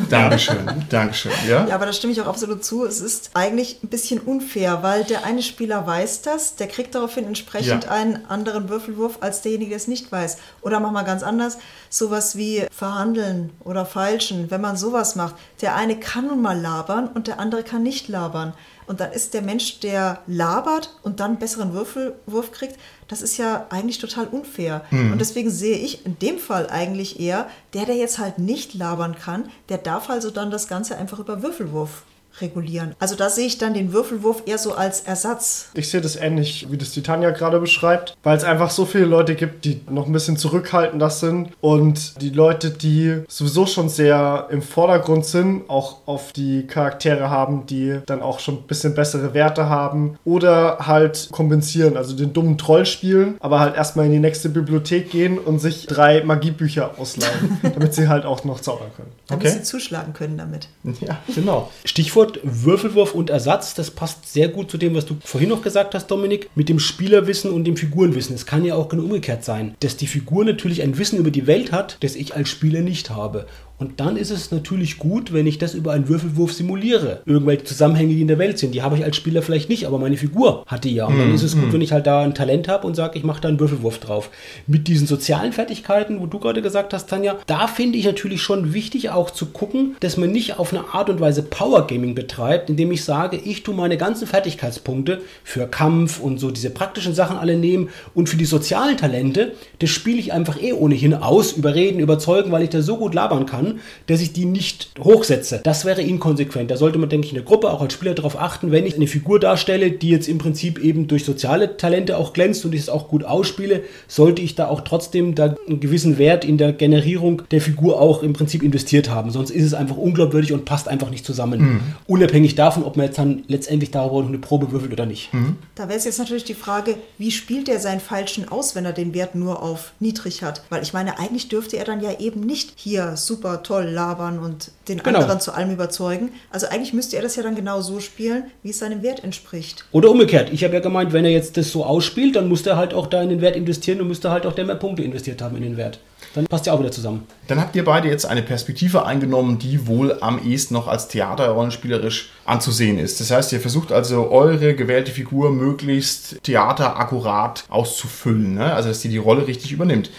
Dankeschön, 0.10 0.68
Dankeschön. 0.90 1.32
Ja? 1.48 1.66
Ja, 1.68 1.76
aber 1.76 1.86
da 1.86 1.94
stimme 1.94 2.12
ich 2.12 2.22
auch 2.22 2.28
absolut 2.28 2.64
zu. 2.66 2.86
Es 2.86 3.00
ist 3.00 3.32
eigentlich 3.34 3.82
ein 3.84 3.88
bisschen 3.88 4.20
unfair, 4.20 4.84
weil 4.84 5.06
der 5.06 5.24
eine 5.26 5.42
Spieler 5.42 5.88
weiß 5.88 6.24
das, 6.24 6.56
der 6.58 6.68
kriegt 6.68 6.94
daraufhin 6.94 7.26
entsprechend 7.26 7.86
Ja. 7.86 7.92
einen 7.92 8.26
anderen 8.26 8.68
Würfelwurf 8.70 9.20
als 9.22 9.42
derjenige, 9.42 9.70
der 9.70 9.78
es 9.78 9.88
nicht 9.88 10.12
weiß. 10.12 10.38
Oder 10.62 10.80
mach 10.82 10.92
mal 10.92 11.04
ganz 11.04 11.24
anders, 11.24 11.58
sowas 11.90 12.36
wie 12.36 12.66
verhandeln 12.76 13.52
oder 13.64 13.86
feilschen. 13.86 14.52
Wenn 14.52 14.62
man 14.62 14.76
sowas 14.76 15.16
macht, 15.16 15.36
der 15.62 15.76
eine 15.76 15.98
kann 15.98 16.28
nun 16.28 16.42
mal 16.42 16.60
labern 16.60 17.08
und 17.08 17.28
der 17.28 17.40
andere 17.40 17.64
kann 17.64 17.84
nicht 17.84 18.10
labern. 18.10 18.54
Und 18.92 19.00
dann 19.00 19.14
ist 19.14 19.34
der 19.34 19.42
Mensch, 19.42 19.80
der 19.80 20.20
labert 20.28 20.94
und 21.02 21.22
dann 21.22 21.32
einen 21.32 21.40
besseren 21.40 21.72
Würfelwurf 21.72 22.52
kriegt, 22.52 22.78
das 23.08 23.22
ist 23.22 23.38
ja 23.38 23.66
eigentlich 23.70 24.00
total 24.00 24.28
unfair. 24.28 24.84
Und 25.14 25.20
deswegen 25.20 25.50
sehe 25.50 25.78
ich 25.78 26.06
in 26.06 26.20
dem 26.20 26.38
Fall 26.38 26.70
eigentlich 26.70 27.18
eher, 27.18 27.48
der, 27.74 27.86
der 27.86 27.96
jetzt 27.96 28.20
halt 28.20 28.38
nicht 28.38 28.74
labern 28.74 29.16
kann, 29.16 29.50
der 29.70 29.78
darf 29.78 30.10
also 30.10 30.30
dann 30.30 30.52
das 30.52 30.68
Ganze 30.68 30.98
einfach 30.98 31.20
über 31.20 31.42
Würfelwurf 31.42 32.04
regulieren. 32.39 32.96
Also 33.00 33.15
da 33.15 33.30
sehe 33.30 33.46
ich 33.48 33.58
dann 33.58 33.74
den 33.74 33.94
Würfelwurf 33.94 34.44
eher 34.46 34.58
so 34.58 34.74
als 34.74 35.02
Ersatz. 35.02 35.70
Ich 35.74 35.89
sehe 35.89 36.02
das 36.02 36.15
ähnlich, 36.15 36.67
wie 36.70 36.78
das 36.78 36.91
die 36.91 37.02
Tanja 37.04 37.32
gerade 37.32 37.60
beschreibt, 37.60 38.15
weil 38.24 38.38
es 38.38 38.44
einfach 38.44 38.70
so 38.70 38.86
viele 38.86 39.06
Leute 39.06 39.36
gibt, 39.36 39.65
die 39.65 39.82
noch 39.89 40.06
ein 40.08 40.13
bisschen 40.13 40.38
zurückhaltender 40.38 41.10
sind 41.10 41.50
und 41.62 42.22
die 42.22 42.30
Leute, 42.30 42.72
die 42.72 43.22
sowieso 43.28 43.65
schon 43.65 43.89
sehr 43.89 44.48
im 44.50 44.62
Vordergrund 44.62 45.26
sind, 45.26 45.70
auch 45.70 45.98
auf 46.06 46.32
die 46.32 46.65
Charaktere 46.67 47.30
haben, 47.30 47.65
die 47.65 48.00
dann 48.06 48.22
auch 48.22 48.39
schon 48.39 48.56
ein 48.56 48.63
bisschen 48.67 48.96
bessere 48.96 49.34
Werte 49.34 49.67
haben 49.70 50.17
oder 50.24 50.80
halt 50.88 51.30
kompensieren, 51.32 51.98
also 51.98 52.15
den 52.15 52.34
dummen 52.34 52.58
Troll 52.58 52.86
spielen, 52.86 53.36
aber 53.39 53.60
halt 53.60 53.76
erstmal 53.76 54.06
in 54.06 54.12
die 54.13 54.20
nächste 54.20 54.50
Bibliothek 54.50 55.10
gehen 55.12 55.38
und 55.38 55.60
sich 55.60 55.86
drei 55.88 56.24
Magiebücher 56.24 56.91
ausleihen, 56.98 57.60
damit 57.74 57.94
sie 57.94 58.08
halt 58.08 58.26
auch 58.26 58.44
noch 58.46 58.60
zaubern 58.62 58.89
können. 58.96 59.12
Damit 59.28 59.41
Okay. 59.48 59.56
sie 59.58 59.63
zuschlagen 59.63 60.13
können 60.13 60.38
damit. 60.38 60.67
ja, 61.02 61.17
genau. 61.34 61.72
Stichwort 61.84 62.21
Würfelwurf 62.44 63.14
und 63.14 63.30
Ersatz, 63.30 63.74
das 63.74 63.92
passt 63.92 64.32
sehr 64.32 64.48
gut 64.50 64.72
zu 64.72 64.78
dem, 64.78 64.96
was 64.96 65.06
du 65.06 65.18
vorhin 65.24 65.50
noch 65.50 65.62
gesagt 65.62 65.96
hast, 65.96 66.08
Dominik, 66.08 66.50
mit 66.56 66.70
dem 66.70 66.80
Spielerwissen 66.80 67.52
und 67.52 67.66
dem 67.66 67.78
Figurenwissen. 67.78 68.36
Es 68.36 68.46
kann 68.46 68.66
ja 68.66 68.76
auch 68.76 68.90
genau 68.90 69.04
umgekehrt 69.04 69.44
sein, 69.44 69.76
dass 69.80 69.98
die 69.98 70.08
Figur 70.08 70.46
natürlich 70.46 70.82
ein 70.82 70.98
Wissen 70.98 71.20
über 71.20 71.32
die 71.32 71.48
Welt 71.48 71.72
hat, 71.72 71.98
das 72.02 72.16
ich 72.16 72.36
als 72.36 72.50
Spieler 72.50 72.82
nicht 72.82 73.10
habe. 73.10 73.46
Und 73.82 74.00
dann 74.00 74.15
ist 74.15 74.30
es 74.30 74.52
natürlich 74.52 75.00
gut, 75.00 75.34
wenn 75.34 75.48
ich 75.48 75.58
das 75.58 75.74
über 75.74 75.94
einen 75.94 76.08
Würfelwurf 76.08 76.54
simuliere. 76.54 77.22
Irgendwelche 77.26 77.63
Zusammenhänge, 77.63 78.13
die 78.13 78.22
in 78.22 78.28
der 78.28 78.38
Welt 78.38 78.60
sind, 78.60 78.76
die 78.76 78.84
habe 78.84 78.96
ich 78.96 79.04
als 79.04 79.15
Spieler 79.15 79.41
vielleicht 79.41 79.70
nicht, 79.70 79.88
aber 79.88 79.98
meine 79.98 80.17
Figur 80.17 80.63
hat 80.67 80.84
die 80.84 80.94
ja. 80.94 81.08
Und 81.08 81.17
dann 81.17 81.34
ist 81.34 81.41
es 81.41 81.56
gut, 81.60 81.74
wenn 81.74 81.82
ich 81.82 81.91
halt 81.91 82.06
da 82.06 82.22
ein 82.22 82.36
Talent 82.36 82.67
habe 82.67 82.86
und 82.86 82.96
sage, 82.96 83.17
ich 83.17 83.26
mache 83.26 83.41
da 83.41 83.48
einen 83.48 83.60
Würfelwurf 83.60 83.98
drauf. 83.98 84.30
Mit 84.67 84.88
diesen 84.88 85.08
sozialen 85.08 85.52
Fertigkeiten, 85.52 86.20
wo 86.20 86.28
du 86.28 86.38
gerade 86.38 86.62
gesagt 86.62 86.94
hast, 86.94 87.10
Tanja, 87.10 87.38
da 87.48 87.65
finde 87.65 87.98
ich 87.98 88.06
natürlich 88.06 88.44
schon 88.44 88.72
wichtig 88.76 89.10
auch 89.10 89.32
zu 89.32 89.48
gucken, 89.48 89.96
dass 90.00 90.15
man 90.15 90.32
nicht 90.32 90.60
auf 90.60 90.72
eine 90.72 90.94
Art 90.94 91.10
und 91.10 91.20
Weise 91.20 91.41
Power 91.41 91.88
Gaming 91.88 92.13
betreibt, 92.13 92.70
indem 92.70 92.91
ich 92.91 93.04
sage, 93.04 93.38
ich 93.44 93.63
tue 93.63 93.74
meine 93.74 93.98
ganzen 93.98 94.28
Fertigkeitspunkte 94.28 95.22
für 95.44 95.65
Kampf 95.65 96.20
und 96.20 96.39
so 96.39 96.52
diese 96.52 96.70
praktischen 96.70 97.15
Sachen 97.15 97.36
alle 97.36 97.58
nehmen 97.58 97.89
und 98.13 98.30
für 98.30 98.38
die 98.38 98.46
sozialen 98.46 98.98
Talente, 98.98 99.54
das 99.80 99.89
spiele 99.89 100.20
ich 100.20 100.34
einfach 100.34 100.62
eh 100.62 100.74
ohnehin 100.74 101.15
aus, 101.15 101.54
überreden, 101.54 102.00
überzeugen, 102.00 102.52
weil 102.52 102.62
ich 102.62 102.70
da 102.70 102.84
so 102.84 102.98
gut 102.98 103.15
labern 103.15 103.48
kann, 103.48 103.71
dass 104.08 104.22
ich 104.22 104.34
die 104.34 104.46
nicht 104.46 104.92
hochsetze. 105.00 105.62
Das 105.64 105.86
wäre 105.86 106.02
inkonsequent. 106.02 106.72
Da 106.72 106.78
sollte 106.78 106.98
man, 106.98 107.10
denke 107.10 107.26
ich, 107.26 107.32
in 107.32 107.38
der 107.38 107.46
Gruppe 107.46 107.72
auch 107.72 107.82
als 107.82 107.94
Spieler 107.94 108.14
darauf 108.14 108.40
achten, 108.40 108.72
wenn 108.72 108.86
ich 108.86 108.96
eine 108.96 109.08
Figur 109.08 109.40
darstelle, 109.40 109.92
die 109.92 110.10
jetzt 110.10 110.28
im 110.28 110.38
Prinzip 110.38 110.80
eben 110.80 111.08
durch 111.08 111.26
soziale 111.26 111.78
Talente 111.78 112.18
auch 112.18 112.34
glänzt 112.34 112.66
und 112.66 112.74
ich 112.74 112.82
es 112.82 112.90
auch 112.90 113.08
gut 113.08 113.24
ausspiele, 113.24 113.84
sollte 114.08 114.42
ich 114.42 114.56
da 114.56 114.68
auch 114.68 114.82
trotzdem 114.82 115.36
da 115.36 115.56
einen 115.68 115.80
gewissen 115.80 116.18
Wert 116.18 116.46
in 116.46 116.58
der 116.58 116.74
Generierung 116.74 117.44
der 117.52 117.62
Figur 117.62 118.00
auch 118.00 118.24
im 118.24 118.34
Prinzip 118.34 118.64
investiert 118.64 119.10
haben. 119.10 119.32
Sonst 119.32 119.52
ist 119.52 119.66
es 119.66 119.74
einfach 119.74 119.98
unglaubwürdig 119.98 120.54
und 120.54 120.66
passt 120.66 120.88
einfach 120.88 121.10
nicht 121.10 121.26
zusammen. 121.26 121.82
Unabhängig 122.08 122.56
davon, 122.56 122.84
ob 122.84 122.98
man 122.98 123.08
jetzt 123.08 123.18
dann 123.18 123.44
letztendlich 123.48 123.92
darüber 123.92 124.22
noch 124.22 124.30
eine 124.30 124.38
Probe 124.38 124.72
würfelt 124.72 124.94
oder 124.94 125.06
nicht. 125.06 125.30
Da 125.76 125.88
wäre 125.88 125.98
es 125.98 126.06
jetzt 126.06 126.20
natürlich 126.20 126.44
die 126.44 126.54
Frage, 126.54 126.96
wie 127.18 127.32
spielt 127.32 127.70
er 127.70 127.80
seinen 127.80 128.00
Falschen 128.00 128.48
aus, 128.50 128.76
wenn 128.76 128.86
er 128.86 128.94
den 128.94 129.14
Wert 129.14 129.36
nur 129.36 129.62
auf 129.62 129.94
niedrig 130.00 130.44
hat? 130.44 130.64
Weil 130.70 130.84
ich 130.84 130.94
meine, 130.94 131.20
eigentlich 131.20 131.50
dürfte 131.50 131.78
er 131.78 131.86
dann 131.86 132.02
ja 132.02 132.20
eben 132.20 132.42
nicht 132.42 132.74
hier 132.76 133.16
super 133.18 133.61
toll 133.63 133.86
labern 133.86 134.39
und 134.39 134.71
den 134.88 135.00
Genau. 135.04 135.19
anderen 135.19 135.39
zu 135.39 135.54
allem 135.54 135.71
überzeugen. 135.71 136.30
Also 136.52 136.67
eigentlich 136.67 136.93
müsste 136.93 137.15
er 137.15 137.21
das 137.21 137.36
ja 137.36 137.43
dann 137.43 137.56
genau 137.56 137.82
so 137.82 138.00
spielen, 138.00 138.45
wie 138.63 138.69
es 138.71 138.80
seinem 138.80 139.02
Wert 139.04 139.24
entspricht. 139.24 139.86
Oder 139.91 140.10
umgekehrt. 140.10 140.50
Ich 140.52 140.63
habe 140.63 140.74
ja 140.74 140.80
gemeint, 140.80 141.13
wenn 141.13 141.26
er 141.26 141.32
jetzt 141.32 141.58
das 141.58 141.71
so 141.71 141.86
ausspielt, 141.86 142.36
dann 142.36 142.50
muss 142.50 142.65
er 142.65 142.78
halt 142.78 142.93
auch 142.93 143.08
da 143.08 143.21
in 143.21 143.30
den 143.30 143.41
Wert 143.41 143.56
investieren 143.56 144.02
und 144.02 144.08
müsste 144.08 144.32
halt 144.32 144.45
auch 144.45 144.54
der 144.54 144.65
mehr 144.65 144.76
Punkte 144.76 145.04
investiert 145.04 145.41
haben 145.41 145.56
in 145.58 145.63
den 145.63 145.78
Wert. 145.78 146.00
Dann 146.34 146.45
passt 146.45 146.65
ja 146.65 146.71
auch 146.74 146.80
wieder 146.80 146.91
zusammen. 146.91 147.24
Dann 147.47 147.60
habt 147.60 147.76
ihr 147.76 147.84
beide 147.84 148.08
jetzt 148.08 148.26
eine 148.26 148.41
Perspektive 148.41 149.06
eingenommen, 149.06 149.60
die 149.60 149.88
wohl 149.88 150.17
am 150.21 150.39
ehesten 150.45 150.76
noch 150.76 150.88
als 150.88 151.10
Theaterrollenspielerisch 151.10 152.30
anzusehen 152.45 152.97
ist. 153.00 153.19
Das 153.19 153.32
heißt, 153.32 153.52
ihr 153.52 153.60
versucht 153.60 153.91
also 153.91 154.30
eure 154.30 154.76
gewählte 154.76 155.12
Figur 155.12 155.52
möglichst 155.52 156.41
theaterakkurat 156.43 157.65
auszufüllen, 157.69 158.56
ne? 158.56 158.74
also 158.74 158.89
dass 158.89 159.02
die 159.02 159.10
die 159.10 159.17
Rolle 159.17 159.47
richtig 159.47 159.71
übernimmt. 159.71 160.10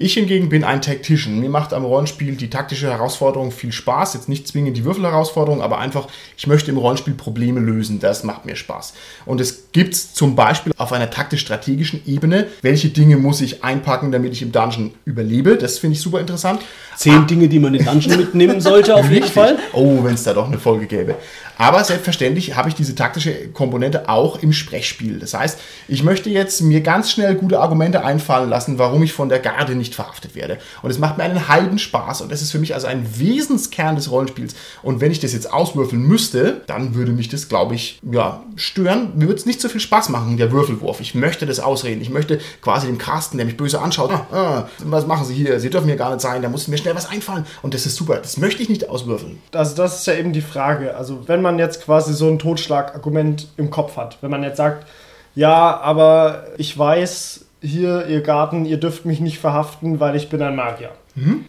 Ich 0.00 0.14
hingegen 0.14 0.48
bin 0.48 0.62
ein 0.62 0.80
Tactician. 0.80 1.40
Mir 1.40 1.50
macht 1.50 1.72
am 1.72 1.84
Rollenspiel 1.84 2.36
die 2.36 2.48
taktische 2.48 2.88
Herausforderung 2.88 3.50
viel 3.50 3.72
Spaß. 3.72 4.14
Jetzt 4.14 4.28
nicht 4.28 4.46
zwingend 4.46 4.76
die 4.76 4.84
Würfelherausforderung, 4.84 5.60
aber 5.60 5.78
einfach, 5.78 6.06
ich 6.36 6.46
möchte 6.46 6.70
im 6.70 6.76
Rollenspiel 6.76 7.14
Probleme 7.14 7.58
lösen. 7.58 7.98
Das 7.98 8.22
macht 8.22 8.46
mir 8.46 8.54
Spaß. 8.54 8.94
Und 9.26 9.40
es 9.40 9.72
gibt 9.72 9.96
zum 9.96 10.36
Beispiel 10.36 10.72
auf 10.76 10.92
einer 10.92 11.10
taktisch-strategischen 11.10 12.02
Ebene, 12.06 12.46
welche 12.62 12.90
Dinge 12.90 13.16
muss 13.16 13.40
ich 13.40 13.64
einpacken, 13.64 14.12
damit 14.12 14.34
ich 14.34 14.42
im 14.42 14.52
Dungeon 14.52 14.94
überlebe. 15.04 15.56
Das 15.56 15.78
finde 15.78 15.96
ich 15.96 16.00
super 16.00 16.20
interessant. 16.20 16.62
Zehn 16.96 17.26
Dinge, 17.26 17.48
die 17.48 17.58
man 17.58 17.74
in 17.74 17.84
den 17.84 17.92
Dungeon 17.92 18.18
mitnehmen 18.18 18.60
sollte, 18.60 18.94
auf 18.94 19.10
jeden. 19.10 19.26
Fall. 19.26 19.58
Oh, 19.72 20.04
wenn 20.04 20.14
es 20.14 20.22
da 20.22 20.32
doch 20.32 20.46
eine 20.46 20.58
Folge 20.58 20.86
gäbe. 20.86 21.16
Aber 21.58 21.82
selbstverständlich 21.82 22.56
habe 22.56 22.68
ich 22.68 22.76
diese 22.76 22.94
taktische 22.94 23.48
Komponente 23.48 24.08
auch 24.08 24.40
im 24.42 24.52
Sprechspiel. 24.52 25.18
Das 25.18 25.34
heißt, 25.34 25.58
ich 25.88 26.04
möchte 26.04 26.30
jetzt 26.30 26.62
mir 26.62 26.80
ganz 26.80 27.10
schnell 27.10 27.34
gute 27.34 27.60
Argumente 27.60 28.04
einfallen 28.04 28.48
lassen, 28.48 28.78
warum 28.78 29.02
ich 29.02 29.12
von 29.12 29.28
der 29.28 29.40
Garde 29.40 29.74
nicht 29.74 29.94
verhaftet 29.94 30.36
werde. 30.36 30.58
Und 30.82 30.90
es 30.90 30.98
macht 30.98 31.18
mir 31.18 31.24
einen 31.24 31.48
halben 31.48 31.78
Spaß 31.78 32.20
und 32.20 32.30
das 32.30 32.42
ist 32.42 32.52
für 32.52 32.60
mich 32.60 32.74
also 32.74 32.86
ein 32.86 33.18
Wesenskern 33.18 33.96
des 33.96 34.10
Rollenspiels. 34.10 34.54
Und 34.82 35.00
wenn 35.00 35.10
ich 35.10 35.18
das 35.18 35.32
jetzt 35.32 35.52
auswürfeln 35.52 36.00
müsste, 36.00 36.62
dann 36.68 36.94
würde 36.94 37.12
mich 37.12 37.28
das, 37.28 37.48
glaube 37.48 37.74
ich, 37.74 37.98
ja, 38.10 38.44
stören. 38.54 39.12
Mir 39.16 39.26
würde 39.26 39.40
es 39.40 39.46
nicht 39.46 39.60
so 39.60 39.68
viel 39.68 39.80
Spaß 39.80 40.10
machen, 40.10 40.36
der 40.36 40.52
Würfelwurf. 40.52 41.00
Ich 41.00 41.16
möchte 41.16 41.44
das 41.44 41.58
ausreden. 41.58 42.00
Ich 42.00 42.10
möchte 42.10 42.40
quasi 42.62 42.86
dem 42.86 42.98
Carsten, 42.98 43.36
der 43.36 43.46
mich 43.46 43.56
böse 43.56 43.80
anschaut, 43.80 44.12
ah, 44.12 44.26
ah, 44.32 44.68
was 44.84 45.06
machen 45.06 45.26
Sie 45.26 45.34
hier? 45.34 45.58
Sie 45.58 45.70
dürfen 45.70 45.88
hier 45.88 45.96
gar 45.96 46.10
nicht 46.10 46.20
sein. 46.20 46.40
Da 46.40 46.48
muss 46.48 46.68
mir 46.68 46.78
schnell 46.78 46.94
was 46.94 47.10
einfallen. 47.10 47.46
Und 47.62 47.74
das 47.74 47.84
ist 47.84 47.96
super. 47.96 48.16
Das 48.16 48.36
möchte 48.36 48.62
ich 48.62 48.68
nicht 48.68 48.88
auswürfeln. 48.88 49.38
Also 49.52 49.74
das 49.74 49.98
ist 50.00 50.06
ja 50.06 50.14
eben 50.14 50.32
die 50.32 50.40
Frage. 50.40 50.96
Also 50.96 51.26
wenn 51.26 51.42
man 51.42 51.47
jetzt 51.56 51.84
quasi 51.84 52.12
so 52.12 52.26
ein 52.26 52.40
Totschlagargument 52.40 53.46
im 53.56 53.70
Kopf 53.70 53.96
hat, 53.96 54.18
wenn 54.22 54.30
man 54.32 54.42
jetzt 54.42 54.56
sagt, 54.56 54.88
ja, 55.36 55.78
aber 55.80 56.46
ich 56.56 56.76
weiß, 56.76 57.44
hier, 57.62 58.06
ihr 58.06 58.22
Garten, 58.22 58.64
ihr 58.64 58.78
dürft 58.78 59.04
mich 59.04 59.20
nicht 59.20 59.38
verhaften, 59.38 60.00
weil 60.00 60.16
ich 60.16 60.28
bin 60.28 60.42
ein 60.42 60.56
Magier. 60.56 60.90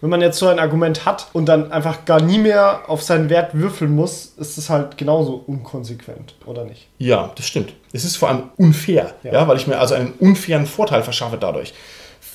Wenn 0.02 0.10
man 0.10 0.22
jetzt 0.22 0.40
so 0.40 0.48
ein 0.48 0.58
Argument 0.58 1.06
hat 1.06 1.28
und 1.34 1.46
dann 1.46 1.72
einfach 1.72 2.06
gar 2.06 2.22
nie 2.22 2.40
mehr 2.40 2.82
auf 2.88 3.04
seinen 3.04 3.30
Wert 3.30 3.54
würfeln 3.54 3.96
muss, 3.96 4.34
ist 4.38 4.58
es 4.58 4.70
halt 4.70 4.98
genauso 4.98 5.44
unkonsequent, 5.46 6.36
oder 6.46 6.66
nicht? 6.66 6.88
Ja, 6.98 7.32
das 7.36 7.46
stimmt. 7.46 7.74
Es 7.94 8.04
ist 8.04 8.16
vor 8.16 8.30
allem 8.30 8.44
unfair, 8.58 9.14
ja. 9.24 9.34
Ja. 9.34 9.48
weil 9.48 9.58
ich 9.58 9.68
mir 9.68 9.80
also 9.80 9.94
einen 9.94 10.14
unfairen 10.20 10.66
Vorteil 10.66 11.04
verschaffe 11.04 11.38
dadurch. 11.38 11.74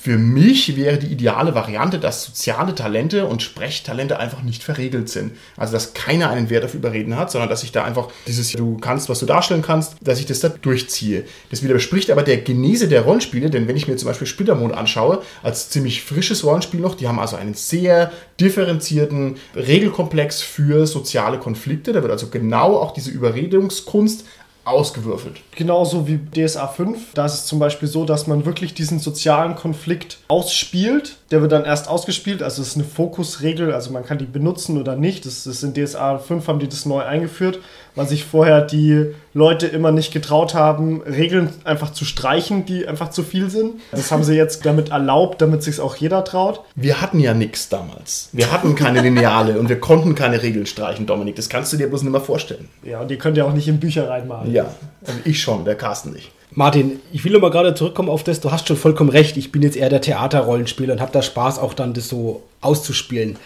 Für 0.05 0.19
mich 0.19 0.77
wäre 0.77 0.99
die 0.99 1.07
ideale 1.07 1.55
Variante, 1.55 1.97
dass 1.97 2.25
soziale 2.25 2.75
Talente 2.75 3.25
und 3.25 3.41
Sprechtalente 3.41 4.19
einfach 4.19 4.43
nicht 4.43 4.61
verregelt 4.61 5.09
sind. 5.09 5.31
Also, 5.57 5.73
dass 5.73 5.95
keiner 5.95 6.29
einen 6.29 6.51
Wert 6.51 6.63
auf 6.63 6.75
Überreden 6.75 7.17
hat, 7.17 7.31
sondern 7.31 7.49
dass 7.49 7.63
ich 7.63 7.71
da 7.71 7.83
einfach 7.83 8.09
dieses, 8.27 8.51
du 8.51 8.77
kannst, 8.77 9.09
was 9.09 9.17
du 9.17 9.25
darstellen 9.25 9.63
kannst, 9.63 9.95
dass 10.01 10.19
ich 10.19 10.27
das 10.27 10.41
da 10.41 10.49
durchziehe. 10.49 11.23
Das 11.49 11.63
widerspricht 11.63 12.11
aber 12.11 12.21
der 12.21 12.37
Genese 12.37 12.87
der 12.87 13.01
Rollenspiele, 13.01 13.49
denn 13.49 13.67
wenn 13.67 13.77
ich 13.77 13.87
mir 13.87 13.97
zum 13.97 14.07
Beispiel 14.07 14.27
Splittermond 14.27 14.75
anschaue, 14.75 15.23
als 15.41 15.71
ziemlich 15.71 16.03
frisches 16.03 16.43
Rollenspiel 16.43 16.81
noch, 16.81 16.93
die 16.93 17.07
haben 17.07 17.17
also 17.17 17.35
einen 17.35 17.55
sehr 17.55 18.11
differenzierten 18.39 19.37
Regelkomplex 19.55 20.39
für 20.39 20.85
soziale 20.85 21.39
Konflikte. 21.39 21.93
Da 21.93 22.03
wird 22.03 22.11
also 22.11 22.27
genau 22.27 22.77
auch 22.77 22.93
diese 22.93 23.09
Überredungskunst 23.09 24.23
ausgewürfelt. 24.65 25.41
Genauso 25.55 26.07
wie 26.07 26.17
DSA 26.19 26.67
5. 26.67 27.13
Da 27.13 27.25
ist 27.25 27.33
es 27.33 27.45
zum 27.45 27.59
Beispiel 27.59 27.87
so, 27.87 28.03
dass 28.03 28.27
man 28.27 28.45
wirklich 28.45 28.73
diesen 28.73 28.99
sozialen 28.99 29.55
Konflikt 29.55 30.17
ausspielt 30.27 31.17
Der 31.31 31.41
wird 31.41 31.51
dann 31.51 31.65
erst 31.65 31.89
ausgespielt, 31.89 32.43
also 32.43 32.61
es 32.61 32.69
ist 32.69 32.75
eine 32.75 32.83
Fokusregel, 32.83 33.73
also 33.73 33.91
man 33.91 34.05
kann 34.05 34.19
die 34.19 34.25
benutzen 34.25 34.79
oder 34.79 34.95
nicht. 34.95 35.25
Das 35.25 35.47
ist 35.47 35.63
in 35.63 35.73
DSA 35.73 36.19
5 36.19 36.47
haben 36.47 36.59
die 36.59 36.67
das 36.67 36.85
neu 36.85 37.01
eingeführt, 37.01 37.59
weil 37.95 38.07
sich 38.07 38.25
vorher 38.25 38.61
die 38.61 39.07
Leute 39.33 39.65
immer 39.65 39.91
nicht 39.91 40.13
getraut 40.13 40.53
haben, 40.53 41.01
Regeln 41.01 41.49
einfach 41.63 41.91
zu 41.91 42.05
streichen, 42.05 42.65
die 42.67 42.87
einfach 42.87 43.09
zu 43.09 43.23
viel 43.23 43.49
sind. 43.49 43.81
Das 43.91 44.11
haben 44.11 44.23
sie 44.23 44.35
jetzt 44.35 44.67
damit 44.67 44.89
erlaubt, 44.89 45.41
damit 45.41 45.63
sich 45.63 45.79
auch 45.79 45.95
jeder 45.95 46.23
traut. 46.23 46.61
Wir 46.75 47.01
hatten 47.01 47.19
ja 47.19 47.33
nichts 47.33 47.69
damals. 47.69 48.29
Wir 48.31 48.51
hatten 48.51 48.75
keine 48.75 49.01
Lineale 49.01 49.57
und 49.57 49.67
wir 49.67 49.79
konnten 49.79 50.13
keine 50.13 50.43
Regeln 50.43 50.67
streichen, 50.67 51.07
Dominik. 51.07 51.35
Das 51.35 51.49
kannst 51.49 51.73
du 51.73 51.77
dir 51.77 51.87
bloß 51.87 52.03
nicht 52.03 52.11
mehr 52.11 52.21
vorstellen. 52.21 52.69
Ja, 52.83 53.01
und 53.01 53.09
die 53.09 53.17
könnt 53.17 53.35
ihr 53.35 53.47
auch 53.47 53.53
nicht 53.53 53.67
in 53.67 53.79
Bücher 53.79 54.09
reinmalen. 54.09 54.53
Ja, 54.53 54.65
also 55.01 55.19
ich 55.25 55.41
schon, 55.41 55.65
der 55.65 55.75
Carsten 55.75 56.11
nicht. 56.13 56.31
Martin, 56.57 57.01
ich 57.11 57.25
will 57.25 57.33
noch 57.33 57.41
mal 57.41 57.51
gerade 57.51 57.75
zurückkommen 57.75 58.07
auf 58.07 58.23
das, 58.23 58.39
du 58.39 58.49
hast 58.49 58.65
schon 58.65 58.77
vollkommen 58.77 59.09
recht, 59.09 59.35
ich 59.35 59.51
bin 59.51 59.61
jetzt 59.61 59.75
eher 59.75 59.89
der 59.89 59.99
Theaterrollenspieler 59.99 60.93
und 60.93 61.01
habe 61.01 61.11
da 61.11 61.21
Spaß 61.21 61.59
auch 61.59 61.73
dann 61.73 61.93
das 61.93 62.07
so 62.07 62.43
auszuspielen. 62.61 63.37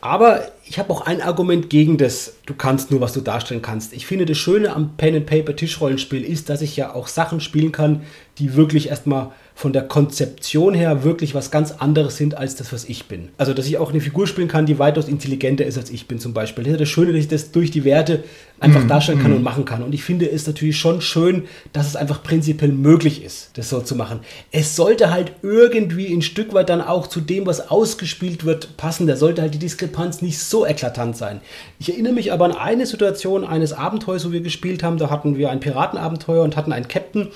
Aber 0.00 0.48
ich 0.64 0.80
habe 0.80 0.90
auch 0.92 1.02
ein 1.02 1.22
Argument 1.22 1.70
gegen 1.70 1.96
das, 1.96 2.34
du 2.46 2.54
kannst 2.54 2.90
nur, 2.90 3.00
was 3.00 3.12
du 3.12 3.20
darstellen 3.20 3.62
kannst. 3.62 3.92
Ich 3.92 4.04
finde, 4.04 4.26
das 4.26 4.36
Schöne 4.36 4.74
am 4.74 4.96
Pen-and-Paper-Tischrollenspiel 4.96 6.24
ist, 6.24 6.48
dass 6.48 6.60
ich 6.60 6.76
ja 6.76 6.92
auch 6.92 7.06
Sachen 7.06 7.40
spielen 7.40 7.70
kann, 7.70 8.02
die 8.38 8.56
wirklich 8.56 8.88
erstmal 8.88 9.30
von 9.54 9.72
der 9.72 9.82
Konzeption 9.82 10.74
her 10.74 11.04
wirklich 11.04 11.34
was 11.34 11.50
ganz 11.50 11.72
anderes 11.72 12.16
sind 12.16 12.36
als 12.36 12.56
das, 12.56 12.72
was 12.72 12.84
ich 12.84 13.06
bin. 13.06 13.28
Also, 13.36 13.52
dass 13.52 13.66
ich 13.66 13.78
auch 13.78 13.90
eine 13.90 14.00
Figur 14.00 14.26
spielen 14.26 14.48
kann, 14.48 14.66
die 14.66 14.78
weitaus 14.78 15.08
intelligenter 15.08 15.66
ist 15.66 15.76
als 15.76 15.90
ich 15.90 16.08
bin 16.08 16.18
zum 16.18 16.32
Beispiel. 16.32 16.64
Das 16.64 16.74
ist 16.74 16.80
das 16.80 16.88
Schöne, 16.88 17.12
dass 17.12 17.20
ich 17.20 17.28
das 17.28 17.52
durch 17.52 17.70
die 17.70 17.84
Werte 17.84 18.24
einfach 18.60 18.86
darstellen 18.86 19.22
kann 19.22 19.32
und 19.32 19.42
machen 19.42 19.64
kann. 19.64 19.82
Und 19.82 19.94
ich 19.94 20.02
finde 20.04 20.30
es 20.30 20.46
natürlich 20.46 20.78
schon 20.78 21.00
schön, 21.00 21.44
dass 21.72 21.86
es 21.86 21.96
einfach 21.96 22.22
prinzipiell 22.22 22.72
möglich 22.72 23.24
ist, 23.24 23.50
das 23.54 23.70
so 23.70 23.80
zu 23.80 23.96
machen. 23.96 24.20
Es 24.52 24.76
sollte 24.76 25.10
halt 25.10 25.32
irgendwie 25.42 26.12
ein 26.12 26.22
Stück 26.22 26.52
weit 26.52 26.68
dann 26.68 26.82
auch 26.82 27.06
zu 27.06 27.20
dem, 27.20 27.46
was 27.46 27.70
ausgespielt 27.70 28.44
wird, 28.44 28.76
passen. 28.76 29.06
Da 29.06 29.16
sollte 29.16 29.42
halt 29.42 29.54
die 29.54 29.58
Diskrepanz 29.58 30.22
nicht 30.22 30.38
so 30.38 30.66
eklatant 30.66 31.16
sein. 31.16 31.40
Ich 31.78 31.90
erinnere 31.90 32.12
mich 32.12 32.32
aber 32.32 32.44
an 32.44 32.52
eine 32.52 32.86
Situation 32.86 33.44
eines 33.44 33.72
Abenteuers, 33.72 34.26
wo 34.26 34.32
wir 34.32 34.42
gespielt 34.42 34.82
haben. 34.82 34.98
Da 34.98 35.10
hatten 35.10 35.38
wir 35.38 35.50
ein 35.50 35.60
Piratenabenteuer 35.60 36.42
und 36.42 36.56
hatten 36.56 36.72
einen 36.72 36.88
Captain. 36.88 37.28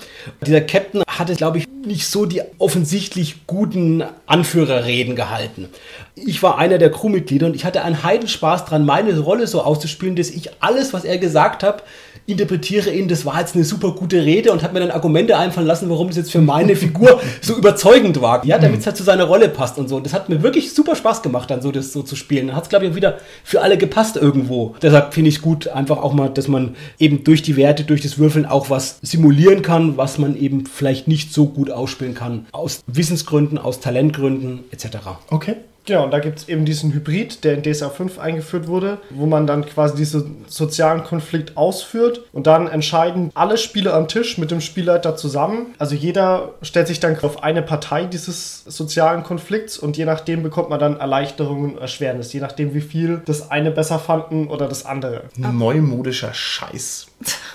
Dieser 0.46 0.60
Captain 0.60 1.02
hatte, 1.08 1.34
glaube 1.34 1.58
ich, 1.58 1.66
nicht 1.86 2.06
so 2.06 2.13
die 2.24 2.42
offensichtlich 2.58 3.46
guten 3.48 4.04
Anführerreden 4.26 5.16
gehalten. 5.16 5.68
Ich 6.14 6.42
war 6.44 6.58
einer 6.58 6.78
der 6.78 6.92
Crewmitglieder 6.92 7.46
und 7.46 7.56
ich 7.56 7.64
hatte 7.64 7.82
einen 7.82 8.04
Heidenspaß 8.04 8.66
dran, 8.66 8.86
meine 8.86 9.18
Rolle 9.18 9.48
so 9.48 9.62
auszuspielen, 9.62 10.14
dass 10.14 10.30
ich 10.30 10.50
alles, 10.62 10.92
was 10.92 11.04
er 11.04 11.18
gesagt 11.18 11.64
hat, 11.64 11.82
interpretiere 12.26 12.90
in, 12.90 13.08
das 13.08 13.26
war 13.26 13.40
jetzt 13.40 13.54
eine 13.54 13.64
super 13.64 13.92
gute 13.92 14.24
Rede 14.24 14.52
und 14.52 14.62
hat 14.62 14.72
mir 14.72 14.80
dann 14.80 14.90
Argumente 14.90 15.36
einfallen 15.36 15.66
lassen, 15.66 15.90
warum 15.90 16.08
das 16.08 16.16
jetzt 16.16 16.32
für 16.32 16.40
meine 16.40 16.74
Figur 16.76 17.20
so 17.40 17.56
überzeugend 17.56 18.20
war. 18.20 18.44
Ja, 18.44 18.58
damit 18.58 18.80
es 18.80 18.86
halt 18.86 18.96
zu 18.96 19.02
seiner 19.02 19.24
Rolle 19.24 19.48
passt 19.48 19.78
und 19.78 19.88
so. 19.88 19.96
Und 19.96 20.06
das 20.06 20.14
hat 20.14 20.28
mir 20.28 20.42
wirklich 20.42 20.72
super 20.72 20.96
Spaß 20.96 21.22
gemacht, 21.22 21.50
dann 21.50 21.60
so 21.60 21.70
das 21.70 21.92
so 21.92 22.02
zu 22.02 22.16
spielen. 22.16 22.46
Dann 22.46 22.56
hat 22.56 22.64
es, 22.64 22.68
glaube 22.70 22.86
ich, 22.86 22.92
auch 22.92 22.96
wieder 22.96 23.18
für 23.42 23.60
alle 23.60 23.76
gepasst 23.76 24.16
irgendwo. 24.16 24.74
Deshalb 24.80 25.12
finde 25.12 25.28
ich 25.28 25.42
gut, 25.42 25.68
einfach 25.68 25.98
auch 25.98 26.14
mal, 26.14 26.30
dass 26.30 26.48
man 26.48 26.76
eben 26.98 27.24
durch 27.24 27.42
die 27.42 27.56
Werte, 27.56 27.84
durch 27.84 28.00
das 28.00 28.18
Würfeln 28.18 28.46
auch 28.46 28.70
was 28.70 28.98
simulieren 29.02 29.62
kann, 29.62 29.96
was 29.96 30.18
man 30.18 30.36
eben 30.36 30.66
vielleicht 30.66 31.08
nicht 31.08 31.32
so 31.32 31.46
gut 31.46 31.70
ausspielen 31.70 32.14
kann. 32.14 32.46
Aus 32.52 32.82
Wissensgründen, 32.86 33.58
aus 33.58 33.80
Talentgründen 33.80 34.60
etc. 34.70 34.86
Okay. 35.30 35.56
Genau, 35.86 36.04
und 36.04 36.12
da 36.12 36.18
gibt 36.18 36.38
es 36.38 36.48
eben 36.48 36.64
diesen 36.64 36.94
Hybrid, 36.94 37.44
der 37.44 37.54
in 37.54 37.62
DSA 37.62 37.90
5 37.90 38.18
eingeführt 38.18 38.68
wurde, 38.68 38.98
wo 39.10 39.26
man 39.26 39.46
dann 39.46 39.66
quasi 39.66 39.96
diesen 39.96 40.44
sozialen 40.48 41.04
Konflikt 41.04 41.56
ausführt 41.56 42.22
und 42.32 42.46
dann 42.46 42.68
entscheiden 42.68 43.30
alle 43.34 43.58
Spieler 43.58 43.94
am 43.94 44.08
Tisch 44.08 44.38
mit 44.38 44.50
dem 44.50 44.62
Spielleiter 44.62 45.14
zusammen. 45.16 45.74
Also 45.78 45.94
jeder 45.94 46.54
stellt 46.62 46.88
sich 46.88 47.00
dann 47.00 47.18
auf 47.20 47.42
eine 47.42 47.60
Partei 47.60 48.06
dieses 48.06 48.64
sozialen 48.64 49.24
Konflikts 49.24 49.78
und 49.78 49.96
je 49.98 50.06
nachdem 50.06 50.42
bekommt 50.42 50.70
man 50.70 50.80
dann 50.80 50.98
Erleichterungen 50.98 51.74
und 51.74 51.80
Erschwernis, 51.80 52.32
je 52.32 52.40
nachdem 52.40 52.72
wie 52.72 52.80
viel 52.80 53.20
das 53.26 53.50
eine 53.50 53.70
besser 53.70 53.98
fanden 53.98 54.48
oder 54.48 54.68
das 54.68 54.86
andere. 54.86 55.24
Neumodischer 55.36 56.32
Scheiß. 56.32 57.08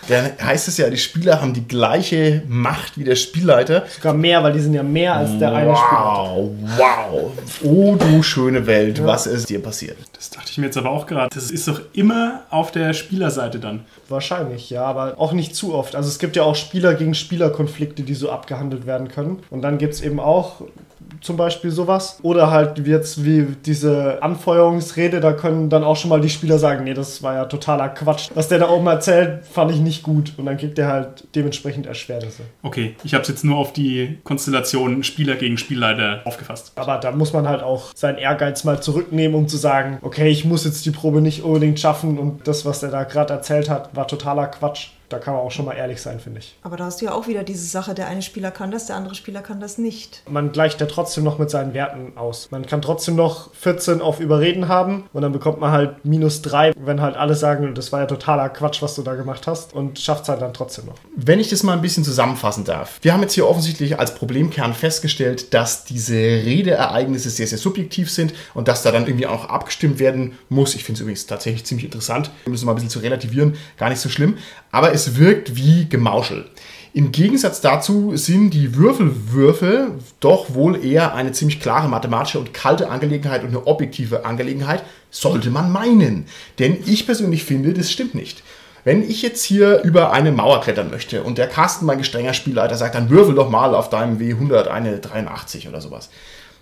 Dann 0.07 0.31
heißt 0.41 0.67
es 0.67 0.77
ja, 0.77 0.89
die 0.89 0.97
Spieler 0.97 1.41
haben 1.41 1.53
die 1.53 1.67
gleiche 1.67 2.43
Macht 2.47 2.97
wie 2.97 3.03
der 3.03 3.15
Spielleiter. 3.15 3.85
Sogar 3.87 4.13
mehr, 4.13 4.43
weil 4.43 4.53
die 4.53 4.59
sind 4.59 4.73
ja 4.73 4.83
mehr 4.83 5.15
als 5.15 5.37
der 5.37 5.51
eine 5.53 5.75
Spielleiter. 5.75 6.35
Wow, 6.37 6.51
wow. 6.77 7.31
Oh, 7.63 7.95
du 7.95 8.18
schöne 8.23 8.67
Welt, 8.67 9.03
was 9.05 9.27
ist 9.27 9.49
dir 9.49 9.61
passiert? 9.61 9.97
Das 10.13 10.29
dachte 10.29 10.49
ich 10.51 10.57
mir 10.57 10.65
jetzt 10.65 10.77
aber 10.77 10.89
auch 10.91 11.07
gerade. 11.07 11.29
Das 11.33 11.51
ist 11.51 11.67
doch 11.67 11.81
immer 11.93 12.43
auf 12.49 12.71
der 12.71 12.93
Spielerseite 12.93 13.59
dann. 13.59 13.85
Wahrscheinlich, 14.07 14.69
ja, 14.69 14.83
aber 14.83 15.15
auch 15.17 15.33
nicht 15.33 15.55
zu 15.55 15.73
oft. 15.73 15.95
Also 15.95 16.09
es 16.09 16.19
gibt 16.19 16.35
ja 16.35 16.43
auch 16.43 16.55
Spieler 16.55 16.93
gegen 16.93 17.13
Spieler-Konflikte, 17.13 18.03
die 18.03 18.13
so 18.13 18.29
abgehandelt 18.29 18.85
werden 18.85 19.07
können. 19.07 19.39
Und 19.49 19.61
dann 19.61 19.77
gibt 19.77 19.93
es 19.93 20.01
eben 20.01 20.19
auch 20.19 20.61
zum 21.21 21.37
Beispiel 21.37 21.71
sowas. 21.71 22.19
Oder 22.21 22.51
halt 22.51 22.85
jetzt 22.85 23.23
wie 23.23 23.47
diese 23.65 24.21
Anfeuerungsrede, 24.21 25.19
da 25.19 25.33
können 25.33 25.69
dann 25.69 25.83
auch 25.83 25.95
schon 25.95 26.09
mal 26.09 26.21
die 26.21 26.29
Spieler 26.29 26.59
sagen, 26.59 26.83
nee, 26.83 26.93
das 26.93 27.23
war 27.23 27.35
ja 27.35 27.45
totaler 27.45 27.89
Quatsch. 27.89 28.29
Was 28.33 28.47
der 28.47 28.59
da 28.59 28.69
oben 28.69 28.87
erzählt, 28.87 29.45
fand 29.45 29.71
ich 29.71 29.79
nicht 29.79 30.03
gut. 30.03 30.33
Und 30.37 30.45
dann 30.45 30.57
kriegt 30.57 30.77
der 30.77 30.87
halt 30.87 31.27
dementsprechend 31.35 31.85
Erschwernisse. 31.85 32.43
Okay, 32.63 32.95
ich 33.03 33.13
habe 33.13 33.21
es 33.23 33.27
jetzt 33.27 33.43
nur 33.43 33.57
auf 33.57 33.73
die 33.73 34.17
Konstellation 34.23 35.03
Spieler 35.03 35.35
gegen 35.35 35.57
Spielleiter 35.57 36.21
aufgefasst. 36.25 36.73
Aber 36.75 36.97
da 36.97 37.11
muss 37.11 37.33
man 37.33 37.47
halt 37.47 37.63
auch 37.63 37.91
seinen 37.95 38.17
Ehrgeiz 38.17 38.63
mal 38.63 38.81
zurücknehmen, 38.81 39.35
um 39.35 39.47
zu 39.47 39.57
sagen, 39.57 39.99
okay, 40.01 40.29
ich 40.29 40.45
muss 40.45 40.65
jetzt 40.65 40.85
die 40.85 40.91
Probe 40.91 41.21
nicht 41.21 41.43
unbedingt 41.43 41.79
schaffen 41.79 42.17
und 42.17 42.47
das, 42.47 42.65
was 42.65 42.79
der 42.79 42.89
da 42.89 43.03
gerade 43.03 43.33
erzählt 43.33 43.69
hat, 43.69 43.95
war 43.95 44.07
totaler 44.07 44.47
Quatsch. 44.47 44.89
Da 45.09 45.17
kann 45.17 45.33
man 45.33 45.43
auch 45.43 45.51
schon 45.51 45.65
mal 45.65 45.73
ehrlich 45.73 46.01
sein, 46.01 46.19
finde 46.19 46.39
ich. 46.39 46.55
Aber 46.61 46.77
da 46.77 46.85
hast 46.85 47.01
du 47.01 47.05
ja 47.05 47.13
auch 47.13 47.27
wieder 47.27 47.43
diese 47.43 47.65
Sache, 47.65 47.93
der 47.93 48.07
eine 48.07 48.21
Spieler 48.21 48.51
kann 48.51 48.71
das, 48.71 48.85
der 48.85 48.95
andere 48.95 49.15
Spieler 49.15 49.41
kann 49.41 49.59
das 49.59 49.77
nicht. 49.77 50.23
Man 50.29 50.51
gleicht 50.51 50.79
ja 50.81 50.87
trotzdem 50.87 51.23
noch 51.23 51.39
mit 51.39 51.49
seinen 51.49 51.73
Werten 51.73 52.17
aus. 52.17 52.49
Man 52.51 52.65
kann 52.65 52.81
trotzdem 52.81 53.15
noch 53.15 53.53
14 53.55 54.01
auf 54.01 54.19
Überreden 54.19 54.67
haben 54.67 55.09
und 55.11 55.21
dann 55.21 55.31
bekommt 55.31 55.59
man 55.59 55.71
halt 55.71 56.05
minus 56.05 56.41
3, 56.43 56.73
wenn 56.77 57.01
halt 57.01 57.15
alle 57.15 57.35
sagen, 57.35 57.73
das 57.73 57.91
war 57.91 58.01
ja 58.01 58.05
totaler 58.05 58.49
Quatsch, 58.49 58.81
was 58.81 58.95
du 58.95 59.01
da 59.01 59.15
gemacht 59.15 59.47
hast 59.47 59.73
und 59.73 59.99
schafft 59.99 60.23
es 60.23 60.29
halt 60.29 60.41
dann 60.41 60.53
trotzdem 60.53 60.85
noch. 60.85 60.95
Wenn 61.15 61.39
ich 61.39 61.49
das 61.49 61.63
mal 61.63 61.73
ein 61.73 61.81
bisschen 61.81 62.03
zusammenfassen 62.03 62.63
darf. 62.63 62.99
Wir 63.01 63.13
haben 63.13 63.21
jetzt 63.21 63.33
hier 63.33 63.47
offensichtlich 63.47 63.97
als 63.97 64.13
Problemkern 64.13 64.73
festgestellt, 64.73 65.53
dass 65.53 65.85
diese 65.85 66.13
Redeereignisse 66.13 67.29
sehr, 67.29 67.47
sehr 67.47 67.57
subjektiv 67.57 68.11
sind 68.11 68.33
und 68.53 68.67
dass 68.67 68.83
da 68.83 68.91
dann 68.91 69.07
irgendwie 69.07 69.27
auch 69.27 69.45
abgestimmt 69.45 69.99
werden 69.99 70.37
muss. 70.49 70.75
Ich 70.75 70.83
finde 70.83 70.97
es 70.97 71.01
übrigens 71.01 71.25
tatsächlich 71.25 71.65
ziemlich 71.65 71.85
interessant. 71.85 72.29
Wir 72.43 72.51
müssen 72.51 72.65
mal 72.65 72.73
ein 72.73 72.75
bisschen 72.75 72.89
zu 72.89 72.99
relativieren, 72.99 73.55
gar 73.77 73.89
nicht 73.89 73.99
so 73.99 74.09
schlimm. 74.09 74.37
Aber 74.71 74.93
es 74.93 74.98
wirkt 75.17 75.55
wie 75.55 75.87
Gemauschel. 75.87 76.45
Im 76.93 77.11
Gegensatz 77.11 77.61
dazu 77.61 78.17
sind 78.17 78.51
die 78.51 78.75
Würfelwürfel 78.75 79.91
doch 80.19 80.55
wohl 80.55 80.83
eher 80.83 81.13
eine 81.13 81.31
ziemlich 81.31 81.59
klare 81.59 81.87
mathematische 81.87 82.39
und 82.39 82.53
kalte 82.53 82.89
Angelegenheit 82.89 83.43
und 83.43 83.49
eine 83.49 83.67
objektive 83.67 84.25
Angelegenheit, 84.25 84.83
sollte 85.11 85.51
man 85.51 85.71
meinen. 85.71 86.25
Denn 86.57 86.77
ich 86.85 87.05
persönlich 87.05 87.43
finde, 87.43 87.73
das 87.73 87.91
stimmt 87.91 88.15
nicht. 88.15 88.43
Wenn 88.83 89.07
ich 89.07 89.21
jetzt 89.21 89.43
hier 89.43 89.81
über 89.83 90.13
eine 90.13 90.31
Mauer 90.31 90.61
klettern 90.61 90.89
möchte 90.89 91.21
und 91.21 91.37
der 91.37 91.47
Carsten, 91.47 91.85
mein 91.85 91.99
gestrenger 91.99 92.33
Spielleiter, 92.33 92.75
sagt, 92.75 92.95
dann 92.95 93.09
würfel 93.09 93.35
doch 93.35 93.49
mal 93.49 93.75
auf 93.75 93.89
deinem 93.89 94.17
W100 94.17 94.67
eine 94.67 94.97
83 94.97 95.67
oder 95.67 95.81
sowas, 95.81 96.09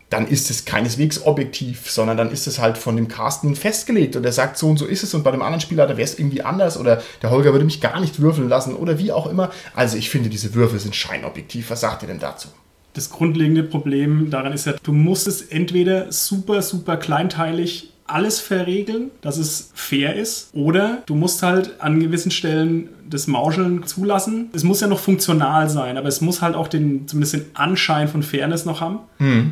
dann 0.09 0.27
ist 0.27 0.49
es 0.49 0.65
keineswegs 0.65 1.25
objektiv, 1.25 1.89
sondern 1.91 2.15
dann 2.17 2.31
ist 2.31 2.47
es 2.47 2.59
halt 2.59 2.77
von 2.77 2.95
dem 2.95 3.07
Carsten 3.07 3.55
festgelegt 3.55 4.15
und 4.15 4.25
er 4.25 4.31
sagt, 4.31 4.57
so 4.57 4.69
und 4.69 4.77
so 4.77 4.85
ist 4.85 5.03
es 5.03 5.13
und 5.13 5.23
bei 5.23 5.31
dem 5.31 5.41
anderen 5.41 5.59
Spieler, 5.59 5.85
da 5.85 5.97
wäre 5.97 6.07
es 6.07 6.17
irgendwie 6.17 6.43
anders 6.43 6.77
oder 6.77 7.01
der 7.21 7.29
Holger 7.29 7.51
würde 7.51 7.65
mich 7.65 7.81
gar 7.81 7.99
nicht 7.99 8.21
würfeln 8.21 8.47
lassen 8.47 8.75
oder 8.75 8.99
wie 8.99 9.11
auch 9.11 9.27
immer. 9.27 9.51
Also 9.73 9.97
ich 9.97 10.09
finde, 10.09 10.29
diese 10.29 10.53
Würfel 10.53 10.79
sind 10.79 10.95
scheinobjektiv. 10.95 11.69
Was 11.69 11.81
sagt 11.81 12.03
ihr 12.03 12.07
denn 12.07 12.19
dazu? 12.19 12.47
Das 12.93 13.09
grundlegende 13.09 13.63
Problem 13.63 14.29
daran 14.29 14.53
ist 14.53 14.65
ja, 14.65 14.73
du 14.81 14.93
musst 14.93 15.27
es 15.27 15.41
entweder 15.41 16.11
super, 16.11 16.61
super 16.61 16.97
kleinteilig 16.97 17.91
alles 18.07 18.39
verregeln, 18.39 19.11
dass 19.21 19.37
es 19.37 19.71
fair 19.73 20.15
ist. 20.15 20.49
Oder 20.53 21.03
du 21.05 21.15
musst 21.15 21.43
halt 21.43 21.79
an 21.79 21.99
gewissen 21.99 22.31
Stellen 22.31 22.89
das 23.09 23.27
Mauscheln 23.27 23.85
zulassen. 23.85 24.49
Es 24.53 24.63
muss 24.63 24.81
ja 24.81 24.87
noch 24.87 24.99
funktional 24.99 25.69
sein, 25.69 25.97
aber 25.97 26.07
es 26.07 26.19
muss 26.21 26.41
halt 26.41 26.55
auch 26.55 26.67
den, 26.67 27.07
zumindest 27.07 27.33
den 27.33 27.45
Anschein 27.53 28.07
von 28.07 28.21
Fairness 28.23 28.65
noch 28.65 28.81
haben. 28.81 28.99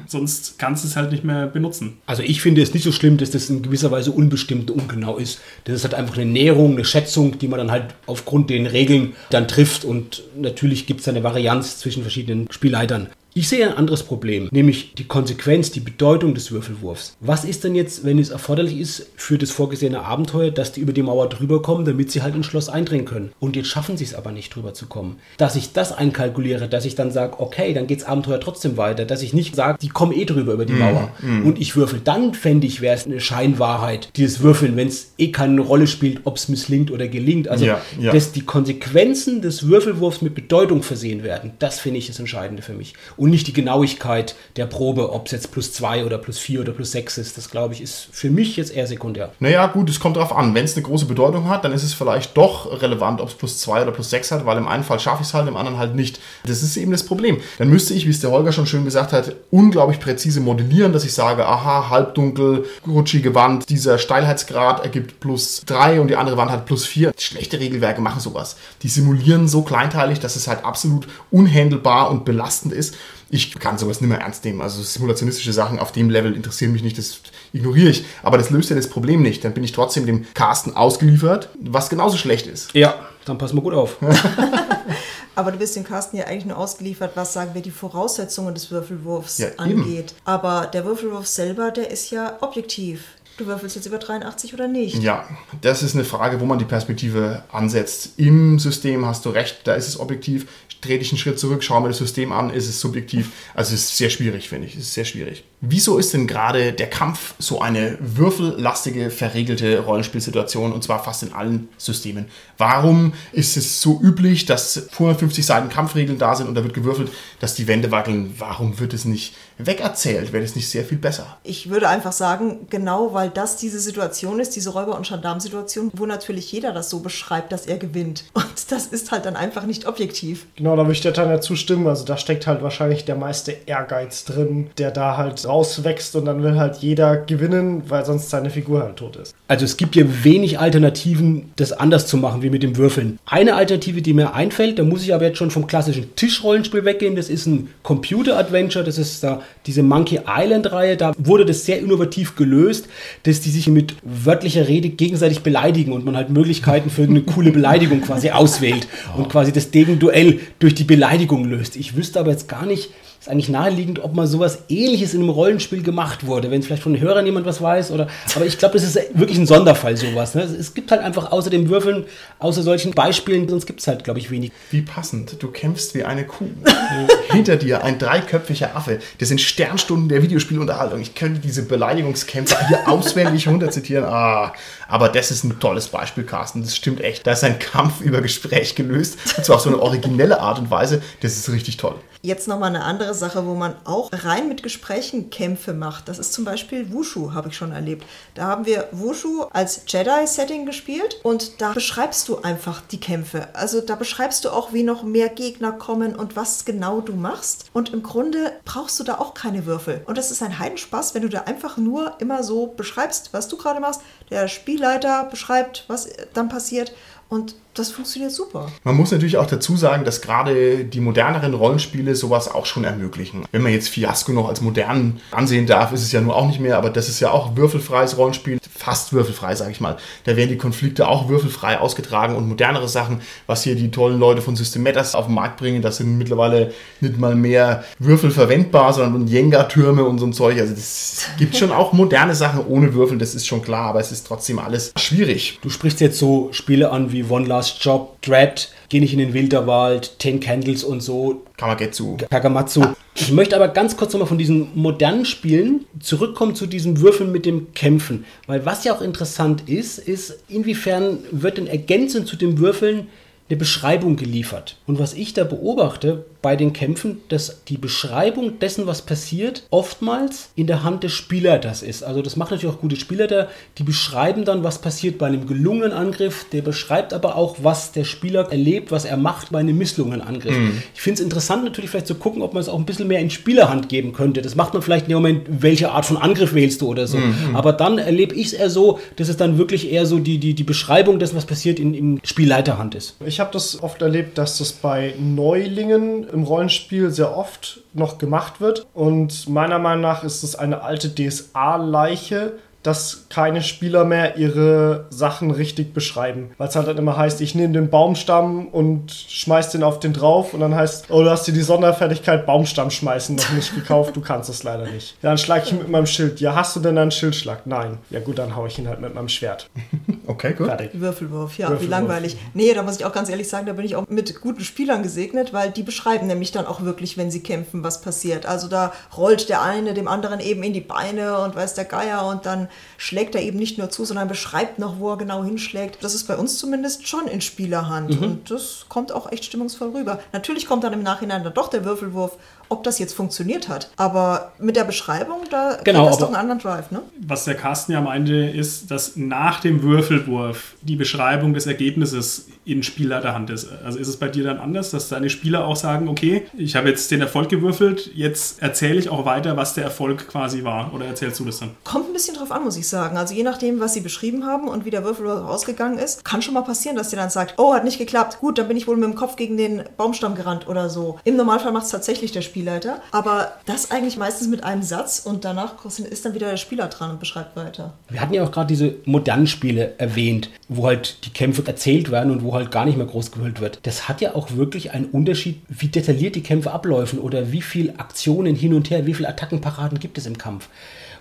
Sonst 0.07 0.59
kannst 0.59 0.83
du 0.83 0.87
es 0.87 0.95
halt 0.95 1.11
nicht 1.11 1.23
mehr 1.23 1.47
benutzen. 1.47 1.97
Also 2.05 2.23
ich 2.23 2.41
finde 2.41 2.61
es 2.61 2.73
nicht 2.73 2.83
so 2.83 2.91
schlimm, 2.91 3.17
dass 3.17 3.31
das 3.31 3.49
in 3.49 3.61
gewisser 3.61 3.91
Weise 3.91 4.11
unbestimmt 4.11 4.71
und 4.71 4.81
ungenau 4.81 5.17
ist. 5.17 5.39
Das 5.63 5.75
ist 5.75 5.83
halt 5.83 5.93
einfach 5.93 6.17
eine 6.17 6.29
Näherung, 6.29 6.73
eine 6.73 6.85
Schätzung, 6.85 7.39
die 7.39 7.47
man 7.47 7.59
dann 7.59 7.71
halt 7.71 7.95
aufgrund 8.05 8.49
den 8.49 8.65
Regeln 8.65 9.13
dann 9.29 9.47
trifft. 9.47 9.85
Und 9.85 10.23
natürlich 10.37 10.85
gibt 10.85 11.01
es 11.01 11.07
eine 11.07 11.23
Varianz 11.23 11.79
zwischen 11.79 12.01
verschiedenen 12.01 12.47
Spielleitern. 12.51 13.07
Ich 13.37 13.49
sehe 13.49 13.67
ein 13.67 13.75
anderes 13.75 14.03
Problem, 14.03 14.47
nämlich 14.53 14.93
die 14.93 15.03
Konsequenz, 15.03 15.69
die 15.69 15.81
Bedeutung 15.81 16.35
des 16.35 16.53
Würfelwurfs. 16.53 17.17
Was 17.19 17.43
ist 17.43 17.65
denn 17.65 17.75
jetzt, 17.75 18.05
wenn 18.05 18.17
es 18.17 18.29
erforderlich 18.29 18.79
ist 18.79 19.07
für 19.17 19.37
das 19.37 19.51
vorgesehene 19.51 20.05
Abenteuer, 20.05 20.51
dass 20.51 20.71
die 20.71 20.79
über 20.79 20.93
die 20.93 21.01
Mauer 21.01 21.27
drüber 21.27 21.61
kommen, 21.61 21.83
damit 21.83 22.11
sie 22.11 22.21
halt 22.21 22.33
ins 22.33 22.45
Schloss 22.45 22.69
eindringen 22.69 23.05
können? 23.05 23.33
Und 23.41 23.57
jetzt 23.57 23.67
schaffen 23.67 23.97
sie 23.97 24.05
es 24.05 24.15
aber 24.15 24.31
nicht 24.31 24.55
drüber 24.55 24.73
zu 24.73 24.85
kommen. 24.85 25.17
Dass 25.35 25.57
ich 25.57 25.73
das 25.73 25.91
einkalkuliere, 25.91 26.69
dass 26.69 26.85
ich 26.85 26.95
dann 26.95 27.11
sage, 27.11 27.37
okay, 27.41 27.73
dann 27.73 27.87
geht's 27.87 28.05
Abenteuer 28.05 28.39
trotzdem 28.39 28.77
weiter, 28.77 29.03
dass 29.03 29.21
ich 29.21 29.33
nicht 29.33 29.53
sage, 29.53 29.79
die 29.81 29.89
kommen 29.89 30.13
eh 30.13 30.23
drüber 30.23 30.53
über 30.53 30.65
die 30.65 30.71
Mauer 30.71 31.11
und 31.43 31.59
ich 31.59 31.75
würfel, 31.75 31.99
dann 32.01 32.35
fände 32.35 32.65
ich, 32.65 32.79
wäre 32.79 32.95
es 32.95 33.05
eine 33.05 33.19
Scheinwahrheit, 33.19 34.11
dieses 34.15 34.39
Würfeln, 34.39 34.77
wenn 34.77 34.87
es 34.87 35.11
eh 35.17 35.33
keine 35.33 35.59
Rolle 35.59 35.87
spielt, 35.87 36.21
ob 36.23 36.37
es 36.37 36.47
misslingt 36.47 36.89
oder 36.89 37.09
gelingt. 37.09 37.49
Also, 37.49 37.65
Ja, 37.65 37.81
ja. 37.99 38.13
dass 38.13 38.31
die 38.31 38.43
Konsequenzen 38.43 39.41
des 39.41 39.67
Würfelwurfs 39.67 40.21
mit 40.21 40.35
Bedeutung 40.35 40.83
versehen 40.83 41.23
werden, 41.25 41.51
das 41.59 41.81
finde 41.81 41.97
ich 41.99 42.07
das 42.07 42.19
Entscheidende 42.19 42.61
für 42.61 42.71
mich. 42.71 42.93
Und 43.17 43.24
und 43.25 43.31
nicht 43.31 43.47
die 43.47 43.53
Genauigkeit 43.53 44.35
der 44.55 44.67
Probe, 44.67 45.11
ob 45.11 45.25
es 45.25 45.31
jetzt 45.31 45.51
plus 45.51 45.73
2 45.73 46.05
oder 46.05 46.19
plus 46.19 46.37
4 46.37 46.61
oder 46.61 46.73
plus 46.73 46.91
6 46.91 47.17
ist. 47.17 47.37
Das 47.39 47.49
glaube 47.49 47.73
ich 47.73 47.81
ist 47.81 48.07
für 48.11 48.29
mich 48.29 48.55
jetzt 48.55 48.71
eher 48.71 48.85
sekundär. 48.85 49.31
Naja, 49.39 49.65
gut, 49.65 49.89
es 49.89 49.99
kommt 49.99 50.15
darauf 50.15 50.35
an. 50.35 50.53
Wenn 50.53 50.63
es 50.63 50.75
eine 50.75 50.85
große 50.85 51.05
Bedeutung 51.05 51.49
hat, 51.49 51.65
dann 51.65 51.71
ist 51.73 51.81
es 51.81 51.95
vielleicht 51.95 52.37
doch 52.37 52.83
relevant, 52.83 53.21
ob 53.21 53.29
es 53.29 53.33
plus 53.33 53.57
2 53.57 53.81
oder 53.81 53.91
plus 53.91 54.11
6 54.11 54.31
hat, 54.31 54.45
weil 54.45 54.59
im 54.59 54.67
einen 54.67 54.83
Fall 54.83 54.99
schaffe 54.99 55.23
ich 55.23 55.29
es 55.29 55.33
halt, 55.33 55.47
im 55.47 55.57
anderen 55.57 55.79
halt 55.79 55.95
nicht. 55.95 56.19
Das 56.45 56.61
ist 56.61 56.77
eben 56.77 56.91
das 56.91 57.01
Problem. 57.01 57.41
Dann 57.57 57.69
müsste 57.69 57.95
ich, 57.95 58.05
wie 58.05 58.11
es 58.11 58.19
der 58.19 58.29
Holger 58.29 58.51
schon 58.51 58.67
schön 58.67 58.85
gesagt 58.85 59.11
hat, 59.11 59.33
unglaublich 59.49 59.99
präzise 59.99 60.39
modellieren, 60.39 60.93
dass 60.93 61.03
ich 61.03 61.13
sage, 61.13 61.47
aha, 61.47 61.89
halbdunkel, 61.89 62.65
rutschige 62.85 63.33
Wand, 63.33 63.69
dieser 63.69 63.97
Steilheitsgrad 63.97 64.83
ergibt 64.83 65.19
plus 65.19 65.63
3 65.65 65.99
und 65.99 66.09
die 66.09 66.15
andere 66.15 66.37
Wand 66.37 66.51
hat 66.51 66.67
plus 66.67 66.85
4. 66.85 67.13
Schlechte 67.17 67.59
Regelwerke 67.59 68.01
machen 68.01 68.19
sowas. 68.19 68.55
Die 68.83 68.87
simulieren 68.87 69.47
so 69.47 69.63
kleinteilig, 69.63 70.19
dass 70.19 70.35
es 70.35 70.47
halt 70.47 70.63
absolut 70.63 71.07
unhandelbar 71.31 72.11
und 72.11 72.23
belastend 72.23 72.71
ist. 72.71 72.95
Ich 73.29 73.57
kann 73.59 73.77
sowas 73.77 74.01
nicht 74.01 74.09
mehr 74.09 74.19
ernst 74.19 74.45
nehmen. 74.45 74.61
Also 74.61 74.81
simulationistische 74.83 75.51
Sachen 75.53 75.79
auf 75.79 75.91
dem 75.91 76.09
Level 76.09 76.35
interessieren 76.35 76.71
mich 76.71 76.83
nicht, 76.83 76.97
das 76.97 77.19
ignoriere 77.53 77.89
ich. 77.89 78.05
Aber 78.23 78.37
das 78.37 78.49
löst 78.49 78.69
ja 78.69 78.75
das 78.75 78.87
Problem 78.89 79.21
nicht. 79.21 79.43
Dann 79.43 79.53
bin 79.53 79.63
ich 79.63 79.71
trotzdem 79.71 80.05
dem 80.05 80.25
Carsten 80.33 80.75
ausgeliefert, 80.75 81.49
was 81.59 81.89
genauso 81.89 82.17
schlecht 82.17 82.47
ist. 82.47 82.73
Ja, 82.73 82.95
dann 83.25 83.37
passen 83.37 83.57
wir 83.57 83.61
gut 83.61 83.73
auf. 83.73 83.97
Aber 85.37 85.51
du 85.51 85.57
bist 85.57 85.75
dem 85.75 85.83
Carsten 85.83 86.15
ja 86.17 86.25
eigentlich 86.25 86.45
nur 86.45 86.57
ausgeliefert, 86.57 87.11
was 87.15 87.33
sagen 87.33 87.51
wir 87.53 87.61
die 87.61 87.71
Voraussetzungen 87.71 88.53
des 88.53 88.71
Würfelwurfs 88.71 89.37
Ja, 89.39 89.47
eben. 89.49 89.57
angeht. 89.81 90.13
Aber 90.23 90.67
der 90.67 90.85
Würfelwurf 90.85 91.27
selber, 91.27 91.71
der 91.71 91.91
ist 91.91 92.09
ja 92.11 92.37
objektiv. 92.41 93.01
Du 93.37 93.45
würfelst 93.47 93.75
jetzt 93.75 93.85
über 93.85 93.97
83 93.97 94.53
oder 94.53 94.69
nicht? 94.69 95.03
Ja, 95.03 95.27
das 95.59 95.83
ist 95.83 95.93
eine 95.93 96.05
Frage, 96.05 96.39
wo 96.39 96.45
man 96.45 96.57
die 96.57 96.63
Perspektive 96.63 97.43
ansetzt. 97.51 98.11
Im 98.15 98.59
System 98.59 99.05
hast 99.05 99.25
du 99.25 99.29
recht, 99.29 99.59
da 99.65 99.73
ist 99.73 99.89
es 99.89 99.99
objektiv. 99.99 100.47
Dreh 100.85 100.99
dich 100.99 101.11
einen 101.11 101.17
Schritt 101.17 101.39
zurück, 101.39 101.63
schau 101.63 101.79
mir 101.79 101.87
das 101.87 101.97
System 101.97 102.31
an, 102.31 102.49
ist 102.49 102.67
es 102.67 102.79
subjektiv. 102.79 103.31
Also 103.53 103.73
es 103.73 103.85
ist 103.85 103.97
sehr 103.97 104.09
schwierig, 104.09 104.49
finde 104.49 104.67
ich. 104.67 104.75
Es 104.75 104.83
ist 104.83 104.93
sehr 104.93 105.05
schwierig. 105.05 105.43
Wieso 105.61 105.97
ist 105.97 106.13
denn 106.13 106.27
gerade 106.27 106.73
der 106.73 106.89
Kampf 106.89 107.33
so 107.39 107.59
eine 107.59 107.97
würfellastige, 107.99 109.09
verregelte 109.09 109.79
Rollenspielsituation 109.79 110.71
und 110.71 110.83
zwar 110.83 111.03
fast 111.03 111.23
in 111.23 111.33
allen 111.33 111.69
Systemen? 111.77 112.27
Warum 112.57 113.13
ist 113.31 113.57
es 113.57 113.81
so 113.81 113.99
üblich, 114.01 114.45
dass 114.45 114.73
250 114.73 115.45
Seiten 115.45 115.69
Kampfregeln 115.69 116.19
da 116.19 116.35
sind 116.35 116.47
und 116.47 116.55
da 116.55 116.63
wird 116.63 116.73
gewürfelt, 116.73 117.11
dass 117.39 117.55
die 117.55 117.67
Wände 117.67 117.91
wackeln? 117.91 118.35
Warum 118.37 118.79
wird 118.79 118.93
es 118.93 119.05
nicht 119.05 119.33
wegerzählt? 119.57 120.33
Wäre 120.33 120.43
das 120.43 120.55
nicht 120.55 120.69
sehr 120.69 120.83
viel 120.83 120.97
besser? 120.97 121.37
Ich 121.43 121.69
würde 121.69 121.89
einfach 121.89 122.11
sagen, 122.11 122.67
genau 122.69 123.13
weil 123.13 123.29
das 123.29 123.57
diese 123.57 123.79
Situation 123.79 124.39
ist, 124.39 124.55
diese 124.55 124.71
Räuber- 124.71 124.95
und 124.95 125.07
Gendarmsituation, 125.07 125.91
wo 125.93 126.05
natürlich 126.05 126.51
jeder 126.51 126.71
das 126.71 126.89
so 126.89 126.99
beschreibt, 126.99 127.51
dass 127.51 127.65
er 127.65 127.77
gewinnt. 127.77 128.25
Und 128.33 128.71
das 128.71 128.87
ist 128.87 129.11
halt 129.11 129.25
dann 129.25 129.35
einfach 129.35 129.65
nicht 129.65 129.85
objektiv. 129.87 130.45
Genau, 130.55 130.75
da 130.75 130.83
würde 130.83 130.93
ich 130.93 131.01
der 131.01 131.13
Tanja 131.13 131.41
zustimmen. 131.41 131.87
Also 131.87 132.05
da 132.05 132.17
steckt 132.17 132.47
halt 132.47 132.61
wahrscheinlich 132.63 133.05
der 133.05 133.15
meiste 133.15 133.55
Ehrgeiz 133.65 134.25
drin, 134.25 134.69
der 134.77 134.91
da 134.91 135.17
halt 135.17 135.45
rauswächst 135.45 136.15
und 136.15 136.25
dann 136.25 136.41
will 136.41 136.57
halt 136.57 136.77
jeder 136.77 137.17
gewinnen, 137.17 137.83
weil 137.89 138.05
sonst 138.05 138.29
seine 138.29 138.49
Figur 138.49 138.83
halt 138.83 138.97
tot 138.97 139.17
ist. 139.17 139.35
Also 139.47 139.65
es 139.65 139.77
gibt 139.77 139.95
hier 139.95 140.23
wenig 140.23 140.59
Alternativen, 140.59 141.51
das 141.55 141.71
anders 141.71 142.07
zu 142.07 142.17
machen 142.17 142.41
wie 142.41 142.49
mit 142.49 142.63
dem 142.63 142.77
Würfeln. 142.77 143.19
Eine 143.25 143.55
Alternative, 143.55 144.01
die 144.01 144.13
mir 144.13 144.33
einfällt, 144.33 144.79
da 144.79 144.83
muss 144.83 145.03
ich 145.03 145.13
aber 145.13 145.25
jetzt 145.25 145.37
schon 145.37 145.51
vom 145.51 145.67
klassischen 145.67 146.15
Tischrollenspiel 146.15 146.85
weggehen, 146.85 147.15
das 147.15 147.29
ist 147.29 147.45
ein 147.45 147.69
Computer-Adventure, 147.83 148.83
das 148.83 148.97
ist 148.97 149.23
da 149.23 149.41
diese 149.65 149.83
Monkey 149.83 150.19
Island-Reihe, 150.27 150.97
da 150.97 151.13
wurde 151.17 151.45
das 151.45 151.65
sehr 151.65 151.79
innovativ 151.79 152.35
gelöst, 152.35 152.87
dass 153.23 153.41
die 153.41 153.49
sich 153.49 153.67
mit 153.67 153.95
wörtlicher 154.03 154.67
Rede 154.67 154.89
gegenseitig 154.89 155.41
beleidigen 155.41 155.91
und 155.91 156.05
man 156.05 156.15
halt 156.15 156.29
Möglichkeiten 156.29 156.89
für 156.89 157.03
eine 157.03 157.21
coole 157.21 157.51
Beleidigung 157.51 158.01
quasi 158.01 158.29
auswählt 158.29 158.87
und 159.17 159.29
quasi 159.29 159.51
das 159.51 159.71
Gegenduell 159.71 160.39
durch 160.59 160.75
die 160.75 160.83
Beleidigung 160.83 161.45
löst. 161.45 161.75
Ich 161.75 161.95
wüsste 161.95 162.19
aber 162.19 162.31
jetzt 162.31 162.47
gar 162.47 162.65
nicht, 162.65 162.91
ist 163.25 163.31
eigentlich 163.31 163.49
naheliegend, 163.49 164.03
ob 164.03 164.13
mal 164.13 164.27
sowas 164.27 164.59
ähnliches 164.69 165.15
in 165.15 165.21
einem 165.21 165.31
Rollenspiel 165.31 165.81
gemacht 165.81 166.27
wurde, 166.27 166.51
wenn 166.51 166.61
vielleicht 166.61 166.83
von 166.83 166.93
den 166.93 167.01
Hörern 167.01 167.25
jemand 167.25 167.47
was 167.47 167.59
weiß 167.59 167.89
oder 167.89 168.07
aber 168.35 168.45
ich 168.45 168.59
glaube, 168.59 168.75
das 168.75 168.83
ist 168.83 168.99
wirklich 169.15 169.39
ein 169.39 169.47
Sonderfall 169.47 169.97
sowas. 169.97 170.35
Ne? 170.35 170.43
Es 170.43 170.75
gibt 170.75 170.91
halt 170.91 171.01
einfach 171.01 171.31
außer 171.31 171.49
dem 171.49 171.67
Würfeln, 171.69 172.05
außer 172.37 172.61
solchen 172.61 172.91
Beispielen, 172.93 173.49
sonst 173.49 173.65
gibt 173.65 173.79
es 173.79 173.87
halt, 173.87 174.03
glaube 174.03 174.19
ich, 174.19 174.29
wenig. 174.29 174.51
Wie 174.69 174.83
passend. 174.83 175.41
Du 175.41 175.47
kämpfst 175.47 175.95
wie 175.95 176.03
eine 176.03 176.25
Kuh. 176.25 176.47
Hinter 177.31 177.55
dir 177.55 177.83
ein 177.83 177.97
dreiköpfiger 177.97 178.75
Affe. 178.75 178.99
Das 179.17 179.29
sind 179.29 179.41
Sternstunden 179.41 180.07
der 180.07 180.21
Videospielunterhaltung. 180.21 181.01
Ich 181.01 181.15
könnte 181.15 181.39
diese 181.39 181.63
Beleidigungskämpfer 181.63 182.67
hier 182.67 182.87
auswendig 182.87 183.47
runterzitieren. 183.47 184.05
Ah, 184.05 184.53
aber 184.87 185.09
das 185.09 185.31
ist 185.31 185.43
ein 185.43 185.59
tolles 185.59 185.87
Beispiel, 185.87 186.25
Carsten. 186.25 186.61
Das 186.61 186.75
stimmt 186.75 187.01
echt. 187.01 187.25
Da 187.25 187.31
ist 187.31 187.43
ein 187.43 187.57
Kampf 187.57 188.01
über 188.01 188.21
Gespräch 188.21 188.75
gelöst. 188.75 189.17
Und 189.35 189.45
zwar 189.45 189.55
auf 189.55 189.63
so 189.63 189.69
eine 189.69 189.81
originelle 189.81 190.39
Art 190.39 190.59
und 190.59 190.69
Weise. 190.69 191.01
Das 191.21 191.35
ist 191.35 191.49
richtig 191.49 191.77
toll. 191.77 191.95
Jetzt 192.25 192.47
nochmal 192.47 192.69
eine 192.69 192.83
andere 192.83 193.13
Sache, 193.13 193.45
wo 193.45 193.53
man 193.53 193.75
auch 193.83 194.09
rein 194.11 194.47
mit 194.47 194.63
Gesprächen 194.63 195.29
Kämpfe 195.29 195.73
macht. 195.73 196.07
Das 196.07 196.17
ist 196.17 196.33
zum 196.33 196.43
Beispiel 196.43 196.91
Wushu, 196.91 197.35
habe 197.35 197.49
ich 197.49 197.55
schon 197.55 197.71
erlebt. 197.71 198.03
Da 198.33 198.45
haben 198.47 198.65
wir 198.65 198.89
Wushu 198.91 199.43
als 199.51 199.83
Jedi-Setting 199.85 200.65
gespielt 200.65 201.19
und 201.21 201.61
da 201.61 201.73
beschreibst 201.73 202.27
du 202.27 202.41
einfach 202.41 202.81
die 202.81 202.99
Kämpfe. 202.99 203.49
Also 203.53 203.79
da 203.79 203.93
beschreibst 203.93 204.43
du 204.43 204.49
auch, 204.49 204.73
wie 204.73 204.81
noch 204.81 205.03
mehr 205.03 205.29
Gegner 205.29 205.71
kommen 205.71 206.15
und 206.15 206.35
was 206.35 206.65
genau 206.65 206.99
du 206.99 207.13
machst. 207.13 207.65
Und 207.73 207.93
im 207.93 208.01
Grunde 208.01 208.53
brauchst 208.65 208.99
du 208.99 209.03
da 209.03 209.19
auch 209.19 209.35
keine 209.35 209.67
Würfel. 209.67 210.01
Und 210.07 210.17
das 210.17 210.31
ist 210.31 210.41
ein 210.41 210.57
Heidenspaß, 210.57 211.13
wenn 211.13 211.21
du 211.21 211.29
da 211.29 211.41
einfach 211.41 211.77
nur 211.77 212.15
immer 212.17 212.41
so 212.41 212.65
beschreibst, 212.65 213.33
was 213.33 213.49
du 213.49 213.55
gerade 213.55 213.79
machst. 213.79 214.01
Der 214.31 214.47
Spielleiter 214.47 215.25
beschreibt, 215.25 215.85
was 215.87 216.09
dann 216.33 216.49
passiert. 216.49 216.91
Und 217.27 217.55
das 217.73 217.91
funktioniert 217.91 218.31
super. 218.31 218.67
Man 218.83 218.95
muss 218.95 219.11
natürlich 219.11 219.37
auch 219.37 219.47
dazu 219.47 219.75
sagen, 219.75 220.05
dass 220.05 220.21
gerade 220.21 220.85
die 220.85 220.99
moderneren 220.99 221.53
Rollenspiele 221.53 222.15
sowas 222.15 222.53
auch 222.53 222.65
schon 222.65 222.83
ermöglichen. 222.83 223.45
Wenn 223.51 223.63
man 223.63 223.73
jetzt 223.73 223.89
Fiasco 223.89 224.31
noch 224.31 224.47
als 224.47 224.61
modern 224.61 225.19
ansehen 225.31 225.65
darf, 225.65 225.91
ist 225.91 226.03
es 226.03 226.11
ja 226.11 226.21
nur 226.21 226.35
auch 226.35 226.47
nicht 226.47 226.59
mehr, 226.59 226.77
aber 226.77 226.89
das 226.89 227.09
ist 227.09 227.19
ja 227.19 227.31
auch 227.31 227.55
würfelfreies 227.55 228.17
Rollenspiel, 228.17 228.59
fast 228.85 229.13
würfelfrei, 229.13 229.55
sage 229.55 229.71
ich 229.71 229.81
mal. 229.81 229.97
Da 230.25 230.37
werden 230.37 230.49
die 230.49 230.57
Konflikte 230.57 231.07
auch 231.07 231.27
würfelfrei 231.27 231.79
ausgetragen 231.79 232.35
und 232.35 232.47
modernere 232.47 232.87
Sachen, 232.87 233.21
was 233.47 233.63
hier 233.63 233.75
die 233.75 233.89
tollen 233.89 234.19
Leute 234.19 234.43
von 234.43 234.55
System 234.55 234.83
Matters 234.83 235.15
auf 235.15 235.25
den 235.25 235.33
Markt 235.33 235.57
bringen, 235.57 235.81
das 235.81 235.97
sind 235.97 236.19
mittlerweile 236.19 236.71
nicht 237.01 237.17
mal 237.17 237.35
mehr 237.35 237.83
Würfel 237.97 238.29
verwendbar, 238.29 238.93
sondern 238.93 239.27
Jenga-Türme 239.27 240.03
und 240.03 240.19
so 240.19 240.27
ein 240.27 240.33
Zeug. 240.33 240.59
Also 240.59 240.73
es 240.73 241.25
gibt 241.39 241.57
schon 241.57 241.71
auch 241.71 241.93
moderne 241.93 242.35
Sachen 242.35 242.63
ohne 242.67 242.93
Würfel, 242.93 243.17
das 243.17 243.33
ist 243.33 243.47
schon 243.47 243.63
klar, 243.63 243.89
aber 243.89 243.99
es 243.99 244.11
ist 244.11 244.27
trotzdem 244.27 244.59
alles 244.59 244.93
schwierig. 244.97 245.57
Du 245.63 245.69
sprichst 245.69 245.99
jetzt 245.99 246.19
so 246.19 246.49
Spiele 246.51 246.91
an 246.91 247.11
wie 247.11 247.23
One 247.23 247.47
Last 247.47 247.83
Job, 247.83 248.21
Dread, 248.21 248.69
Geh 248.89 248.99
nicht 248.99 249.13
in 249.13 249.19
den 249.19 249.33
Wilderwald, 249.33 250.19
Ten 250.19 250.39
Candles 250.39 250.83
und 250.83 251.01
so, 251.01 251.43
Kamagetsu. 251.57 252.17
Kagamatsu. 252.29 252.81
Ich 253.15 253.31
möchte 253.31 253.55
aber 253.55 253.69
ganz 253.69 253.97
kurz 253.97 254.13
nochmal 254.13 254.27
von 254.27 254.37
diesen 254.37 254.69
modernen 254.75 255.25
Spielen 255.25 255.85
zurückkommen 255.99 256.53
zu 256.53 256.67
diesem 256.67 256.99
Würfeln 256.99 257.31
mit 257.31 257.45
dem 257.45 257.73
Kämpfen. 257.73 258.25
Weil 258.45 258.65
was 258.65 258.83
ja 258.83 258.95
auch 258.95 259.01
interessant 259.01 259.69
ist, 259.69 259.97
ist, 259.99 260.43
inwiefern 260.49 261.19
wird 261.31 261.57
denn 261.57 261.67
ergänzend 261.67 262.27
zu 262.27 262.35
dem 262.35 262.59
Würfeln 262.59 263.07
eine 263.49 263.57
Beschreibung 263.57 264.15
geliefert. 264.15 264.77
Und 264.87 264.99
was 264.99 265.13
ich 265.13 265.33
da 265.33 265.43
beobachte 265.43 266.25
bei 266.45 266.55
den 266.55 266.73
Kämpfen, 266.73 267.21
dass 267.29 267.63
die 267.63 267.79
Beschreibung 267.79 268.59
dessen, 268.59 268.85
was 268.85 269.01
passiert, 269.01 269.63
oftmals 269.71 270.49
in 270.55 270.67
der 270.67 270.83
Hand 270.83 271.03
des 271.03 271.11
Spielleiters 271.11 271.81
ist. 271.81 272.03
Also 272.03 272.21
das 272.21 272.35
macht 272.35 272.51
natürlich 272.51 272.75
auch 272.75 272.81
gute 272.81 272.97
Spielleiter, 272.97 273.49
die 273.79 273.83
beschreiben 273.83 274.45
dann, 274.45 274.63
was 274.63 274.77
passiert 274.77 275.17
bei 275.17 275.25
einem 275.25 275.47
gelungenen 275.47 275.91
Angriff, 275.91 276.45
der 276.51 276.61
beschreibt 276.61 277.13
aber 277.15 277.35
auch, 277.35 277.55
was 277.63 277.93
der 277.93 278.03
Spieler 278.03 278.51
erlebt, 278.51 278.91
was 278.91 279.05
er 279.05 279.17
macht 279.17 279.51
bei 279.51 279.57
einem 279.57 279.75
misslungenen 279.75 280.21
Angriff. 280.21 280.55
Ich 280.93 281.01
finde 281.01 281.19
es 281.19 281.25
interessant 281.25 281.63
natürlich 281.63 281.89
vielleicht 281.89 282.05
zu 282.05 282.13
gucken, 282.13 282.43
ob 282.43 282.53
man 282.53 282.61
es 282.61 282.69
auch 282.69 282.77
ein 282.77 282.85
bisschen 282.85 283.07
mehr 283.07 283.21
in 283.21 283.31
Spielerhand 283.31 283.89
geben 283.89 284.13
könnte. 284.13 284.43
Das 284.43 284.53
macht 284.53 284.71
man 284.75 284.83
vielleicht 284.83 285.05
in 285.05 285.09
dem 285.09 285.17
Moment, 285.17 285.47
welche 285.49 285.93
Art 285.93 286.05
von 286.05 286.17
Angriff 286.17 286.53
wählst 286.53 286.79
du 286.79 286.89
oder 286.89 287.07
so. 287.07 287.17
Aber 287.55 287.73
dann 287.73 287.97
erlebe 287.97 288.35
ich 288.35 288.47
es 288.47 288.53
eher 288.53 288.69
so, 288.69 288.99
dass 289.15 289.29
es 289.29 289.37
dann 289.37 289.57
wirklich 289.57 289.91
eher 289.91 290.05
so 290.05 290.19
die, 290.19 290.37
die, 290.37 290.53
die 290.53 290.63
Beschreibung 290.63 291.17
dessen, 291.17 291.37
was 291.37 291.45
passiert, 291.45 291.79
in, 291.79 291.95
in 291.95 292.19
Spielleiterhand 292.23 292.93
ist. 292.93 293.15
Ich 293.25 293.39
habe 293.39 293.49
das 293.51 293.81
oft 293.81 294.03
erlebt, 294.03 294.37
dass 294.37 294.59
das 294.59 294.73
bei 294.73 295.15
Neulingen 295.19 296.34
im 296.35 296.43
Rollenspiel 296.43 297.09
sehr 297.11 297.35
oft 297.35 297.79
noch 297.93 298.17
gemacht 298.17 298.59
wird. 298.61 298.85
Und 298.93 299.47
meiner 299.49 299.79
Meinung 299.79 300.01
nach 300.01 300.23
ist 300.23 300.43
es 300.43 300.55
eine 300.55 300.81
alte 300.81 301.15
DSA-Leiche, 301.15 302.53
dass 302.85 303.25
keine 303.29 303.63
Spieler 303.63 304.05
mehr 304.05 304.37
ihre 304.37 305.05
Sachen 305.09 305.49
richtig 305.49 305.93
beschreiben. 305.93 306.51
Weil 306.59 306.67
es 306.67 306.75
halt 306.75 306.87
dann 306.87 306.97
immer 306.97 307.17
heißt, 307.17 307.41
ich 307.41 307.55
nehme 307.55 307.73
den 307.73 307.89
Baumstamm 307.89 308.67
und 308.67 309.11
schmeiß 309.11 309.71
den 309.71 309.81
auf 309.81 309.99
den 309.99 310.13
drauf 310.13 310.53
und 310.53 310.59
dann 310.59 310.75
heißt, 310.75 311.07
oh, 311.09 311.23
du 311.23 311.31
hast 311.31 311.47
dir 311.47 311.53
die 311.53 311.63
Sonderfertigkeit 311.63 312.45
Baumstamm 312.45 312.91
schmeißen 312.91 313.35
noch 313.35 313.51
nicht 313.53 313.73
gekauft, 313.73 314.15
du 314.15 314.21
kannst 314.21 314.51
es 314.51 314.61
leider 314.61 314.85
nicht. 314.85 315.17
Ja, 315.23 315.29
dann 315.29 315.39
schlage 315.39 315.63
ich 315.65 315.71
ihn 315.71 315.79
mit 315.79 315.89
meinem 315.89 316.05
Schild. 316.05 316.39
Ja, 316.41 316.53
hast 316.53 316.75
du 316.75 316.79
denn 316.79 316.97
einen 316.97 317.09
Schildschlag? 317.09 317.65
Nein. 317.65 317.97
Ja 318.11 318.19
gut, 318.19 318.37
dann 318.37 318.55
hau 318.55 318.67
ich 318.67 318.77
ihn 318.77 318.87
halt 318.87 319.01
mit 319.01 319.15
meinem 319.15 319.29
Schwert. 319.29 319.69
Okay, 320.27 320.53
gut. 320.53 320.65
Fertig. 320.67 320.89
Würfelwurf, 320.93 321.55
ja, 321.59 321.67
wie 321.67 321.73
Würfelwurf. 321.73 321.89
langweilig. 321.91 322.37
Nee, 322.55 322.73
da 322.73 322.81
muss 322.81 322.97
ich 322.97 323.05
auch 323.05 323.11
ganz 323.11 323.29
ehrlich 323.29 323.47
sagen, 323.47 323.67
da 323.67 323.73
bin 323.73 323.85
ich 323.85 323.95
auch 323.95 324.07
mit 324.07 324.41
guten 324.41 324.61
Spielern 324.61 325.03
gesegnet, 325.03 325.53
weil 325.53 325.69
die 325.69 325.83
beschreiben 325.83 326.25
nämlich 326.25 326.51
dann 326.51 326.65
auch 326.65 326.81
wirklich, 326.81 327.15
wenn 327.15 327.29
sie 327.29 327.41
kämpfen, 327.41 327.83
was 327.83 328.01
passiert. 328.01 328.47
Also 328.47 328.67
da 328.67 328.91
rollt 329.15 329.49
der 329.49 329.61
eine 329.61 329.93
dem 329.93 330.07
anderen 330.07 330.39
eben 330.39 330.63
in 330.63 330.73
die 330.73 330.81
Beine 330.81 331.37
und 331.39 331.55
weiß 331.55 331.75
der 331.75 331.85
Geier 331.85 332.25
und 332.25 332.47
dann 332.47 332.69
schlägt 332.97 333.35
er 333.35 333.41
eben 333.41 333.57
nicht 333.57 333.77
nur 333.77 333.89
zu, 333.89 334.05
sondern 334.05 334.27
beschreibt 334.27 334.79
noch, 334.79 334.99
wo 334.99 335.11
er 335.11 335.17
genau 335.17 335.43
hinschlägt. 335.43 336.03
Das 336.03 336.13
ist 336.13 336.25
bei 336.27 336.37
uns 336.37 336.57
zumindest 336.57 337.07
schon 337.07 337.27
in 337.27 337.41
Spielerhand 337.41 338.21
und 338.21 338.51
das 338.51 338.85
kommt 338.89 339.11
auch 339.11 339.31
echt 339.31 339.45
stimmungsvoll 339.45 339.89
rüber. 339.89 340.19
Natürlich 340.33 340.67
kommt 340.67 340.83
dann 340.83 340.93
im 340.93 341.03
Nachhinein 341.03 341.43
dann 341.43 341.53
doch 341.53 341.69
der 341.69 341.85
Würfelwurf 341.85 342.37
ob 342.69 342.83
das 342.83 342.99
jetzt 342.99 343.13
funktioniert 343.13 343.69
hat. 343.69 343.89
Aber 343.97 344.53
mit 344.59 344.75
der 344.75 344.83
Beschreibung, 344.83 345.41
da 345.49 345.77
Genau, 345.83 346.07
das 346.07 346.17
doch 346.17 346.27
einen 346.27 346.35
anderen 346.35 346.59
Drive, 346.59 346.91
ne? 346.91 347.01
Was 347.25 347.45
der 347.45 347.55
Carsten 347.55 347.91
ja 347.91 348.01
meinte, 348.01 348.33
ist, 348.35 348.91
dass 348.91 349.15
nach 349.15 349.59
dem 349.59 349.83
Würfelwurf 349.83 350.75
die 350.81 350.95
Beschreibung 350.95 351.53
des 351.53 351.67
Ergebnisses 351.67 352.47
in 352.65 352.83
Spielleiterhand 352.83 353.49
ist. 353.49 353.67
Also 353.83 353.99
ist 353.99 354.07
es 354.07 354.17
bei 354.17 354.27
dir 354.27 354.43
dann 354.43 354.57
anders, 354.57 354.89
dass 354.91 355.09
deine 355.09 355.29
Spieler 355.29 355.65
auch 355.65 355.75
sagen, 355.75 356.07
okay, 356.07 356.47
ich 356.57 356.75
habe 356.75 356.89
jetzt 356.89 357.11
den 357.11 357.21
Erfolg 357.21 357.49
gewürfelt, 357.49 358.11
jetzt 358.15 358.61
erzähle 358.61 358.99
ich 358.99 359.09
auch 359.09 359.25
weiter, 359.25 359.55
was 359.55 359.73
der 359.75 359.83
Erfolg 359.83 360.27
quasi 360.27 360.63
war. 360.63 360.93
Oder 360.93 361.05
erzählst 361.05 361.39
du 361.39 361.45
das 361.45 361.59
dann? 361.59 361.71
Kommt 361.83 362.09
ein 362.09 362.13
bisschen 362.13 362.35
drauf 362.35 362.51
an, 362.51 362.63
muss 362.63 362.77
ich 362.77 362.87
sagen. 362.87 363.17
Also 363.17 363.33
je 363.33 363.43
nachdem, 363.43 363.79
was 363.79 363.93
sie 363.93 364.01
beschrieben 364.01 364.45
haben 364.45 364.67
und 364.67 364.85
wie 364.85 364.89
der 364.89 365.03
Würfel 365.03 365.27
ausgegangen 365.27 365.99
ist, 365.99 366.25
kann 366.25 366.41
schon 366.41 366.53
mal 366.53 366.61
passieren, 366.61 366.95
dass 366.95 367.11
sie 367.11 367.15
dann 367.15 367.29
sagt, 367.29 367.55
oh, 367.57 367.73
hat 367.73 367.83
nicht 367.83 367.99
geklappt. 367.99 368.39
Gut, 368.39 368.57
dann 368.57 368.67
bin 368.67 368.77
ich 368.77 368.87
wohl 368.87 368.95
mit 368.95 369.05
dem 369.05 369.15
Kopf 369.15 369.35
gegen 369.35 369.57
den 369.57 369.83
Baumstamm 369.97 370.35
gerannt 370.35 370.67
oder 370.67 370.89
so. 370.89 371.19
Im 371.23 371.35
Normalfall 371.35 371.71
macht 371.71 371.85
es 371.85 371.91
tatsächlich 371.91 372.31
der 372.31 372.41
Spielleiter. 372.55 373.01
Aber 373.11 373.51
das 373.65 373.91
eigentlich 373.91 374.15
meistens 374.15 374.47
mit 374.47 374.63
einem 374.63 374.81
Satz 374.81 375.19
und 375.25 375.43
danach 375.43 375.73
ist 375.83 376.23
dann 376.23 376.35
wieder 376.35 376.49
der 376.49 376.55
Spieler 376.55 376.87
dran 376.87 377.11
und 377.11 377.19
beschreibt 377.19 377.57
weiter. 377.57 377.93
Wir 378.07 378.21
hatten 378.21 378.33
ja 378.33 378.45
auch 378.45 378.51
gerade 378.51 378.67
diese 378.67 378.95
modernen 379.03 379.45
Spiele 379.45 379.95
erwähnt, 379.97 380.49
wo 380.69 380.87
halt 380.87 381.25
die 381.25 381.31
Kämpfe 381.31 381.67
erzählt 381.67 382.11
werden 382.11 382.31
und 382.31 382.43
wo 382.43 382.53
halt 382.53 382.71
gar 382.71 382.85
nicht 382.85 382.95
mehr 382.95 383.07
groß 383.07 383.33
gewählt 383.33 383.59
wird. 383.59 383.79
Das 383.83 384.07
hat 384.07 384.21
ja 384.21 384.35
auch 384.35 384.51
wirklich 384.51 384.91
einen 384.91 385.07
Unterschied, 385.07 385.61
wie 385.67 385.89
detailliert 385.89 386.35
die 386.35 386.43
Kämpfe 386.43 386.71
ablaufen 386.71 387.19
oder 387.19 387.51
wie 387.51 387.61
viel 387.61 387.93
Aktionen 387.97 388.55
hin 388.55 388.73
und 388.73 388.89
her, 388.89 389.05
wie 389.05 389.13
viele 389.13 389.27
Attackenparaden 389.27 389.99
gibt 389.99 390.17
es 390.17 390.25
im 390.25 390.37
Kampf. 390.37 390.69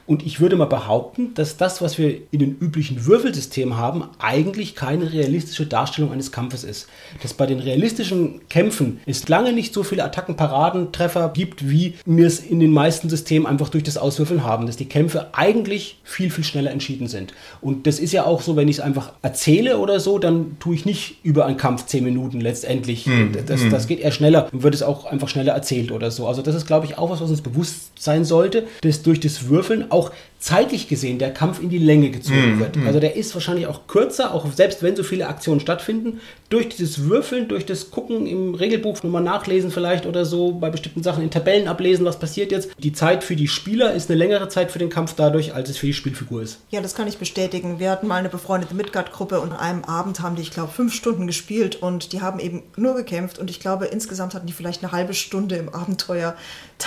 Und 0.07 0.25
ich 0.27 0.41
würde 0.41 0.57
mal 0.57 0.67
behaupten, 0.67 1.33
dass 1.35 1.57
das, 1.57 1.81
was 1.81 1.99
wir 1.99 2.17
in 2.31 2.39
den 2.39 2.57
üblichen 2.59 3.07
Würfelsystemen 3.07 3.77
haben, 3.77 4.05
eigentlich 4.19 4.75
keine 4.75 5.13
realistische 5.13 5.67
Darstellung 5.67 6.13
eines 6.13 6.31
Kampfes 6.31 6.65
ist. 6.65 6.89
Dass 7.23 7.33
bei 7.33 7.47
den 7.47 7.59
realistischen 7.59 8.47
Kämpfen 8.49 9.01
es 9.07 9.29
lange 9.29 9.53
nicht 9.53 9.73
so 9.73 9.83
viele 9.83 10.05
Attackenparaden, 10.05 10.93
Treffer 10.93 11.31
gibt, 11.33 11.71
wie 11.71 11.95
wir 12.05 12.27
es 12.27 12.41
in 12.41 12.61
den 12.61 12.71
meisten 12.71 13.09
Systemen 13.09 13.47
einfach 13.47 13.71
durch 13.71 13.85
das 13.85 13.97
Auswürfeln 13.97 14.45
haben. 14.45 14.67
Dass 14.67 14.77
die 14.77 14.89
Kämpfe 14.89 15.29
eigentlich 15.33 16.01
viel, 16.05 16.31
viel 16.31 16.45
schneller 16.45 16.71
entschieden 16.71 17.09
sind. 17.09 17.33
Und 17.63 17.87
das 17.87 17.99
ist 17.99 18.13
ja 18.13 18.25
auch 18.25 18.43
so, 18.43 18.57
wenn 18.57 18.69
ich 18.69 18.77
es 18.77 18.81
einfach 18.81 19.13
erzähle 19.23 19.79
oder 19.79 20.01
so, 20.01 20.19
dann 20.19 20.57
tue 20.61 20.75
ich 20.75 20.85
nicht 20.85 21.17
über 21.23 21.47
einen 21.47 21.57
Kampf 21.57 21.87
10 21.87 22.05
Minuten 22.05 22.41
letztendlich. 22.41 23.09
Das, 23.47 23.61
das 23.71 23.87
geht 23.87 24.01
eher 24.01 24.13
schneller 24.13 24.49
und 24.53 24.63
wird 24.63 24.75
es 24.75 24.83
auch 24.83 25.07
einfach 25.07 25.29
schneller 25.29 25.53
erzählt 25.53 25.93
oder 25.93 26.11
so. 26.11 26.27
Also 26.27 26.43
das 26.43 26.55
ist, 26.55 26.67
glaube 26.67 26.87
ich, 26.87 26.99
auch 26.99 27.11
was, 27.11 27.21
was 27.21 27.31
uns 27.31 27.41
bewusst 27.41 27.93
sein 27.99 28.25
sollte, 28.25 28.65
dass 28.83 29.03
durch 29.03 29.21
das 29.21 29.49
Würfeln 29.49 29.91
auch 29.95 30.11
zeitlich 30.45 30.89
gesehen 30.89 31.19
der 31.19 31.33
Kampf 31.33 31.59
in 31.59 31.71
die 31.71 31.79
Länge 31.79 32.11
gezogen 32.11 32.61
wird. 32.61 32.77
Also 32.87 33.01
der 33.01 33.17
ist 33.17 33.33
wahrscheinlich 33.33 33.67
auch 33.67 33.87
kürzer, 33.87 34.35
auch 34.35 34.45
selbst 34.53 34.83
wenn 34.83 34.95
so 34.95 35.03
viele 35.03 35.27
Aktionen 35.27 35.59
stattfinden. 35.59 36.21
Durch 36.51 36.69
dieses 36.69 37.05
Würfeln, 37.05 37.49
durch 37.49 37.65
das 37.65 37.91
Gucken 37.91 38.27
im 38.27 38.55
Regelbuch 38.55 39.03
nochmal 39.03 39.23
nachlesen 39.23 39.71
vielleicht 39.71 40.05
oder 40.05 40.27
so, 40.27 40.53
bei 40.53 40.69
bestimmten 40.69 41.03
Sachen 41.03 41.25
in 41.25 41.31
Tabellen 41.31 41.67
ablesen, 41.67 42.05
was 42.05 42.19
passiert 42.19 42.53
jetzt. 42.53 42.73
Die 42.79 42.93
Zeit 42.93 43.25
für 43.25 43.37
die 43.37 43.49
Spieler 43.49 43.95
ist 43.95 44.11
eine 44.11 44.19
längere 44.19 44.49
Zeit 44.51 44.71
für 44.71 44.79
den 44.79 44.91
Kampf 44.91 45.15
dadurch, 45.17 45.55
als 45.55 45.71
es 45.71 45.79
für 45.79 45.87
die 45.87 45.95
Spielfigur 45.95 46.43
ist. 46.43 46.59
Ja, 46.69 46.83
das 46.83 46.95
kann 46.95 47.09
ich 47.09 47.17
bestätigen. 47.17 47.79
Wir 47.79 47.91
hatten 47.91 48.07
mal 48.07 48.17
eine 48.17 48.29
befreundete 48.29 48.75
Midgard-Gruppe 48.75 49.41
und 49.41 49.53
an 49.53 49.59
einem 49.59 49.85
Abend 49.85 50.21
haben 50.21 50.37
die, 50.37 50.43
ich 50.43 50.51
glaube, 50.51 50.73
fünf 50.73 50.93
Stunden 50.93 51.27
gespielt 51.27 51.77
und 51.77 52.13
die 52.13 52.21
haben 52.21 52.39
eben 52.39 52.63
nur 52.77 52.95
gekämpft 52.95 53.39
und 53.39 53.49
ich 53.49 53.61
glaube, 53.61 53.87
insgesamt 53.87 54.35
hatten 54.35 54.47
die 54.47 54.53
vielleicht 54.53 54.83
eine 54.83 54.93
halbe 54.93 55.15
Stunde 55.15 55.57
im 55.57 55.71
Abenteuer 55.71 56.37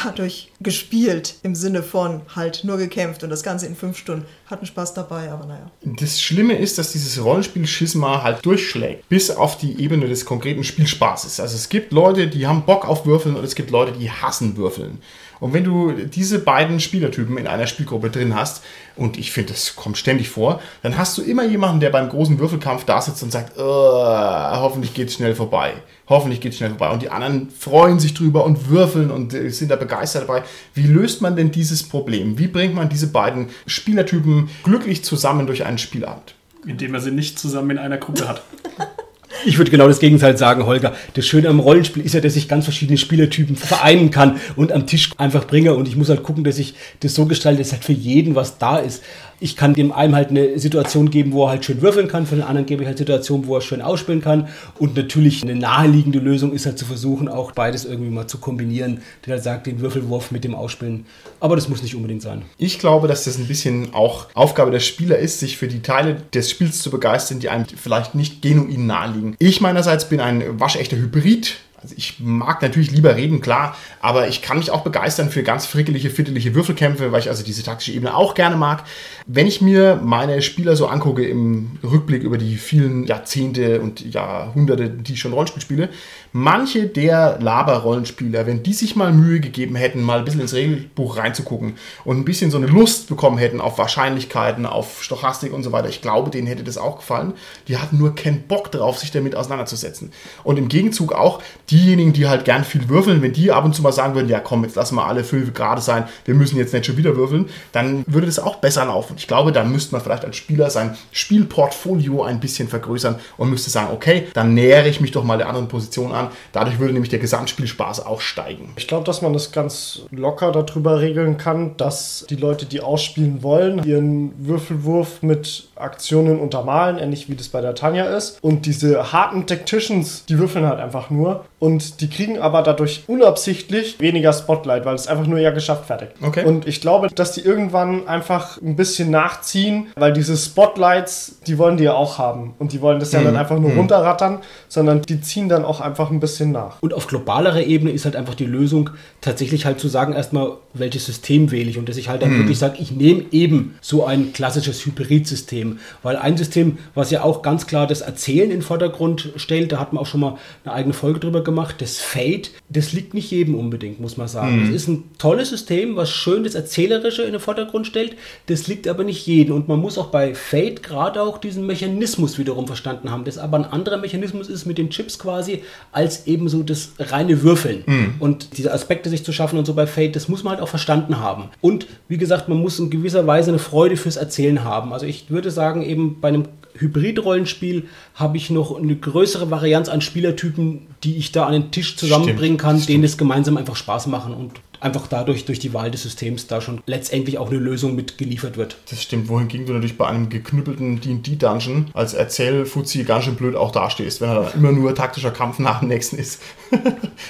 dadurch 0.04 0.52
gespielt, 0.60 1.36
im 1.42 1.56
Sinne 1.56 1.82
von 1.82 2.22
halt 2.36 2.64
nur 2.64 2.78
gekämpft 2.78 3.24
und 3.24 3.32
das 3.32 3.47
Ganze 3.48 3.66
in 3.66 3.78
fünf 3.78 3.98
Stunden. 3.98 4.26
Hatten 4.48 4.66
Spaß 4.66 4.94
dabei, 4.94 5.32
aber 5.32 5.46
naja. 5.46 5.72
Das 5.82 6.22
Schlimme 6.22 6.58
ist, 6.58 6.78
dass 6.78 6.92
dieses 6.92 7.24
Rollenspiel-Schisma 7.24 8.22
halt 8.22 8.46
durchschlägt, 8.46 9.08
bis 9.08 9.32
auf 9.32 9.58
die 9.58 9.82
Ebene 9.82 10.08
des 10.10 10.26
konkreten 10.26 10.66
Spielspaßes. 10.66 11.40
Also 11.40 11.56
es 11.56 11.70
gibt 11.70 11.94
Leute, 11.94 12.28
die 12.28 12.46
haben 12.46 12.64
Bock 12.64 12.86
auf 12.86 13.06
Würfeln 13.06 13.38
und 13.38 13.46
es 13.46 13.56
gibt 13.56 13.72
Leute, 13.72 13.94
die 13.94 14.12
hassen 14.12 14.58
Würfeln. 14.58 15.00
Und 15.40 15.54
wenn 15.54 15.64
du 15.64 15.92
diese 15.92 16.40
beiden 16.40 16.80
Spielertypen 16.80 17.38
in 17.38 17.48
einer 17.48 17.68
Spielgruppe 17.68 18.10
drin 18.10 18.36
hast, 18.36 18.64
und 18.96 19.18
ich 19.18 19.32
finde, 19.32 19.54
das 19.54 19.76
kommt 19.76 19.98
ständig 19.98 20.30
vor, 20.30 20.62
dann 20.82 20.98
hast 20.98 21.18
du 21.18 21.22
immer 21.22 21.46
jemanden, 21.46 21.80
der 21.80 21.92
beim 21.92 22.10
großen 22.10 22.40
Würfelkampf 22.40 22.86
da 22.86 23.02
sitzt 23.02 23.22
und 23.24 23.32
sagt, 23.32 23.58
"Äh, 23.58 23.62
hoffentlich 23.62 24.94
geht 24.94 25.10
es 25.10 25.16
schnell 25.16 25.36
vorbei. 25.36 25.74
Hoffentlich 26.10 26.42
geht 26.42 26.54
es 26.54 26.58
schnell 26.58 26.70
vorbei. 26.72 26.90
Und 26.90 27.02
die 27.02 27.10
anderen 27.10 27.50
freuen 27.50 28.00
sich 28.00 28.14
drüber 28.14 28.46
und 28.46 28.70
würfeln 28.70 29.12
und 29.12 29.34
äh, 29.34 29.50
sind 29.50 29.70
da 29.70 29.76
begeistert 29.76 30.24
dabei. 30.24 30.44
Wie 30.74 30.88
löst 30.88 31.22
man 31.22 31.36
denn 31.36 31.52
dieses 31.52 31.84
Problem? 31.84 32.38
Wie 32.40 32.48
bringt 32.48 32.76
man 32.76 32.90
diese 32.90 33.08
beiden 33.08 33.50
Spielertypen 33.66 34.50
glücklich 34.64 35.04
zusammen 35.04 35.48
durch 35.48 35.66
einen 35.66 35.78
Spielabend? 35.78 36.36
Indem 36.66 36.94
er 36.94 37.02
sie 37.02 37.12
nicht 37.12 37.38
zusammen 37.38 37.72
in 37.72 37.78
einer 37.78 37.98
Gruppe 37.98 38.28
hat. 38.28 38.42
Ich 39.46 39.58
würde 39.58 39.72
genau 39.72 39.88
das 39.88 40.00
Gegenteil 40.00 40.38
sagen, 40.38 40.66
Holger. 40.66 40.96
Das 41.14 41.26
Schöne 41.26 41.50
am 41.50 41.60
Rollenspiel 41.60 42.04
ist 42.04 42.14
ja, 42.14 42.22
dass 42.22 42.36
ich 42.36 42.48
ganz 42.48 42.64
verschiedene 42.64 42.98
Spielertypen 42.98 43.56
vereinen 43.56 44.10
kann 44.10 44.40
und 44.56 44.72
am 44.72 44.88
Tisch 44.88 45.12
einfach 45.18 45.46
bringe. 45.46 45.76
Und 45.76 45.88
ich 45.88 45.96
muss 45.96 46.10
halt 46.10 46.24
gucken, 46.24 46.44
dass 46.44 46.58
ich 46.60 46.76
das 47.02 47.14
so 47.14 47.26
gestalte, 47.26 47.60
dass 47.60 47.72
halt 47.72 47.84
für 47.84 47.94
jeden 47.94 48.36
was 48.36 48.58
da 48.58 48.78
ist. 48.78 49.04
Ich 49.40 49.56
kann 49.56 49.76
dem 49.76 49.92
einen 49.92 50.16
halt 50.16 50.30
eine 50.30 50.58
Situation 50.58 51.12
geben, 51.12 51.32
wo 51.32 51.46
er 51.46 51.50
halt 51.50 51.66
schön 51.66 51.84
würfeln 51.84 52.08
kann, 52.08 52.26
für 52.26 52.36
den 52.36 52.44
anderen 52.44 52.66
gebe 52.66 52.82
ich 52.82 52.88
halt 52.88 52.98
Situationen, 52.98 53.46
wo 53.46 53.54
er 53.54 53.62
schön 53.62 53.84
ausspielen 53.84 54.20
kann. 54.22 54.48
Und 54.80 54.98
natürlich 54.98 55.44
eine 55.44 55.54
naheliegende 55.54 56.18
Lösung 56.18 56.54
ist 56.54 56.66
halt 56.66 56.80
zu 56.80 56.86
versuchen, 56.86 57.28
auch 57.28 57.52
beides 57.52 57.86
irgendwie 57.86 58.10
mal 58.10 58.26
zu 58.26 58.40
kombinieren. 58.40 59.02
Der 59.26 59.34
halt 59.34 59.44
sagt, 59.44 59.68
den 59.68 59.80
Würfelwurf 59.80 60.32
mit 60.32 60.44
dem 60.44 60.56
Ausspielen. 60.56 61.06
Aber 61.40 61.56
das 61.56 61.70
muss 61.70 61.84
nicht 61.84 61.94
unbedingt 61.94 62.24
sein. 62.24 62.44
Ich 62.58 62.80
glaube, 62.80 63.08
dass 63.08 63.26
das 63.26 63.38
ein 63.38 63.48
bisschen 63.48 63.94
auch 63.94 64.26
Aufgabe 64.34 64.72
der 64.72 64.80
Spieler 64.80 65.20
ist, 65.20 65.40
sich 65.40 65.58
für 65.58 65.68
die 65.68 65.84
Teile 65.84 66.18
des 66.34 66.50
Spiels 66.50 66.82
zu 66.82 66.90
begeistern, 66.90 67.40
die 67.40 67.50
einem 67.50 67.66
vielleicht 67.66 68.16
nicht 68.16 68.42
genuin 68.42 68.88
naheliegen. 68.88 69.17
Ich 69.40 69.62
meinerseits 69.62 70.10
bin 70.10 70.20
ein 70.20 70.60
waschechter 70.60 70.98
Hybrid. 70.98 71.58
Also 71.82 71.94
ich 71.96 72.16
mag 72.20 72.64
natürlich 72.64 72.90
lieber 72.90 73.16
reden, 73.16 73.40
klar, 73.40 73.78
aber 74.02 74.28
ich 74.28 74.42
kann 74.42 74.58
mich 74.58 74.72
auch 74.72 74.82
begeistern 74.82 75.30
für 75.30 75.44
ganz 75.44 75.68
frickelige, 75.68 76.10
fittelige 76.10 76.56
Würfelkämpfe, 76.56 77.12
weil 77.12 77.20
ich 77.20 77.30
also 77.30 77.44
diese 77.44 77.62
taktische 77.62 77.92
Ebene 77.92 78.16
auch 78.16 78.34
gerne 78.34 78.58
mag. 78.58 78.84
Wenn 79.30 79.46
ich 79.46 79.60
mir 79.60 80.00
meine 80.02 80.42
Spieler 80.42 80.78
so 80.78 80.88
angucke 80.88 81.28
im 81.28 81.72
Rückblick 81.84 82.24
über 82.24 82.38
die 82.38 82.56
vielen 82.56 83.06
Jahrzehnte 83.06 83.82
und 83.82 84.14
Jahrhunderte, 84.14 84.90
die 84.90 85.14
ich 85.14 85.20
schon 85.20 85.34
Rollenspiel 85.34 85.62
spiele, 85.62 85.90
manche 86.32 86.88
der 86.88 87.38
Laber-Rollenspieler, 87.42 88.48
wenn 88.48 88.64
die 88.64 88.72
sich 88.72 88.96
mal 88.96 89.12
Mühe 89.12 89.42
gegeben 89.42 89.76
hätten, 89.76 90.02
mal 90.02 90.20
ein 90.20 90.24
bisschen 90.24 90.40
ins 90.40 90.54
Regelbuch 90.54 91.18
reinzugucken 91.18 91.74
und 92.06 92.18
ein 92.18 92.24
bisschen 92.24 92.52
so 92.52 92.58
eine 92.58 92.68
Lust 92.68 93.10
bekommen 93.10 93.38
hätten 93.38 93.60
auf 93.60 93.78
Wahrscheinlichkeiten, 93.78 94.66
auf 94.66 95.04
Stochastik 95.04 95.52
und 95.52 95.64
so 95.64 95.74
weiter, 95.74 95.90
ich 95.90 96.02
glaube, 96.02 96.30
denen 96.30 96.48
hätte 96.48 96.64
das 96.64 96.78
auch 96.78 97.00
gefallen. 97.00 97.34
Die 97.68 97.78
hatten 97.78 97.98
nur 97.98 98.16
keinen 98.16 98.44
Bock 98.44 98.72
drauf, 98.72 98.98
sich 98.98 99.12
damit 99.12 99.36
auseinanderzusetzen. 99.36 100.14
Und 100.46 100.58
im 100.58 100.70
Gegenzug 100.70 101.12
auch 101.12 101.42
diejenigen, 101.70 102.14
die 102.14 102.28
halt 102.28 102.46
gern 102.46 102.64
viel 102.64 102.88
würfeln, 102.88 103.22
wenn 103.22 103.34
die 103.34 103.52
ab 103.52 103.66
und 103.66 103.76
zu 103.76 103.82
mal 103.82 103.92
sagen 103.92 104.16
würden, 104.16 104.30
ja 104.30 104.40
komm, 104.40 104.64
jetzt 104.64 104.78
lassen 104.78 104.96
wir 104.96 105.06
alle 105.06 105.26
fünf 105.26 105.54
gerade 105.54 105.82
sein, 105.82 106.06
wir 106.24 106.34
müssen 106.34 106.56
jetzt 106.56 106.74
nicht 106.74 106.86
schon 106.86 106.96
wieder 106.96 107.18
würfeln, 107.18 107.50
dann 107.74 108.06
würde 108.08 108.28
das 108.28 108.40
auch 108.40 108.56
besser 108.56 108.86
laufen. 108.86 109.17
Ich 109.18 109.28
glaube, 109.28 109.52
da 109.52 109.64
müsste 109.64 109.94
man 109.94 110.02
vielleicht 110.02 110.26
als 110.26 110.38
Spieler 110.38 110.70
sein 110.70 110.96
Spielportfolio 111.12 112.24
ein 112.24 112.40
bisschen 112.40 112.68
vergrößern 112.68 113.16
und 113.38 113.50
müsste 113.50 113.70
sagen, 113.70 113.90
okay, 113.94 114.28
dann 114.34 114.54
nähere 114.54 114.88
ich 114.88 115.02
mich 115.02 115.12
doch 115.12 115.24
mal 115.24 115.38
der 115.38 115.48
anderen 115.48 115.68
Position 115.68 116.12
an. 116.12 116.30
Dadurch 116.52 116.80
würde 116.80 116.94
nämlich 116.94 117.10
der 117.10 117.20
Gesamtspielspaß 117.20 118.06
auch 118.06 118.22
steigen. 118.22 118.74
Ich 118.78 118.88
glaube, 118.88 119.04
dass 119.06 119.22
man 119.22 119.34
das 119.34 119.52
ganz 119.52 120.02
locker 120.12 120.52
darüber 120.52 121.02
regeln 121.02 121.38
kann, 121.38 121.76
dass 121.78 122.26
die 122.30 122.36
Leute, 122.36 122.66
die 122.66 122.82
ausspielen 122.82 123.44
wollen, 123.44 123.84
ihren 123.84 124.34
Würfelwurf 124.46 125.22
mit 125.22 125.70
Aktionen 125.76 126.40
untermalen, 126.40 126.98
ähnlich 126.98 127.30
wie 127.30 127.36
das 127.36 127.50
bei 127.50 127.62
der 127.62 127.76
Tanja 127.76 128.06
ist. 128.06 128.44
Und 128.44 128.66
diese 128.66 129.12
harten 129.12 129.46
Tacticians, 129.46 130.26
die 130.26 130.40
würfeln 130.40 130.66
halt 130.66 130.80
einfach 130.80 131.10
nur. 131.10 131.46
Und 131.60 132.02
die 132.02 132.10
kriegen 132.10 132.40
aber 132.40 132.62
dadurch 132.62 133.04
unabsichtlich 133.08 134.00
weniger 134.00 134.34
Spotlight, 134.34 134.86
weil 134.86 134.96
es 134.96 135.08
einfach 135.08 135.28
nur 135.28 135.40
ja 135.40 135.52
geschafft 135.52 135.86
fertig. 135.86 136.10
Okay. 136.22 136.46
Und 136.46 136.68
ich 136.68 136.82
glaube, 136.82 137.08
dass 137.08 137.32
die 137.32 137.42
irgendwann 137.42 138.08
einfach 138.08 138.62
ein 138.62 138.76
bisschen 138.76 139.07
nachziehen, 139.08 139.88
weil 139.96 140.14
diese 140.14 140.38
Spotlights, 140.38 141.40
die 141.48 141.58
wollen 141.58 141.78
die 141.78 141.86
ja 141.86 141.94
auch 141.94 142.18
haben. 142.18 142.54
Und 142.60 142.74
die 142.74 142.82
wollen 142.82 143.00
das 143.00 143.12
ja 143.12 143.22
dann 143.22 143.36
einfach 143.36 143.60
nur 143.60 143.72
runterrattern, 143.72 144.40
sondern 144.68 145.02
die 145.02 145.22
ziehen 145.22 145.50
dann 145.50 145.66
auch 145.66 145.82
einfach 145.82 146.12
ein 146.12 146.20
bisschen 146.20 146.52
nach. 146.52 146.82
Und 146.82 146.94
auf 146.94 147.08
globalerer 147.08 147.64
Ebene 147.64 147.92
ist 147.92 148.06
halt 148.06 148.16
einfach 148.16 148.36
die 148.36 148.46
Lösung, 148.46 148.90
tatsächlich 149.22 149.66
halt 149.66 149.80
zu 149.80 149.88
sagen, 149.88 150.14
erstmal, 150.14 150.54
welches 150.74 151.06
System 151.06 151.52
wähle 151.52 151.70
ich 151.70 151.78
und 151.78 151.90
dass 151.90 151.98
ich 151.98 152.10
halt 152.10 152.22
dann 152.22 152.38
wirklich 152.38 152.60
sage, 152.60 152.78
ich 152.80 152.92
nehme 152.92 153.26
eben 153.32 153.76
so 153.82 154.06
ein 154.06 154.34
klassisches 154.34 154.86
Hybridsystem. 154.86 155.80
Weil 156.04 156.18
ein 156.18 156.38
System, 156.38 156.78
was 156.94 157.12
ja 157.12 157.24
auch 157.24 157.42
ganz 157.42 157.68
klar 157.68 157.88
das 157.88 158.02
Erzählen 158.02 158.46
in 158.46 158.58
den 158.58 158.62
Vordergrund 158.62 159.34
stellt, 159.36 159.72
da 159.72 159.80
hat 159.80 159.94
man 159.94 160.02
auch 160.02 160.08
schon 160.08 160.20
mal 160.20 160.38
eine 160.64 160.74
eigene 160.74 160.94
Folge 160.94 161.20
drüber 161.20 161.44
gemacht, 161.44 161.76
das 161.80 161.98
Fate, 161.98 162.52
das 162.70 162.94
liegt 162.94 163.14
nicht 163.14 163.32
jedem 163.32 163.56
unbedingt, 163.56 164.00
muss 164.00 164.18
man 164.18 164.28
sagen. 164.28 164.68
Es 164.68 164.76
ist 164.76 164.88
ein 164.88 165.04
tolles 165.18 165.50
System, 165.50 165.96
was 165.96 166.10
schön 166.10 166.44
das 166.44 166.56
Erzählerische 166.56 167.24
in 167.24 167.32
den 167.32 167.42
Vordergrund 167.42 167.88
stellt, 167.88 168.16
das 168.48 168.68
liegt 168.68 168.88
aber 168.88 168.97
nicht 169.04 169.26
jedem. 169.26 169.56
Und 169.56 169.68
man 169.68 169.80
muss 169.80 169.98
auch 169.98 170.08
bei 170.08 170.34
Fate 170.36 170.84
gerade 170.84 171.22
auch 171.22 171.38
diesen 171.38 171.66
Mechanismus 171.66 172.38
wiederum 172.38 172.68
verstanden 172.68 173.12
haben, 173.12 173.24
das 173.24 173.38
aber 173.38 173.58
ein 173.58 173.66
anderer 173.66 173.98
Mechanismus 173.98 174.50
ist 174.50 174.66
mit 174.66 174.78
den 174.78 174.90
Chips 174.90 175.20
quasi, 175.20 175.64
als 175.92 176.28
eben 176.28 176.50
so 176.50 176.64
das 176.64 176.92
reine 177.00 177.42
Würfeln. 177.44 177.84
Und 178.20 178.58
diese 178.58 178.74
Aspekte 178.74 179.10
sich 179.10 179.24
zu 179.24 179.32
schaffen 179.32 179.58
und 179.58 179.66
so 179.66 179.74
bei 179.74 179.88
Fate, 179.88 180.16
das 180.16 180.28
muss 180.28 180.44
man 180.44 180.52
halt 180.54 180.62
auch 180.62 180.70
verstanden 180.70 181.20
haben. 181.20 181.50
Und 181.62 181.88
wie 182.08 182.18
gesagt, 182.18 182.50
man 182.50 182.60
muss 182.60 182.80
in 182.80 182.90
gewisser 182.90 183.28
Weise 183.28 183.52
eine 183.52 183.60
Freude 183.60 183.98
fürs 183.98 184.18
Erzählen 184.18 184.64
haben. 184.64 184.94
Also 184.94 185.06
ich 185.06 185.30
würde 185.30 185.52
sagen, 185.52 185.82
eben 185.82 186.20
bei 186.22 186.30
einem 186.30 186.46
Hybrid-Rollenspiel 186.80 187.86
habe 188.16 188.38
ich 188.38 188.50
noch 188.50 188.78
eine 188.78 188.96
größere 188.96 189.50
Varianz 189.52 189.90
an 189.90 190.02
Spielertypen, 190.02 190.88
die 191.04 191.18
ich 191.18 191.32
da 191.32 191.46
an 191.46 191.54
den 191.54 191.72
Tisch 191.72 191.96
zusammenbringen 191.98 192.58
Stimmt, 192.58 192.62
kann, 192.62 192.76
stimmt. 192.78 192.90
denen 192.90 193.04
es 193.04 193.18
gemeinsam 193.18 193.58
einfach 193.58 193.76
Spaß 193.76 194.08
machen 194.08 194.34
und 194.34 194.54
einfach 194.80 195.08
dadurch, 195.08 195.46
durch 195.46 195.60
die 195.60 195.74
Wahl 195.74 195.92
des 195.92 196.04
Systems, 196.04 196.48
da 196.48 196.62
schon 196.62 196.82
letztendlich 196.86 197.38
auch 197.38 197.50
eine 197.50 197.60
Lösung 197.60 197.96
mit 197.96 198.18
geliefert 198.18 198.58
wird. 198.58 198.78
Das 198.90 199.02
stimmt, 199.02 199.30
wohingegen 199.30 199.66
du 199.66 199.74
natürlich 199.74 199.98
bei 199.98 200.08
einem 200.08 200.30
geknüppelten 200.30 201.02
D&D-Dungeon 201.02 201.88
als 201.94 202.14
Erzählfuzzi 202.14 203.04
ganz 203.04 203.26
schön 203.26 203.36
blöd 203.36 203.56
auch 203.56 203.72
dastehst, 203.72 204.22
wenn 204.22 204.30
er 204.30 204.44
dann 204.44 204.54
immer 204.54 204.72
nur 204.72 204.94
taktischer 204.96 205.32
Kampf 205.32 205.60
nach 205.60 205.80
dem 205.80 205.90
nächsten 205.90 206.18
ist. 206.18 206.42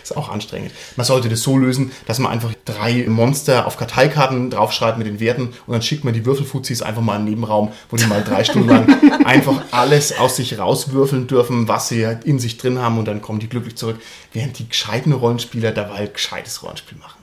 ist 0.04 0.18
auch 0.18 0.30
anstrengend. 0.30 0.72
Man 0.96 1.06
sollte 1.06 1.30
das 1.30 1.42
so 1.42 1.58
lösen, 1.58 1.92
dass 2.06 2.20
man 2.20 2.32
einfach 2.32 2.54
drei 2.66 3.06
Monster 3.08 3.68
auf 3.68 3.78
Karteikarten 3.78 4.50
draufschreibt 4.50 4.98
mit 4.98 5.08
den 5.08 5.20
Werten 5.20 5.54
und 5.68 5.74
dann 5.74 5.82
schickt 5.82 6.04
man 6.04 6.14
die 6.14 6.26
Würfelfuzis 6.26 6.82
einfach 6.82 7.02
mal 7.02 7.18
in 7.18 7.26
den 7.26 7.36
Nebenraum, 7.36 7.72
wo 7.90 7.98
die 7.98 8.06
mal 8.06 8.24
drei 8.24 8.44
Stunden 8.44 8.68
lang 8.68 9.26
einfach 9.26 9.62
alles 9.72 10.18
aus 10.18 10.36
sich 10.36 10.58
rauswürfeln 10.60 11.28
dürfen, 11.28 11.68
was 11.68 11.90
sie 11.90 12.06
in 12.26 12.40
sich 12.40 12.58
drin 12.58 12.80
haben 12.80 12.98
und 12.98 13.06
dann 13.06 13.22
kommen 13.22 13.40
die 13.40 13.50
glücklich 13.58 13.76
zurück, 13.76 14.00
während 14.34 14.58
die 14.60 14.68
gescheiten 14.70 15.14
Rollenspieler 15.14 15.72
dabei 15.72 16.08
gescheites 16.08 16.64
Rollenspiel 16.64 16.98
machen. 16.98 17.20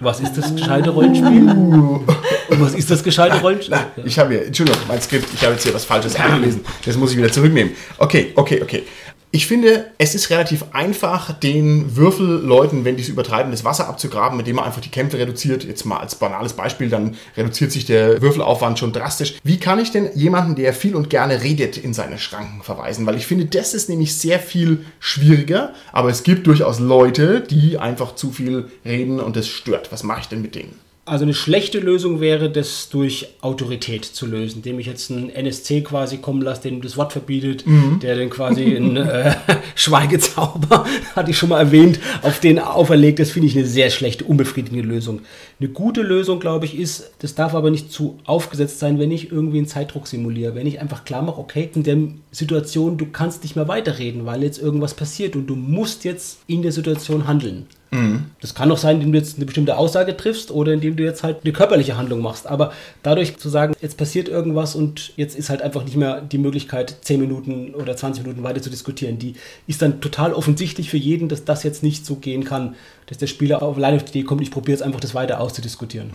Was 0.00 0.20
ist 0.20 0.34
das 0.36 0.54
gescheite 0.54 0.90
Rollenspiel? 0.90 1.48
Und 1.48 2.60
was 2.60 2.74
ist 2.74 2.90
das 2.90 3.02
gescheite 3.02 3.40
Rollenspiel? 3.40 3.78
Ich 4.04 4.18
habe 4.18 4.34
hier, 4.34 4.46
Entschuldigung, 4.46 4.80
mein 4.86 5.00
Skript, 5.00 5.26
ich 5.34 5.42
habe 5.42 5.54
jetzt 5.54 5.64
hier 5.64 5.74
was 5.74 5.84
Falsches 5.84 6.14
eingelesen. 6.14 6.60
Das 6.84 6.96
muss 6.96 7.12
ich 7.12 7.16
wieder 7.16 7.32
zurücknehmen. 7.32 7.74
Okay, 7.96 8.32
okay, 8.36 8.62
okay. 8.62 8.84
Ich 9.30 9.46
finde, 9.46 9.90
es 9.98 10.14
ist 10.14 10.30
relativ 10.30 10.64
einfach, 10.72 11.38
den 11.38 11.96
Würfelleuten, 11.96 12.86
wenn 12.86 12.96
die 12.96 13.02
es 13.02 13.10
übertreiben, 13.10 13.52
das 13.52 13.62
Wasser 13.62 13.86
abzugraben, 13.86 14.38
indem 14.38 14.56
man 14.56 14.64
einfach 14.64 14.80
die 14.80 14.88
Kämpfe 14.88 15.18
reduziert. 15.18 15.64
Jetzt 15.64 15.84
mal 15.84 15.98
als 15.98 16.14
banales 16.14 16.54
Beispiel, 16.54 16.88
dann 16.88 17.14
reduziert 17.36 17.70
sich 17.70 17.84
der 17.84 18.22
Würfelaufwand 18.22 18.78
schon 18.78 18.94
drastisch. 18.94 19.34
Wie 19.44 19.58
kann 19.58 19.80
ich 19.80 19.92
denn 19.92 20.08
jemanden, 20.14 20.54
der 20.54 20.72
viel 20.72 20.96
und 20.96 21.10
gerne 21.10 21.42
redet, 21.42 21.76
in 21.76 21.92
seine 21.92 22.18
Schranken 22.18 22.62
verweisen? 22.62 23.04
Weil 23.04 23.16
ich 23.16 23.26
finde, 23.26 23.44
das 23.44 23.74
ist 23.74 23.90
nämlich 23.90 24.16
sehr 24.16 24.38
viel 24.38 24.84
schwieriger, 24.98 25.74
aber 25.92 26.08
es 26.08 26.22
gibt 26.22 26.46
durchaus 26.46 26.78
Leute, 26.78 27.42
die 27.42 27.78
einfach 27.78 28.14
zu 28.14 28.30
viel 28.30 28.70
reden 28.86 29.20
und 29.20 29.36
das 29.36 29.46
stört. 29.46 29.92
Was 29.92 30.04
mache 30.04 30.22
ich 30.22 30.28
denn 30.28 30.40
mit 30.40 30.54
denen? 30.54 30.87
Also 31.08 31.24
eine 31.24 31.34
schlechte 31.34 31.80
Lösung 31.80 32.20
wäre, 32.20 32.50
das 32.50 32.90
durch 32.90 33.28
Autorität 33.40 34.04
zu 34.04 34.26
lösen, 34.26 34.58
indem 34.58 34.78
ich 34.78 34.86
jetzt 34.86 35.10
einen 35.10 35.30
NSC 35.30 35.80
quasi 35.80 36.18
kommen 36.18 36.42
lasse, 36.42 36.62
dem 36.62 36.82
das 36.82 36.96
Wort 36.96 37.12
verbietet, 37.12 37.64
der 38.02 38.16
dann 38.16 38.28
quasi 38.28 38.76
einen 38.76 38.96
äh, 38.96 39.34
Schweigezauber, 39.74 40.84
hatte 41.16 41.30
ich 41.30 41.38
schon 41.38 41.48
mal 41.48 41.60
erwähnt, 41.60 41.98
auf 42.22 42.40
den 42.40 42.58
auferlegt. 42.58 43.18
Das 43.18 43.30
finde 43.30 43.48
ich 43.48 43.56
eine 43.56 43.66
sehr 43.66 43.90
schlechte, 43.90 44.24
unbefriedigende 44.24 44.86
Lösung. 44.86 45.20
Eine 45.58 45.70
gute 45.70 46.02
Lösung, 46.02 46.40
glaube 46.40 46.66
ich, 46.66 46.78
ist, 46.78 47.10
das 47.20 47.34
darf 47.34 47.54
aber 47.54 47.70
nicht 47.70 47.90
zu 47.90 48.18
aufgesetzt 48.24 48.78
sein, 48.78 48.98
wenn 48.98 49.10
ich 49.10 49.32
irgendwie 49.32 49.58
einen 49.58 49.66
Zeitdruck 49.66 50.06
simuliere. 50.06 50.54
Wenn 50.54 50.66
ich 50.66 50.80
einfach 50.80 51.04
klar 51.04 51.22
mache, 51.22 51.40
okay, 51.40 51.70
in 51.74 51.82
der 51.84 51.98
Situation, 52.38 52.96
du 52.96 53.06
kannst 53.06 53.42
nicht 53.42 53.56
mehr 53.56 53.68
weiterreden, 53.68 54.24
weil 54.26 54.42
jetzt 54.42 54.60
irgendwas 54.60 54.94
passiert 54.94 55.34
und 55.34 55.46
du 55.46 55.56
musst 55.56 56.04
jetzt 56.04 56.38
in 56.46 56.62
der 56.62 56.72
Situation 56.72 57.26
handeln. 57.26 57.66
Das 58.40 58.54
kann 58.54 58.70
auch 58.70 58.76
sein, 58.76 58.96
indem 58.96 59.12
du 59.12 59.18
jetzt 59.18 59.36
eine 59.36 59.46
bestimmte 59.46 59.76
Aussage 59.78 60.16
triffst 60.16 60.50
oder 60.50 60.72
indem 60.72 60.96
du 60.96 61.04
jetzt 61.04 61.22
halt 61.22 61.38
eine 61.42 61.52
körperliche 61.52 61.96
Handlung 61.96 62.20
machst. 62.20 62.46
Aber 62.46 62.72
dadurch 63.02 63.38
zu 63.38 63.48
sagen, 63.48 63.74
jetzt 63.80 63.96
passiert 63.96 64.28
irgendwas 64.28 64.74
und 64.74 65.14
jetzt 65.16 65.38
ist 65.38 65.48
halt 65.48 65.62
einfach 65.62 65.84
nicht 65.84 65.96
mehr 65.96 66.20
die 66.20 66.38
Möglichkeit, 66.38 66.96
10 67.00 67.18
Minuten 67.18 67.74
oder 67.74 67.96
20 67.96 68.24
Minuten 68.24 68.42
weiter 68.42 68.60
zu 68.60 68.70
diskutieren, 68.70 69.18
die 69.18 69.34
ist 69.66 69.80
dann 69.80 70.00
total 70.00 70.34
offensichtlich 70.34 70.90
für 70.90 70.98
jeden, 70.98 71.28
dass 71.28 71.44
das 71.44 71.62
jetzt 71.62 71.82
nicht 71.82 72.04
so 72.04 72.16
gehen 72.16 72.44
kann, 72.44 72.74
dass 73.06 73.18
der 73.18 73.26
Spieler 73.26 73.62
auf 73.62 73.76
alleine 73.78 73.96
auf 73.96 74.04
die 74.04 74.18
Idee 74.18 74.26
kommt, 74.26 74.42
ich 74.42 74.50
probiere 74.50 74.76
jetzt 74.76 74.82
einfach 74.82 75.00
das 75.00 75.14
weiter 75.14 75.40
auszudiskutieren. 75.40 76.10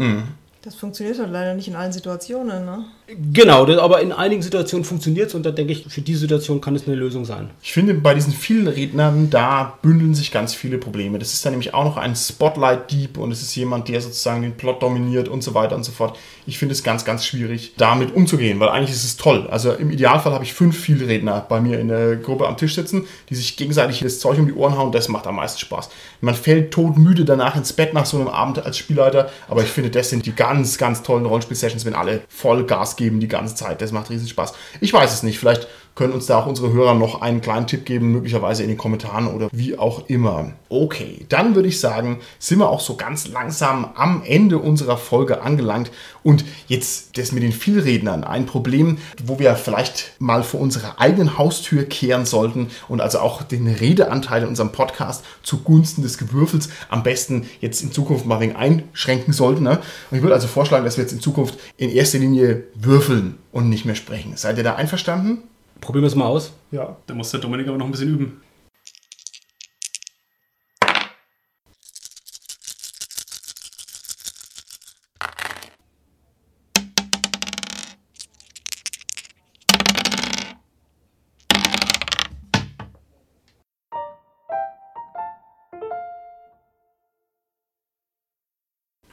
Das 0.63 0.75
funktioniert 0.75 1.19
halt 1.19 1.29
leider 1.29 1.55
nicht 1.55 1.67
in 1.67 1.75
allen 1.75 1.91
Situationen, 1.91 2.63
ne? 2.63 2.85
Genau, 3.33 3.67
aber 3.81 4.01
in 4.01 4.13
einigen 4.13 4.41
Situationen 4.41 4.85
funktioniert 4.85 5.27
es 5.27 5.35
und 5.35 5.45
da 5.45 5.51
denke 5.51 5.73
ich, 5.73 5.85
für 5.89 5.99
diese 5.99 6.19
Situation 6.19 6.61
kann 6.61 6.73
es 6.73 6.87
eine 6.87 6.95
Lösung 6.95 7.25
sein. 7.25 7.49
Ich 7.61 7.73
finde, 7.73 7.93
bei 7.95 8.13
diesen 8.13 8.31
vielen 8.31 8.69
Rednern, 8.69 9.29
da 9.29 9.77
bündeln 9.81 10.15
sich 10.15 10.31
ganz 10.31 10.53
viele 10.53 10.77
Probleme. 10.77 11.19
Das 11.19 11.33
ist 11.33 11.45
dann 11.45 11.51
nämlich 11.51 11.73
auch 11.73 11.83
noch 11.83 11.97
ein 11.97 12.15
Spotlight-Dieb 12.15 13.17
und 13.17 13.33
es 13.33 13.41
ist 13.41 13.53
jemand, 13.55 13.89
der 13.89 13.99
sozusagen 13.99 14.41
den 14.41 14.55
Plot 14.55 14.81
dominiert 14.81 15.27
und 15.27 15.43
so 15.43 15.53
weiter 15.53 15.75
und 15.75 15.83
so 15.83 15.91
fort. 15.91 16.17
Ich 16.45 16.57
finde 16.57 16.71
es 16.71 16.81
ganz, 16.81 17.03
ganz 17.03 17.25
schwierig, 17.25 17.73
damit 17.75 18.15
umzugehen, 18.15 18.61
weil 18.61 18.69
eigentlich 18.69 18.91
ist 18.91 19.03
es 19.03 19.17
toll. 19.17 19.47
Also 19.51 19.73
im 19.73 19.91
Idealfall 19.91 20.31
habe 20.31 20.45
ich 20.45 20.53
fünf 20.53 20.79
Vielredner 20.79 21.45
bei 21.47 21.59
mir 21.59 21.81
in 21.81 21.89
der 21.89 22.15
Gruppe 22.15 22.47
am 22.47 22.55
Tisch 22.55 22.75
sitzen, 22.75 23.05
die 23.29 23.35
sich 23.35 23.57
gegenseitig 23.57 23.99
das 23.99 24.19
Zeug 24.19 24.39
um 24.39 24.45
die 24.45 24.53
Ohren 24.53 24.77
hauen. 24.77 24.93
Das 24.93 25.09
macht 25.09 25.27
am 25.27 25.35
meisten 25.35 25.59
Spaß. 25.59 25.89
Man 26.21 26.35
fällt 26.35 26.71
todmüde 26.71 27.25
danach 27.25 27.57
ins 27.57 27.73
Bett 27.73 27.93
nach 27.93 28.05
so 28.05 28.17
einem 28.17 28.29
Abend 28.29 28.65
als 28.65 28.77
Spielleiter, 28.77 29.29
aber 29.49 29.61
ich 29.61 29.69
finde, 29.69 29.89
das 29.89 30.09
sind 30.09 30.25
die 30.25 30.31
ganz, 30.53 30.77
ganz 30.77 31.01
tollen 31.01 31.25
Rollenspiel-Sessions, 31.25 31.83
wenn 31.85 31.95
alle 31.95 32.21
voll 32.29 32.65
Gas 32.65 32.95
geben 32.95 33.19
die 33.19 33.27
ganze 33.27 33.55
Zeit. 33.55 33.81
Das 33.81 33.91
macht 33.91 34.11
riesen 34.11 34.27
Spaß. 34.27 34.53
Ich 34.81 34.93
weiß 34.93 35.11
es 35.11 35.23
nicht. 35.23 35.39
Vielleicht 35.39 35.67
können 35.95 36.13
uns 36.13 36.25
da 36.25 36.39
auch 36.39 36.47
unsere 36.47 36.73
Hörer 36.73 36.95
noch 36.95 37.21
einen 37.21 37.41
kleinen 37.41 37.67
Tipp 37.67 37.85
geben, 37.85 38.11
möglicherweise 38.11 38.63
in 38.63 38.69
den 38.69 38.77
Kommentaren 38.77 39.27
oder 39.27 39.49
wie 39.51 39.77
auch 39.77 40.07
immer. 40.09 40.53
Okay, 40.69 41.25
dann 41.29 41.55
würde 41.55 41.67
ich 41.67 41.79
sagen, 41.79 42.19
sind 42.39 42.59
wir 42.59 42.69
auch 42.69 42.79
so 42.79 42.95
ganz 42.95 43.27
langsam 43.27 43.89
am 43.95 44.23
Ende 44.25 44.57
unserer 44.57 44.97
Folge 44.97 45.41
angelangt. 45.41 45.91
Und 46.23 46.45
jetzt 46.67 47.17
das 47.17 47.31
mit 47.31 47.43
den 47.43 47.51
Vielrednern, 47.51 48.23
ein 48.23 48.45
Problem, 48.45 48.97
wo 49.23 49.39
wir 49.39 49.55
vielleicht 49.55 50.13
mal 50.19 50.41
vor 50.41 50.61
unserer 50.61 50.99
eigenen 50.99 51.37
Haustür 51.37 51.83
kehren 51.83 52.25
sollten 52.25 52.67
und 52.87 53.01
also 53.01 53.19
auch 53.19 53.43
den 53.43 53.67
Redeanteil 53.67 54.43
in 54.43 54.47
unserem 54.47 54.71
Podcast 54.71 55.23
zugunsten 55.43 56.01
des 56.01 56.17
Gewürfels 56.17 56.69
am 56.89 57.03
besten 57.03 57.45
jetzt 57.59 57.83
in 57.83 57.91
Zukunft 57.91 58.25
mal 58.25 58.35
ein 58.35 58.41
wenig 58.41 58.55
einschränken 58.55 59.33
sollten. 59.33 59.63
Ne? 59.63 59.79
Und 60.09 60.17
ich 60.17 60.23
würde 60.23 60.35
also 60.35 60.47
vorschlagen, 60.47 60.85
dass 60.85 60.97
wir 60.97 61.03
jetzt 61.03 61.13
in 61.13 61.19
Zukunft 61.21 61.59
in 61.77 61.89
erster 61.89 62.19
Linie 62.19 62.63
würfeln 62.73 63.37
und 63.51 63.69
nicht 63.69 63.85
mehr 63.85 63.95
sprechen. 63.95 64.33
Seid 64.35 64.57
ihr 64.57 64.63
da 64.63 64.75
einverstanden? 64.75 65.43
Probieren 65.83 66.03
wir 66.03 66.07
es 66.07 66.15
mal 66.15 66.27
aus. 66.27 66.53
Ja. 66.71 66.95
Da 67.07 67.13
muss 67.13 67.31
der 67.31 67.41
Dominik 67.41 67.67
aber 67.67 67.77
noch 67.77 67.85
ein 67.85 67.91
bisschen 67.91 68.09
üben. 68.09 68.41